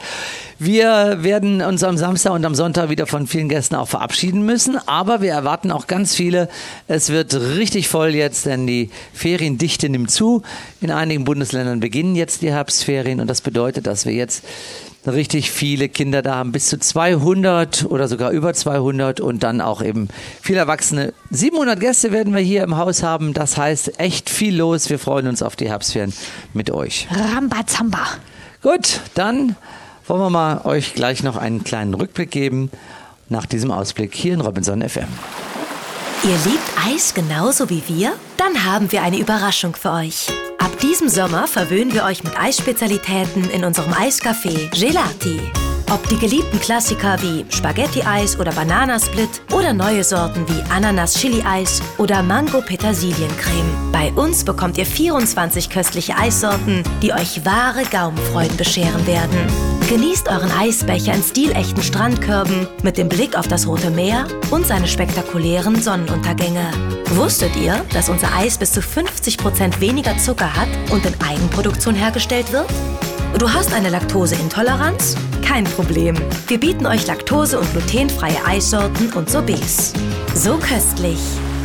Wir 0.59 1.19
werden 1.23 1.63
uns 1.63 1.83
am 1.85 1.97
Samstag 1.97 2.33
und 2.33 2.45
am 2.45 2.55
Sonntag 2.55 2.91
wieder 2.91 3.07
von 3.07 3.27
vielen 3.27 3.49
Gästen 3.49 3.77
auch 3.77 3.89
verabschieden 3.89 4.45
müssen, 4.45 4.77
aber 4.87 5.23
wir 5.23 5.33
erwarten 5.33 5.71
auch 5.71 5.87
ganz 5.87 6.15
viele. 6.15 6.49
Es 6.87 7.09
wird 7.09 7.35
richtig 7.35 7.89
voll 7.89 8.15
jetzt, 8.15 8.47
denn 8.47 8.67
die 8.67 8.91
Feriendichte 9.15 9.89
nimmt 9.89 10.11
zu. 10.11 10.43
In 10.81 10.91
einigen 10.91 11.25
Bundesländern 11.25 11.81
beginnen 11.81 12.15
jetzt 12.15 12.43
die 12.43 12.51
Herbstferien 12.51 13.21
und 13.21 13.29
das 13.29 13.41
bedeutet, 13.41 13.87
dass 13.87 14.05
wir 14.05 14.13
jetzt 14.13 14.45
richtig 15.07 15.51
viele 15.51 15.89
Kinder 15.89 16.23
da 16.23 16.37
haben, 16.37 16.53
bis 16.53 16.67
zu 16.67 16.79
200 16.79 17.87
oder 17.87 18.09
sogar 18.09 18.31
über 18.31 18.53
200 18.53 19.21
und 19.21 19.43
dann 19.43 19.61
auch 19.61 19.83
eben 19.83 20.09
viele 20.43 20.59
Erwachsene. 20.61 21.15
700 21.31 21.81
Gäste 21.81 22.13
werden 22.13 22.35
wir 22.35 22.43
hier 22.43 22.63
im 22.63 22.77
Haus 22.77 23.03
haben, 23.03 23.33
das 23.33 23.57
heißt 23.57 23.99
echt 23.99 24.29
viel 24.29 24.57
los. 24.57 24.91
Wir 24.91 24.99
freuen 24.99 25.27
uns 25.27 25.43
auf 25.43 25.57
die 25.57 25.69
Herbstferien 25.69 26.13
mit 26.53 26.71
euch. 26.71 27.09
Rambazamba. 27.11 28.07
Gut, 28.63 29.01
dann 29.15 29.57
wollen 30.07 30.21
wir 30.21 30.31
mal 30.31 30.61
euch 30.65 30.95
gleich 30.95 31.23
noch 31.23 31.37
einen 31.37 31.65
kleinen 31.65 31.95
Rückblick 31.95 32.31
geben 32.31 32.71
nach 33.29 33.47
diesem 33.47 33.71
Ausblick 33.71 34.15
hier 34.15 34.35
in 34.35 34.41
Robinson 34.41 34.87
FM. 34.87 35.09
Ihr 36.23 36.37
liebt 36.45 36.87
Eis 36.87 37.15
genauso 37.15 37.71
wie 37.71 37.83
wir? 37.87 38.13
Dann 38.37 38.65
haben 38.65 38.93
wir 38.93 39.03
eine 39.03 39.19
Überraschung 39.19 39.75
für 39.75 39.93
euch. 39.93 40.27
Ab 40.61 40.79
diesem 40.79 41.09
Sommer 41.09 41.47
verwöhnen 41.47 41.95
wir 41.95 42.05
euch 42.05 42.23
mit 42.23 42.39
Eisspezialitäten 42.39 43.49
in 43.51 43.65
unserem 43.65 43.95
Eiscafé 43.95 44.69
Gelati. 44.79 45.41
Ob 45.91 46.07
die 46.11 46.19
geliebten 46.19 46.61
Klassiker 46.61 47.21
wie 47.23 47.47
Spaghetti-Eis 47.49 48.39
oder 48.39 48.53
Bananasplit 48.53 49.41
oder 49.53 49.73
neue 49.73 50.05
Sorten 50.05 50.47
wie 50.49 50.63
Ananas-Chili-Eis 50.71 51.81
oder 51.97 52.23
Mango-Petersiliencreme. 52.23 53.91
Bei 53.91 54.13
uns 54.13 54.45
bekommt 54.45 54.77
ihr 54.77 54.87
24 54.87 55.71
köstliche 55.71 56.15
Eissorten, 56.15 56.85
die 57.03 57.15
euch 57.15 57.45
wahre 57.47 57.85
Gaumenfreuden 57.91 58.59
bescheren 58.59 59.07
werden. 59.07 59.80
Genießt 59.91 60.29
euren 60.29 60.53
Eisbecher 60.53 61.13
in 61.15 61.23
stilechten 61.25 61.83
Strandkörben 61.83 62.69
mit 62.85 62.97
dem 62.97 63.09
Blick 63.09 63.37
auf 63.37 63.49
das 63.49 63.67
Rote 63.67 63.91
Meer 63.91 64.25
und 64.53 64.65
seine 64.65 64.87
spektakulären 64.87 65.83
Sonnenuntergänge. 65.83 66.71
Wusstet 67.17 67.57
ihr, 67.57 67.85
dass 67.93 68.09
unser 68.09 68.33
Eis 68.33 68.57
bis 68.57 68.71
zu 68.71 68.79
50% 68.79 69.81
weniger 69.81 70.17
Zucker 70.17 70.55
hat 70.55 70.69
und 70.93 71.05
in 71.05 71.21
Eigenproduktion 71.21 71.97
hergestellt 71.97 72.53
wird? 72.53 72.71
Du 73.37 73.53
hast 73.53 73.75
eine 73.75 73.89
Laktoseintoleranz? 73.89 75.17
Kein 75.45 75.65
Problem. 75.65 76.15
Wir 76.47 76.61
bieten 76.61 76.87
euch 76.87 77.09
laktose- 77.09 77.59
und 77.59 77.69
glutenfreie 77.73 78.45
Eissorten 78.47 79.13
und 79.15 79.29
Sorbets. 79.29 79.93
So 80.37 80.57
köstlich. 80.59 81.19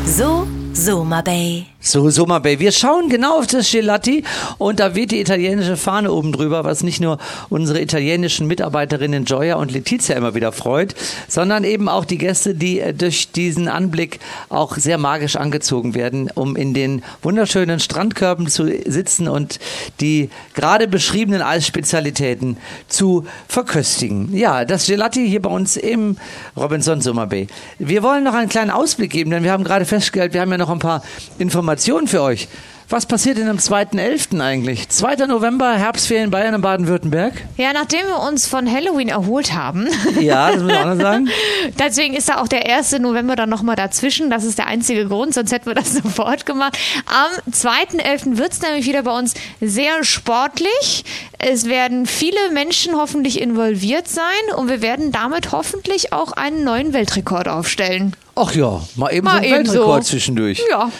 So 0.03 0.47
Soma 0.73 1.21
Bay. 1.21 1.74
So, 1.87 2.09
Summer 2.09 2.39
Bay. 2.39 2.59
Wir 2.59 2.71
schauen 2.71 3.09
genau 3.09 3.37
auf 3.37 3.45
das 3.45 3.69
Gelati 3.69 4.23
und 4.57 4.79
da 4.79 4.95
weht 4.95 5.11
die 5.11 5.21
italienische 5.21 5.77
Fahne 5.77 6.11
oben 6.11 6.31
drüber, 6.31 6.63
was 6.63 6.81
nicht 6.81 6.99
nur 6.99 7.19
unsere 7.49 7.79
italienischen 7.79 8.47
Mitarbeiterinnen 8.47 9.25
Joya 9.25 9.57
und 9.57 9.71
Letizia 9.71 10.15
immer 10.15 10.33
wieder 10.33 10.51
freut, 10.51 10.95
sondern 11.27 11.63
eben 11.63 11.87
auch 11.87 12.03
die 12.03 12.17
Gäste, 12.17 12.55
die 12.55 12.79
äh, 12.79 12.91
durch 12.91 13.31
diesen 13.33 13.67
Anblick 13.67 14.19
auch 14.49 14.77
sehr 14.77 14.97
magisch 14.97 15.35
angezogen 15.35 15.93
werden, 15.93 16.31
um 16.33 16.55
in 16.55 16.73
den 16.73 17.03
wunderschönen 17.21 17.79
Strandkörben 17.79 18.47
zu 18.47 18.65
sitzen 18.87 19.27
und 19.27 19.59
die 20.01 20.31
gerade 20.55 20.87
beschriebenen 20.87 21.43
Eisspezialitäten 21.43 22.57
zu 22.87 23.27
verköstigen. 23.47 24.35
Ja, 24.35 24.65
das 24.65 24.87
Gelati 24.87 25.29
hier 25.29 25.43
bei 25.43 25.51
uns 25.51 25.77
im 25.77 26.17
Robinson 26.57 27.01
Summer 27.01 27.27
Bay. 27.27 27.45
Wir 27.77 28.01
wollen 28.01 28.23
noch 28.23 28.33
einen 28.33 28.49
kleinen 28.49 28.71
Ausblick 28.71 29.11
geben, 29.11 29.29
denn 29.29 29.43
wir 29.43 29.51
haben 29.51 29.63
gerade 29.63 29.85
festgestellt, 29.85 30.33
wir 30.33 30.41
haben 30.41 30.51
ja 30.51 30.57
noch 30.57 30.71
ein 30.71 30.79
paar 30.79 31.03
Informationen 31.37 31.74
für 32.07 32.21
euch. 32.21 32.47
Was 32.87 33.07
passiert 33.07 33.39
denn 33.39 33.49
am 33.49 33.57
2.11. 33.57 34.39
eigentlich? 34.39 34.89
2. 34.89 35.25
November, 35.25 35.73
Herbstferien 35.73 36.29
Bayern 36.29 36.53
und 36.53 36.61
Baden-Württemberg. 36.61 37.33
Ja, 37.57 37.73
nachdem 37.73 38.05
wir 38.05 38.19
uns 38.19 38.45
von 38.45 38.71
Halloween 38.71 39.09
erholt 39.09 39.53
haben, 39.53 39.87
Ja, 40.19 40.51
das 40.51 40.61
muss 40.61 40.71
man 40.71 40.77
auch 40.83 40.93
noch 40.93 41.01
sagen. 41.01 41.29
deswegen 41.79 42.13
ist 42.13 42.29
da 42.29 42.39
auch 42.39 42.47
der 42.47 42.63
1. 42.71 42.99
November 42.99 43.35
dann 43.35 43.49
nochmal 43.49 43.75
dazwischen. 43.75 44.29
Das 44.29 44.43
ist 44.43 44.59
der 44.59 44.67
einzige 44.67 45.07
Grund, 45.07 45.33
sonst 45.33 45.51
hätten 45.51 45.65
wir 45.65 45.73
das 45.73 45.93
sofort 46.03 46.45
gemacht. 46.45 46.77
Am 47.07 47.51
2.11. 47.51 48.37
wird 48.37 48.53
es 48.53 48.61
nämlich 48.61 48.85
wieder 48.85 49.01
bei 49.01 49.17
uns 49.17 49.33
sehr 49.61 50.03
sportlich. 50.03 51.05
Es 51.39 51.65
werden 51.67 52.05
viele 52.05 52.51
Menschen 52.53 52.95
hoffentlich 52.95 53.41
involviert 53.41 54.07
sein 54.07 54.23
und 54.57 54.69
wir 54.69 54.83
werden 54.83 55.11
damit 55.11 55.51
hoffentlich 55.51 56.13
auch 56.13 56.33
einen 56.33 56.63
neuen 56.63 56.93
Weltrekord 56.93 57.47
aufstellen. 57.47 58.15
Ach 58.35 58.53
ja, 58.53 58.81
mal 58.95 59.11
eben 59.11 59.25
Mal 59.25 59.31
so 59.31 59.37
ein 59.37 59.43
eben 59.43 59.55
Weltrekord 59.69 60.03
so. 60.03 60.11
zwischendurch. 60.11 60.61
Ja. 60.69 60.91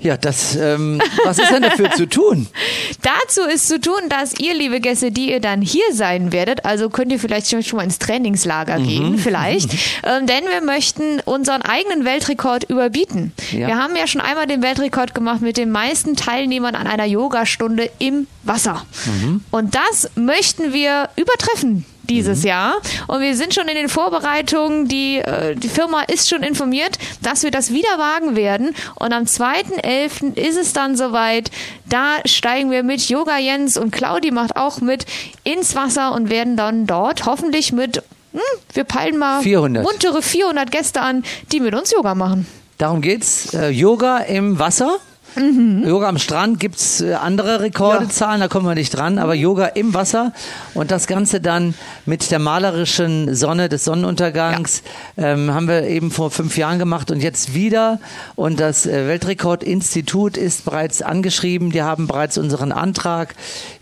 Ja, 0.00 0.16
das, 0.16 0.56
ähm, 0.56 1.00
was 1.24 1.38
ist 1.38 1.50
denn 1.50 1.62
dafür 1.62 1.90
zu 1.90 2.06
tun? 2.08 2.46
Dazu 3.02 3.42
ist 3.42 3.68
zu 3.68 3.80
tun, 3.80 4.00
dass 4.08 4.38
ihr, 4.38 4.54
liebe 4.54 4.80
Gäste, 4.80 5.12
die 5.12 5.30
ihr 5.30 5.40
dann 5.40 5.60
hier 5.62 5.84
sein 5.92 6.32
werdet, 6.32 6.64
also 6.64 6.88
könnt 6.90 7.12
ihr 7.12 7.18
vielleicht 7.18 7.50
schon 7.50 7.62
schon 7.62 7.76
mal 7.76 7.82
ins 7.84 7.98
Trainingslager 7.98 8.78
Mhm. 8.78 8.88
gehen, 8.88 9.18
vielleicht, 9.18 9.70
ähm, 10.04 10.26
denn 10.26 10.44
wir 10.44 10.62
möchten 10.64 11.20
unseren 11.24 11.62
eigenen 11.62 12.04
Weltrekord 12.04 12.64
überbieten. 12.64 13.32
Ja. 13.52 13.66
Wir 13.66 13.76
haben 13.76 13.94
ja 13.96 14.06
schon 14.06 14.20
einmal 14.20 14.46
den 14.46 14.62
Weltrekord 14.62 15.14
gemacht 15.14 15.42
mit 15.42 15.56
den 15.56 15.70
meisten 15.70 16.16
Teilnehmern 16.16 16.74
an 16.74 16.86
einer 16.86 17.04
Yogastunde 17.04 17.90
im 17.98 18.26
Wasser. 18.42 18.84
Mhm. 19.06 19.42
Und 19.50 19.74
das 19.74 20.08
möchten 20.14 20.72
wir 20.72 21.10
übertreffen 21.16 21.84
dieses 22.10 22.42
Jahr. 22.44 22.74
Und 23.06 23.20
wir 23.20 23.34
sind 23.36 23.54
schon 23.54 23.68
in 23.68 23.76
den 23.76 23.88
Vorbereitungen. 23.88 24.88
Die, 24.88 25.18
äh, 25.18 25.54
die 25.54 25.68
Firma 25.68 26.02
ist 26.02 26.28
schon 26.28 26.42
informiert, 26.42 26.98
dass 27.22 27.42
wir 27.42 27.50
das 27.50 27.72
wieder 27.72 27.88
wagen 27.96 28.36
werden. 28.36 28.74
Und 28.96 29.12
am 29.12 29.24
2.11. 29.24 30.36
ist 30.36 30.58
es 30.58 30.72
dann 30.72 30.96
soweit. 30.96 31.50
Da 31.88 32.16
steigen 32.24 32.70
wir 32.70 32.82
mit 32.82 33.08
Yoga 33.08 33.38
Jens 33.38 33.76
und 33.76 33.92
Claudi 33.92 34.30
macht 34.30 34.56
auch 34.56 34.80
mit 34.80 35.06
ins 35.44 35.74
Wasser 35.74 36.12
und 36.12 36.28
werden 36.28 36.56
dann 36.56 36.86
dort 36.86 37.26
hoffentlich 37.26 37.72
mit, 37.72 38.02
hm, 38.32 38.40
wir 38.74 38.84
peilen 38.84 39.16
mal 39.16 39.42
400. 39.42 39.84
muntere 39.84 40.22
400 40.22 40.70
Gäste 40.70 41.00
an, 41.00 41.24
die 41.52 41.60
mit 41.60 41.74
uns 41.74 41.92
Yoga 41.92 42.14
machen. 42.14 42.46
Darum 42.78 43.02
geht's. 43.02 43.54
Äh, 43.54 43.68
Yoga 43.70 44.18
im 44.18 44.58
Wasser. 44.58 44.98
Yoga 45.36 46.08
am 46.08 46.18
Strand 46.18 46.58
gibt's 46.58 47.00
äh, 47.00 47.14
andere 47.14 47.60
Rekordezahlen, 47.60 48.40
da 48.40 48.48
kommen 48.48 48.66
wir 48.66 48.74
nicht 48.74 48.90
dran, 48.90 49.18
aber 49.18 49.34
Yoga 49.34 49.66
im 49.66 49.94
Wasser 49.94 50.32
und 50.74 50.90
das 50.90 51.06
Ganze 51.06 51.40
dann 51.40 51.74
mit 52.06 52.30
der 52.30 52.38
malerischen 52.38 53.34
Sonne 53.34 53.68
des 53.68 53.84
Sonnenuntergangs 53.84 54.82
ähm, 55.16 55.54
haben 55.54 55.68
wir 55.68 55.84
eben 55.84 56.10
vor 56.10 56.30
fünf 56.30 56.56
Jahren 56.56 56.78
gemacht 56.78 57.10
und 57.10 57.22
jetzt 57.22 57.54
wieder. 57.54 58.00
Und 58.34 58.58
das 58.58 58.86
äh, 58.86 59.06
Weltrekordinstitut 59.06 60.36
ist 60.36 60.64
bereits 60.64 61.02
angeschrieben, 61.02 61.70
die 61.70 61.82
haben 61.82 62.06
bereits 62.06 62.36
unseren 62.36 62.72
Antrag. 62.72 63.34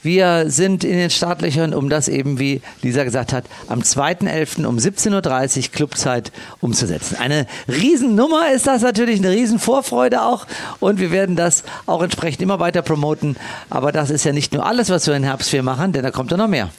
Wir 0.02 0.50
sind 0.50 0.84
in 0.84 0.98
den 0.98 1.10
Startlöchern, 1.10 1.72
um 1.72 1.88
das 1.88 2.08
eben, 2.08 2.38
wie 2.38 2.60
Lisa 2.82 3.04
gesagt 3.04 3.32
hat, 3.32 3.44
am 3.68 3.80
2.11. 3.80 4.66
um 4.66 4.76
17.30 4.76 5.58
Uhr 5.58 5.72
Clubzeit 5.72 6.32
umzusetzen. 6.60 7.16
Eine 7.18 7.46
Riesennummer 7.68 8.52
ist 8.52 8.66
das 8.66 8.82
natürlich, 8.82 9.18
eine 9.20 9.30
Riesenvorfreude 9.30 10.22
auch 10.22 10.46
und 10.80 10.98
wir 10.98 11.10
werden 11.10 11.37
das 11.38 11.64
auch 11.86 12.02
entsprechend 12.02 12.42
immer 12.42 12.60
weiter 12.60 12.82
promoten. 12.82 13.36
Aber 13.70 13.92
das 13.92 14.10
ist 14.10 14.24
ja 14.24 14.32
nicht 14.32 14.52
nur 14.52 14.66
alles, 14.66 14.90
was 14.90 15.06
wir 15.06 15.14
in 15.14 15.24
Herbstferien 15.24 15.64
machen, 15.64 15.92
denn 15.92 16.02
da 16.02 16.10
kommt 16.10 16.30
ja 16.30 16.36
noch 16.36 16.48
mehr. 16.48 16.70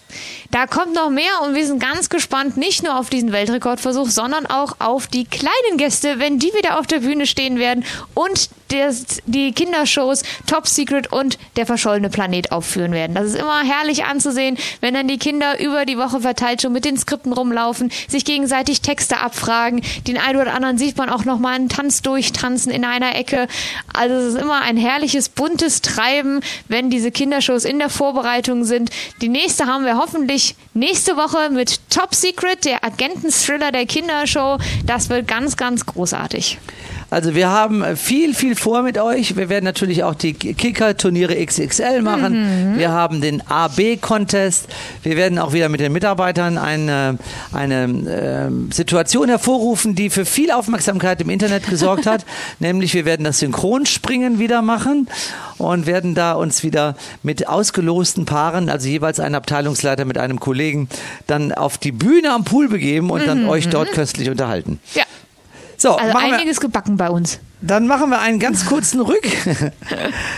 Da 0.52 0.66
kommt 0.66 0.96
noch 0.96 1.12
mehr 1.12 1.42
und 1.46 1.54
wir 1.54 1.66
sind 1.66 1.80
ganz 1.80 2.10
gespannt, 2.10 2.58
nicht 2.58 2.82
nur 2.82 2.98
auf 2.98 3.12
diesen 3.12 3.32
Weltrekordversuch, 3.32 4.10
sondern 4.10 4.48
auch 4.48 4.78
auf 4.80 5.06
die 5.06 5.26
kleinen 5.26 5.78
Gäste, 5.78 6.18
wenn 6.18 6.40
die 6.40 6.52
wieder 6.54 6.80
auf 6.80 6.88
der 6.88 7.02
Bühne 7.02 7.28
stehen 7.28 7.60
werden 7.60 7.86
und 8.16 8.50
das, 8.70 9.22
die 9.26 9.52
Kindershows 9.52 10.24
Top 10.46 10.68
Secret 10.68 11.12
und 11.12 11.38
der 11.56 11.66
verschollene 11.66 12.10
Planet 12.10 12.52
aufführen 12.52 12.92
werden. 12.92 13.16
Das 13.16 13.26
ist 13.26 13.36
immer 13.36 13.62
herrlich 13.64 14.06
anzusehen, 14.06 14.58
wenn 14.80 14.94
dann 14.94 15.08
die 15.08 15.18
Kinder 15.18 15.60
über 15.60 15.86
die 15.86 15.98
Woche 15.98 16.22
verteilt 16.22 16.62
schon 16.62 16.74
mit 16.74 16.86
den 16.86 16.98
Skripten 16.98 17.34
rumlaufen, 17.34 17.92
sich 18.08 18.26
gegenseitig 18.26 18.82
Texte 18.82 19.20
abfragen. 19.22 19.82
Den 20.08 20.18
einen 20.18 20.40
oder 20.40 20.54
anderen 20.54 20.78
sieht 20.78 20.98
man 20.98 21.10
auch 21.10 21.26
noch 21.26 21.40
mal 21.40 21.56
einen 21.56 21.70
Tanz 21.70 22.04
durchtanzen 22.04 22.72
in 22.72 22.86
einer 22.86 23.16
Ecke. 23.16 23.48
Also 23.94 24.16
es 24.16 24.34
ist 24.36 24.42
immer 24.42 24.62
ein 24.62 24.78
herrliches, 24.78 25.30
buntes 25.30 25.82
Treiben, 25.82 26.42
wenn 26.68 26.90
diese 26.92 27.12
Kindershows 27.12 27.66
in 27.66 27.80
der 27.80 27.90
Vorbereitung 27.90 28.66
sind. 28.66 28.92
Die 29.22 29.30
nächste 29.30 29.66
haben 29.66 29.86
wir 29.86 29.98
hoffentlich 29.98 30.39
nächste 30.74 31.18
Woche 31.18 31.50
mit 31.52 31.80
Top 31.90 32.14
Secret, 32.16 32.66
der 32.66 32.84
Agenten-Thriller 32.84 33.72
der 33.72 33.86
Kindershow. 33.86 34.58
Das 34.86 35.10
wird 35.10 35.28
ganz, 35.28 35.58
ganz 35.58 35.86
großartig. 35.86 36.58
Also 37.12 37.34
wir 37.34 37.50
haben 37.50 37.82
äh, 37.82 37.96
viel, 37.96 38.34
viel 38.36 38.56
vor 38.56 38.84
mit 38.84 38.98
euch. 39.00 39.36
Wir 39.36 39.50
werden 39.50 39.66
natürlich 39.66 40.04
auch 40.04 40.14
die 40.14 40.34
Kicker-Turniere 40.34 41.44
XXL 41.44 42.02
machen. 42.02 42.78
Wir 42.78 42.92
haben 42.92 43.22
den 43.22 43.42
AB-Contest. 43.48 44.68
Wir 45.04 45.18
werden 45.18 45.40
auch 45.40 45.54
wieder 45.54 45.70
mit 45.70 45.80
den 45.80 45.92
Mitarbeitern 45.92 46.58
eine, 46.58 47.18
eine 47.52 47.84
ähm, 47.84 48.72
Situation 48.72 49.30
hervorrufen, 49.30 49.96
die 49.96 50.10
für 50.10 50.26
viel 50.26 50.52
Aufmerksamkeit 50.52 51.22
im 51.22 51.30
Internet 51.30 51.68
gesorgt 51.68 52.06
hat. 52.06 52.26
Nämlich 52.60 52.94
wir 52.94 53.06
werden 53.06 53.24
das 53.24 53.40
Synchronspringen 53.40 54.38
wieder 54.38 54.62
machen 54.62 55.08
und 55.60 55.86
werden 55.86 56.16
da 56.16 56.34
uns 56.34 56.64
wieder 56.64 56.96
mit 57.22 57.48
ausgelosten 57.48 58.26
Paaren, 58.26 58.70
also 58.70 58.88
jeweils 58.88 59.20
ein 59.20 59.36
Abteilungsleiter 59.36 60.06
mit 60.06 60.18
einem 60.18 60.40
Kollegen, 60.40 60.90
dann 61.28 61.52
auf 61.52 61.78
die 61.78 61.92
Bühne 61.92 62.32
am 62.32 62.44
Pool 62.46 62.70
begeben 62.70 63.10
und 63.12 63.28
dann 63.28 63.48
euch 63.48 63.70
dort 63.70 63.92
köstlich 63.92 64.30
unterhalten. 64.30 64.80
Ja, 64.96 65.04
So, 65.78 65.96
also 65.96 66.18
einiges 66.18 66.60
gebacken 66.60 66.98
bei 66.98 67.10
uns. 67.10 67.40
Dann 67.62 67.88
machen 67.88 68.10
wir 68.10 68.20
einen 68.20 68.40
ganz 68.40 68.66
kurzen 68.66 69.02
Rück. 69.02 69.28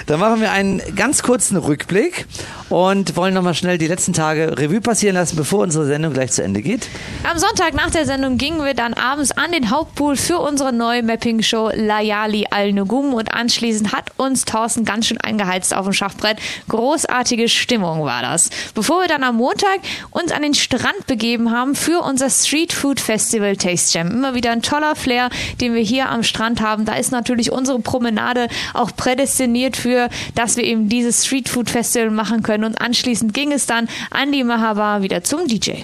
dann 0.07 0.19
machen 0.19 0.41
wir 0.41 0.51
einen 0.51 0.81
ganz 0.95 1.21
kurzen 1.21 1.57
Rückblick 1.57 2.25
und 2.69 3.15
wollen 3.15 3.33
nochmal 3.33 3.53
schnell 3.53 3.77
die 3.77 3.87
letzten 3.87 4.13
Tage 4.13 4.57
Revue 4.57 4.81
passieren 4.81 5.15
lassen, 5.15 5.35
bevor 5.35 5.59
unsere 5.59 5.85
Sendung 5.85 6.13
gleich 6.13 6.31
zu 6.31 6.41
Ende 6.41 6.61
geht. 6.61 6.87
Am 7.29 7.37
Sonntag 7.37 7.75
nach 7.75 7.91
der 7.91 8.05
Sendung 8.05 8.37
gingen 8.37 8.63
wir 8.65 8.73
dann 8.73 8.93
abends 8.93 9.31
an 9.31 9.51
den 9.51 9.69
Hauptpool 9.69 10.15
für 10.15 10.39
unsere 10.39 10.73
neue 10.73 11.03
Mapping-Show 11.03 11.71
Layali 11.75 12.47
Al 12.49 12.73
Nugum 12.73 13.13
und 13.13 13.33
anschließend 13.33 13.93
hat 13.93 14.11
uns 14.17 14.45
Thorsten 14.45 14.85
ganz 14.85 15.07
schön 15.07 15.19
eingeheizt 15.19 15.75
auf 15.75 15.85
dem 15.85 15.93
Schachbrett. 15.93 16.39
Großartige 16.69 17.49
Stimmung 17.49 18.03
war 18.03 18.23
das. 18.23 18.49
Bevor 18.73 19.01
wir 19.01 19.07
dann 19.07 19.23
am 19.23 19.35
Montag 19.35 19.79
uns 20.09 20.31
an 20.31 20.41
den 20.41 20.55
Strand 20.55 21.05
begeben 21.05 21.51
haben 21.51 21.75
für 21.75 22.01
unser 22.01 22.29
Street 22.29 22.73
Food 22.73 22.99
Festival 22.99 23.57
Taste 23.57 23.97
Jam. 23.97 24.09
Immer 24.09 24.33
wieder 24.33 24.51
ein 24.51 24.61
toller 24.61 24.95
Flair, 24.95 25.29
den 25.59 25.75
wir 25.75 25.83
hier 25.83 26.09
am 26.09 26.23
Strand 26.23 26.61
haben. 26.61 26.85
Da 26.85 26.95
ist 26.95 27.10
natürlich 27.11 27.51
unsere 27.51 27.79
Promenade 27.79 28.47
auch 28.73 28.95
prädestiniert 28.95 29.77
für, 29.77 30.09
dass 30.35 30.57
wir 30.57 30.63
eben 30.63 30.89
dieses 30.89 31.25
Street 31.25 31.49
Food 31.49 31.69
Festival 31.69 32.11
machen 32.11 32.43
können 32.43 32.63
und 32.63 32.81
anschließend 32.81 33.33
ging 33.33 33.51
es 33.51 33.65
dann 33.65 33.87
an 34.09 34.31
die 34.31 34.43
Mahaba 34.43 35.01
wieder 35.01 35.23
zum 35.23 35.47
DJ. 35.47 35.83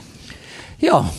Ja. 0.79 1.09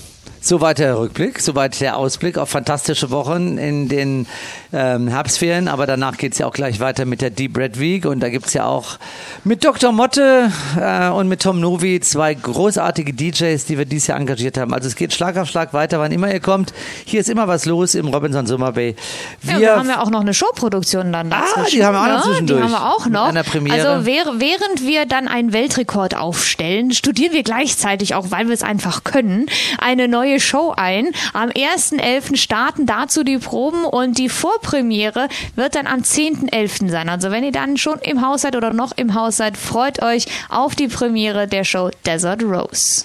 Soweit 0.40 0.78
der 0.78 0.96
Rückblick, 0.96 1.40
soweit 1.40 1.80
der 1.80 1.96
Ausblick 1.96 2.38
auf 2.38 2.48
fantastische 2.48 3.10
Wochen 3.10 3.58
in 3.58 3.88
den 3.88 4.26
ähm, 4.72 5.08
Herbstferien. 5.08 5.68
Aber 5.68 5.86
danach 5.86 6.16
geht 6.16 6.32
es 6.32 6.38
ja 6.38 6.46
auch 6.46 6.52
gleich 6.52 6.80
weiter 6.80 7.04
mit 7.04 7.20
der 7.20 7.30
Deep 7.30 7.56
Red 7.56 7.78
Week. 7.80 8.04
Und 8.04 8.20
da 8.20 8.28
gibt 8.28 8.46
es 8.46 8.54
ja 8.54 8.66
auch 8.66 8.98
mit 9.44 9.64
Dr. 9.64 9.92
Motte 9.92 10.50
äh, 10.80 11.08
und 11.08 11.28
mit 11.28 11.42
Tom 11.42 11.60
Novi 11.60 12.00
zwei 12.00 12.34
großartige 12.34 13.12
DJs, 13.12 13.64
die 13.64 13.78
wir 13.78 13.84
dieses 13.84 14.08
Jahr 14.08 14.18
engagiert 14.18 14.58
haben. 14.58 14.74
Also 14.74 14.88
es 14.88 14.96
geht 14.96 15.12
Schlag 15.12 15.36
auf 15.36 15.48
Schlag 15.48 15.72
weiter, 15.72 15.98
wann 16.00 16.12
immer 16.12 16.32
ihr 16.32 16.40
kommt. 16.40 16.72
Hier 17.04 17.20
ist 17.20 17.28
immer 17.28 17.48
was 17.48 17.64
los 17.66 17.94
im 17.94 18.08
Robinson 18.08 18.46
Summer 18.46 18.72
Bay. 18.72 18.94
Ja, 19.42 19.58
wir 19.58 19.76
haben 19.76 19.88
ja 19.88 20.00
auch 20.02 20.10
noch 20.10 20.20
eine 20.20 20.34
Showproduktion 20.34 21.12
dann 21.12 21.32
Ah, 21.32 21.40
dazwischen. 21.54 21.76
die 21.78 21.84
haben 21.84 21.94
wir 21.94 22.02
auch 22.02 22.06
noch 22.08 22.16
ne? 22.16 22.22
zwischendurch. 22.32 22.58
Die 22.60 22.64
haben 22.64 22.72
wir 22.72 22.86
auch 22.96 23.06
noch. 23.06 23.28
Einer 23.28 23.42
Premiere. 23.44 23.88
Also 23.88 24.06
während 24.06 24.86
wir 24.86 25.06
dann 25.06 25.28
einen 25.28 25.52
Weltrekord 25.52 26.16
aufstellen, 26.16 26.92
studieren 26.92 27.32
wir 27.32 27.42
gleichzeitig 27.42 28.14
auch, 28.14 28.30
weil 28.30 28.46
wir 28.48 28.54
es 28.54 28.62
einfach 28.62 29.04
können, 29.04 29.46
eine 29.78 30.08
neue 30.08 30.40
Show 30.40 30.74
ein. 30.76 31.08
Am 31.32 31.48
1.11. 31.50 32.36
starten 32.36 32.86
dazu 32.86 33.24
die 33.24 33.38
Proben 33.38 33.84
und 33.84 34.18
die 34.18 34.28
Vorpremiere 34.58 35.28
wird 35.54 35.74
dann 35.74 35.86
am 35.86 36.00
10.11. 36.00 36.90
sein. 36.90 37.08
Also 37.08 37.30
wenn 37.30 37.44
ihr 37.44 37.52
dann 37.52 37.76
schon 37.76 37.98
im 38.00 38.26
Haus 38.26 38.42
seid 38.42 38.56
oder 38.56 38.72
noch 38.72 38.92
im 38.96 39.14
Haus 39.14 39.36
seid, 39.36 39.56
freut 39.56 40.02
euch 40.02 40.26
auf 40.48 40.74
die 40.74 40.88
Premiere 40.88 41.46
der 41.46 41.64
Show 41.64 41.90
Desert 42.06 42.42
Rose. 42.42 43.04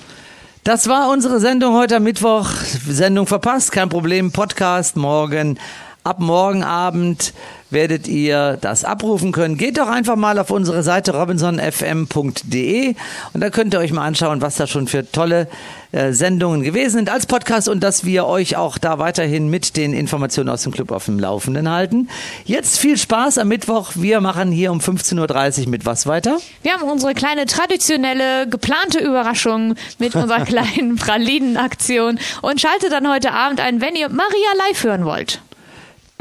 Das 0.63 0.87
war 0.87 1.09
unsere 1.09 1.39
Sendung 1.39 1.75
heute 1.75 1.99
Mittwoch. 1.99 2.49
Sendung 2.87 3.27
verpasst, 3.27 3.71
kein 3.71 3.89
Problem. 3.89 4.31
Podcast 4.31 4.95
morgen. 4.95 5.59
Ab 6.03 6.19
morgen 6.19 6.63
Abend 6.63 7.33
werdet 7.73 8.07
ihr 8.07 8.57
das 8.61 8.85
abrufen 8.85 9.31
können. 9.31 9.57
Geht 9.57 9.77
doch 9.77 9.87
einfach 9.87 10.15
mal 10.15 10.39
auf 10.39 10.51
unsere 10.51 10.83
Seite 10.83 11.15
robinsonfm.de 11.15 12.95
und 13.33 13.41
da 13.41 13.49
könnt 13.49 13.73
ihr 13.73 13.79
euch 13.79 13.91
mal 13.91 14.05
anschauen, 14.05 14.41
was 14.41 14.55
da 14.55 14.67
schon 14.67 14.87
für 14.87 15.09
tolle 15.11 15.47
äh, 15.93 16.11
Sendungen 16.11 16.63
gewesen 16.63 16.97
sind 16.97 17.09
als 17.09 17.27
Podcast 17.27 17.69
und 17.69 17.81
dass 17.81 18.03
wir 18.03 18.25
euch 18.25 18.55
auch 18.55 18.77
da 18.77 18.97
weiterhin 18.97 19.49
mit 19.49 19.77
den 19.77 19.93
Informationen 19.93 20.49
aus 20.49 20.63
dem 20.63 20.71
Club 20.71 20.91
auf 20.91 21.05
dem 21.05 21.19
Laufenden 21.19 21.69
halten. 21.69 22.09
Jetzt 22.45 22.79
viel 22.79 22.97
Spaß 22.97 23.37
am 23.37 23.47
Mittwoch. 23.47 23.91
Wir 23.95 24.19
machen 24.19 24.51
hier 24.51 24.71
um 24.71 24.79
15.30 24.79 25.65
Uhr 25.65 25.69
mit 25.69 25.85
was 25.85 26.07
weiter? 26.07 26.39
Wir 26.63 26.73
haben 26.73 26.89
unsere 26.89 27.13
kleine 27.13 27.45
traditionelle 27.45 28.47
geplante 28.47 28.99
Überraschung 28.99 29.75
mit 29.99 30.15
unserer 30.15 30.41
kleinen 30.45 30.95
Pralinenaktion 30.95 32.19
und 32.41 32.59
schaltet 32.59 32.91
dann 32.91 33.07
heute 33.07 33.31
Abend 33.31 33.59
ein, 33.59 33.79
wenn 33.79 33.95
ihr 33.95 34.09
Maria 34.09 34.67
live 34.67 34.83
hören 34.83 35.05
wollt. 35.05 35.41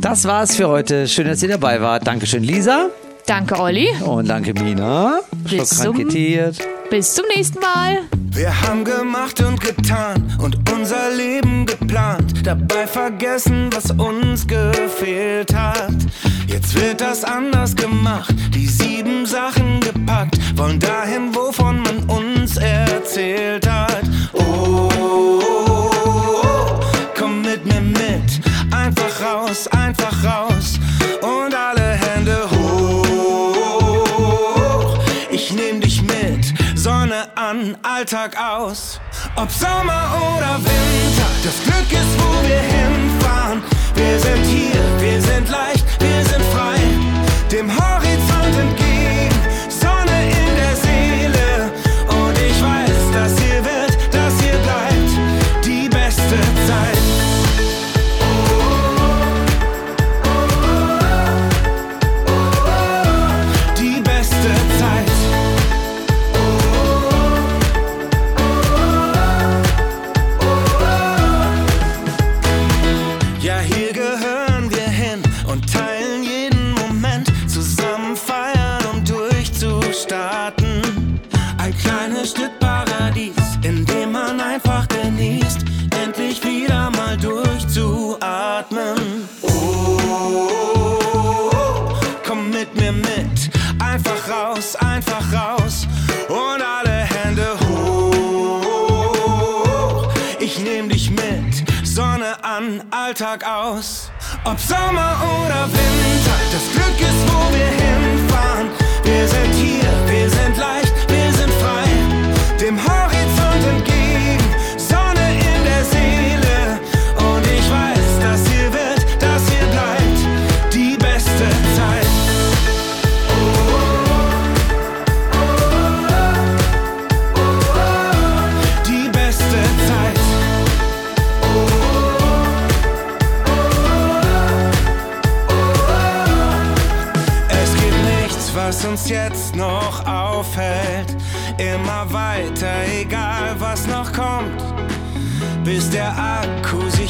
Das 0.03 0.25
war's 0.25 0.57
für 0.57 0.67
heute. 0.67 1.07
Schön, 1.07 1.29
dass 1.29 1.45
ihr 1.45 1.49
dabei 1.49 1.81
wart. 1.81 2.05
Dankeschön, 2.09 2.43
Lisa. 2.43 2.91
Danke, 3.25 3.57
Olli. 3.57 3.89
Und 4.05 4.29
danke, 4.29 4.53
Mina. 4.53 5.21
Bis 5.49 5.71
zum-. 5.71 5.97
Bis 6.91 7.15
zum 7.15 7.25
nächsten 7.37 7.61
Mal. 7.61 8.01
Wir 8.33 8.63
haben 8.63 8.85
gemacht 8.85 9.41
und 9.41 9.61
getan 9.61 10.37
und 10.43 10.59
unser 10.73 11.15
Leben 11.17 11.67
geplant, 11.67 12.45
dabei 12.45 12.89
vergessen, 12.89 13.71
was 13.73 13.93
uns 13.93 14.45
gefehlt 14.45 15.55
hat. 15.55 15.95
Jetzt 16.49 16.75
wird 16.75 17.01
das 17.01 17.23
anders 17.23 17.77
gemacht, 17.77 18.35
die 18.53 18.67
sieben 18.67 19.25
Sachen 19.25 19.79
gepackt, 19.81 20.37
wollen 20.57 20.81
dahin, 20.81 21.33
wovon 21.33 21.81
man 21.81 22.03
uns 22.11 22.57
erzählt 22.57 23.71
hat. 23.71 24.03
Oh, 24.33 24.89
oh, 24.99 25.41
oh, 25.45 25.52
raus, 29.23 29.69
einfach 29.69 30.25
raus 30.25 30.81
und 31.21 31.55
alle 31.55 31.93
Hände 31.93 32.49
hoch. 32.51 33.79
Ich 35.31 35.53
nehm 35.53 35.81
dich 35.81 36.03
mit, 36.03 36.53
Sonne 36.75 37.29
an, 37.37 37.77
Alltag 37.83 38.37
aus. 38.37 39.01
Ob 39.37 39.51
Sommer 39.51 40.11
oder 40.37 40.59
Winter, 40.59 41.31
das 41.45 41.63
Glück 41.65 41.93
ist, 41.93 42.19
wo 42.19 42.33
wir 42.49 42.61
hinfahren. 42.61 43.63
Wir 43.95 44.19
sind 44.19 44.45
hier, 44.45 44.83
wir 44.99 45.21
sind 45.21 45.49
leicht, 45.49 45.85
wir 46.01 46.25
sind 46.25 46.45
frei. 46.53 46.81
Dem 47.51 47.71
Horizont 47.71 47.92
Alltag 103.33 103.45
aus. 103.49 104.11
Ob 104.45 104.59
Sommer 104.61 105.17
oder 105.45 105.67
Winter, 105.73 105.92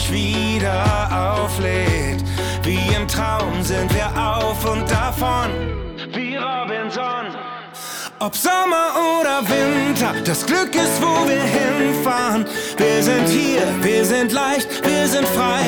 sich 0.02 0.12
wieder 0.12 1.34
auflädt. 1.34 2.22
Wie 2.62 2.94
im 2.94 3.06
Traum 3.08 3.62
sind 3.62 3.92
wir 3.94 4.06
auf 4.16 4.64
und 4.64 4.90
davon, 4.90 5.50
wie 6.12 6.36
Robinson. 6.36 7.26
Ob 8.20 8.36
Sommer 8.36 8.92
oder 9.20 9.42
Winter, 9.48 10.14
das 10.24 10.46
Glück 10.46 10.74
ist, 10.74 11.02
wo 11.02 11.28
wir 11.28 11.42
hinfahren. 11.42 12.44
Wir 12.76 13.02
sind 13.02 13.28
hier, 13.28 13.62
wir 13.82 14.04
sind 14.04 14.32
leicht, 14.32 14.68
wir 14.84 15.08
sind 15.08 15.26
frei. 15.28 15.62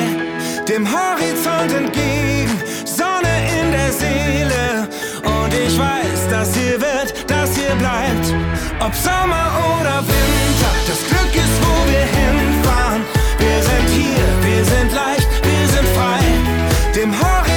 Dem 0.67 0.87
Horizont 0.87 1.73
entgegen, 1.73 2.61
Sonne 2.85 3.35
in 3.59 3.71
der 3.71 3.91
Seele. 3.91 4.87
Und 5.23 5.53
ich 5.53 5.77
weiß, 5.77 6.29
das 6.29 6.55
hier 6.55 6.79
wird, 6.79 7.13
das 7.27 7.55
hier 7.55 7.75
bleibt. 7.75 8.33
Ob 8.79 8.95
Sommer 8.95 9.51
oder 9.79 9.99
Winter 9.99 10.35
hier, 13.95 14.27
wir 14.41 14.65
sind 14.65 14.91
leicht, 14.93 15.29
wir 15.43 15.67
sind 15.73 15.87
frei. 15.95 16.19
Dem 16.95 17.11
Horizont. 17.11 17.54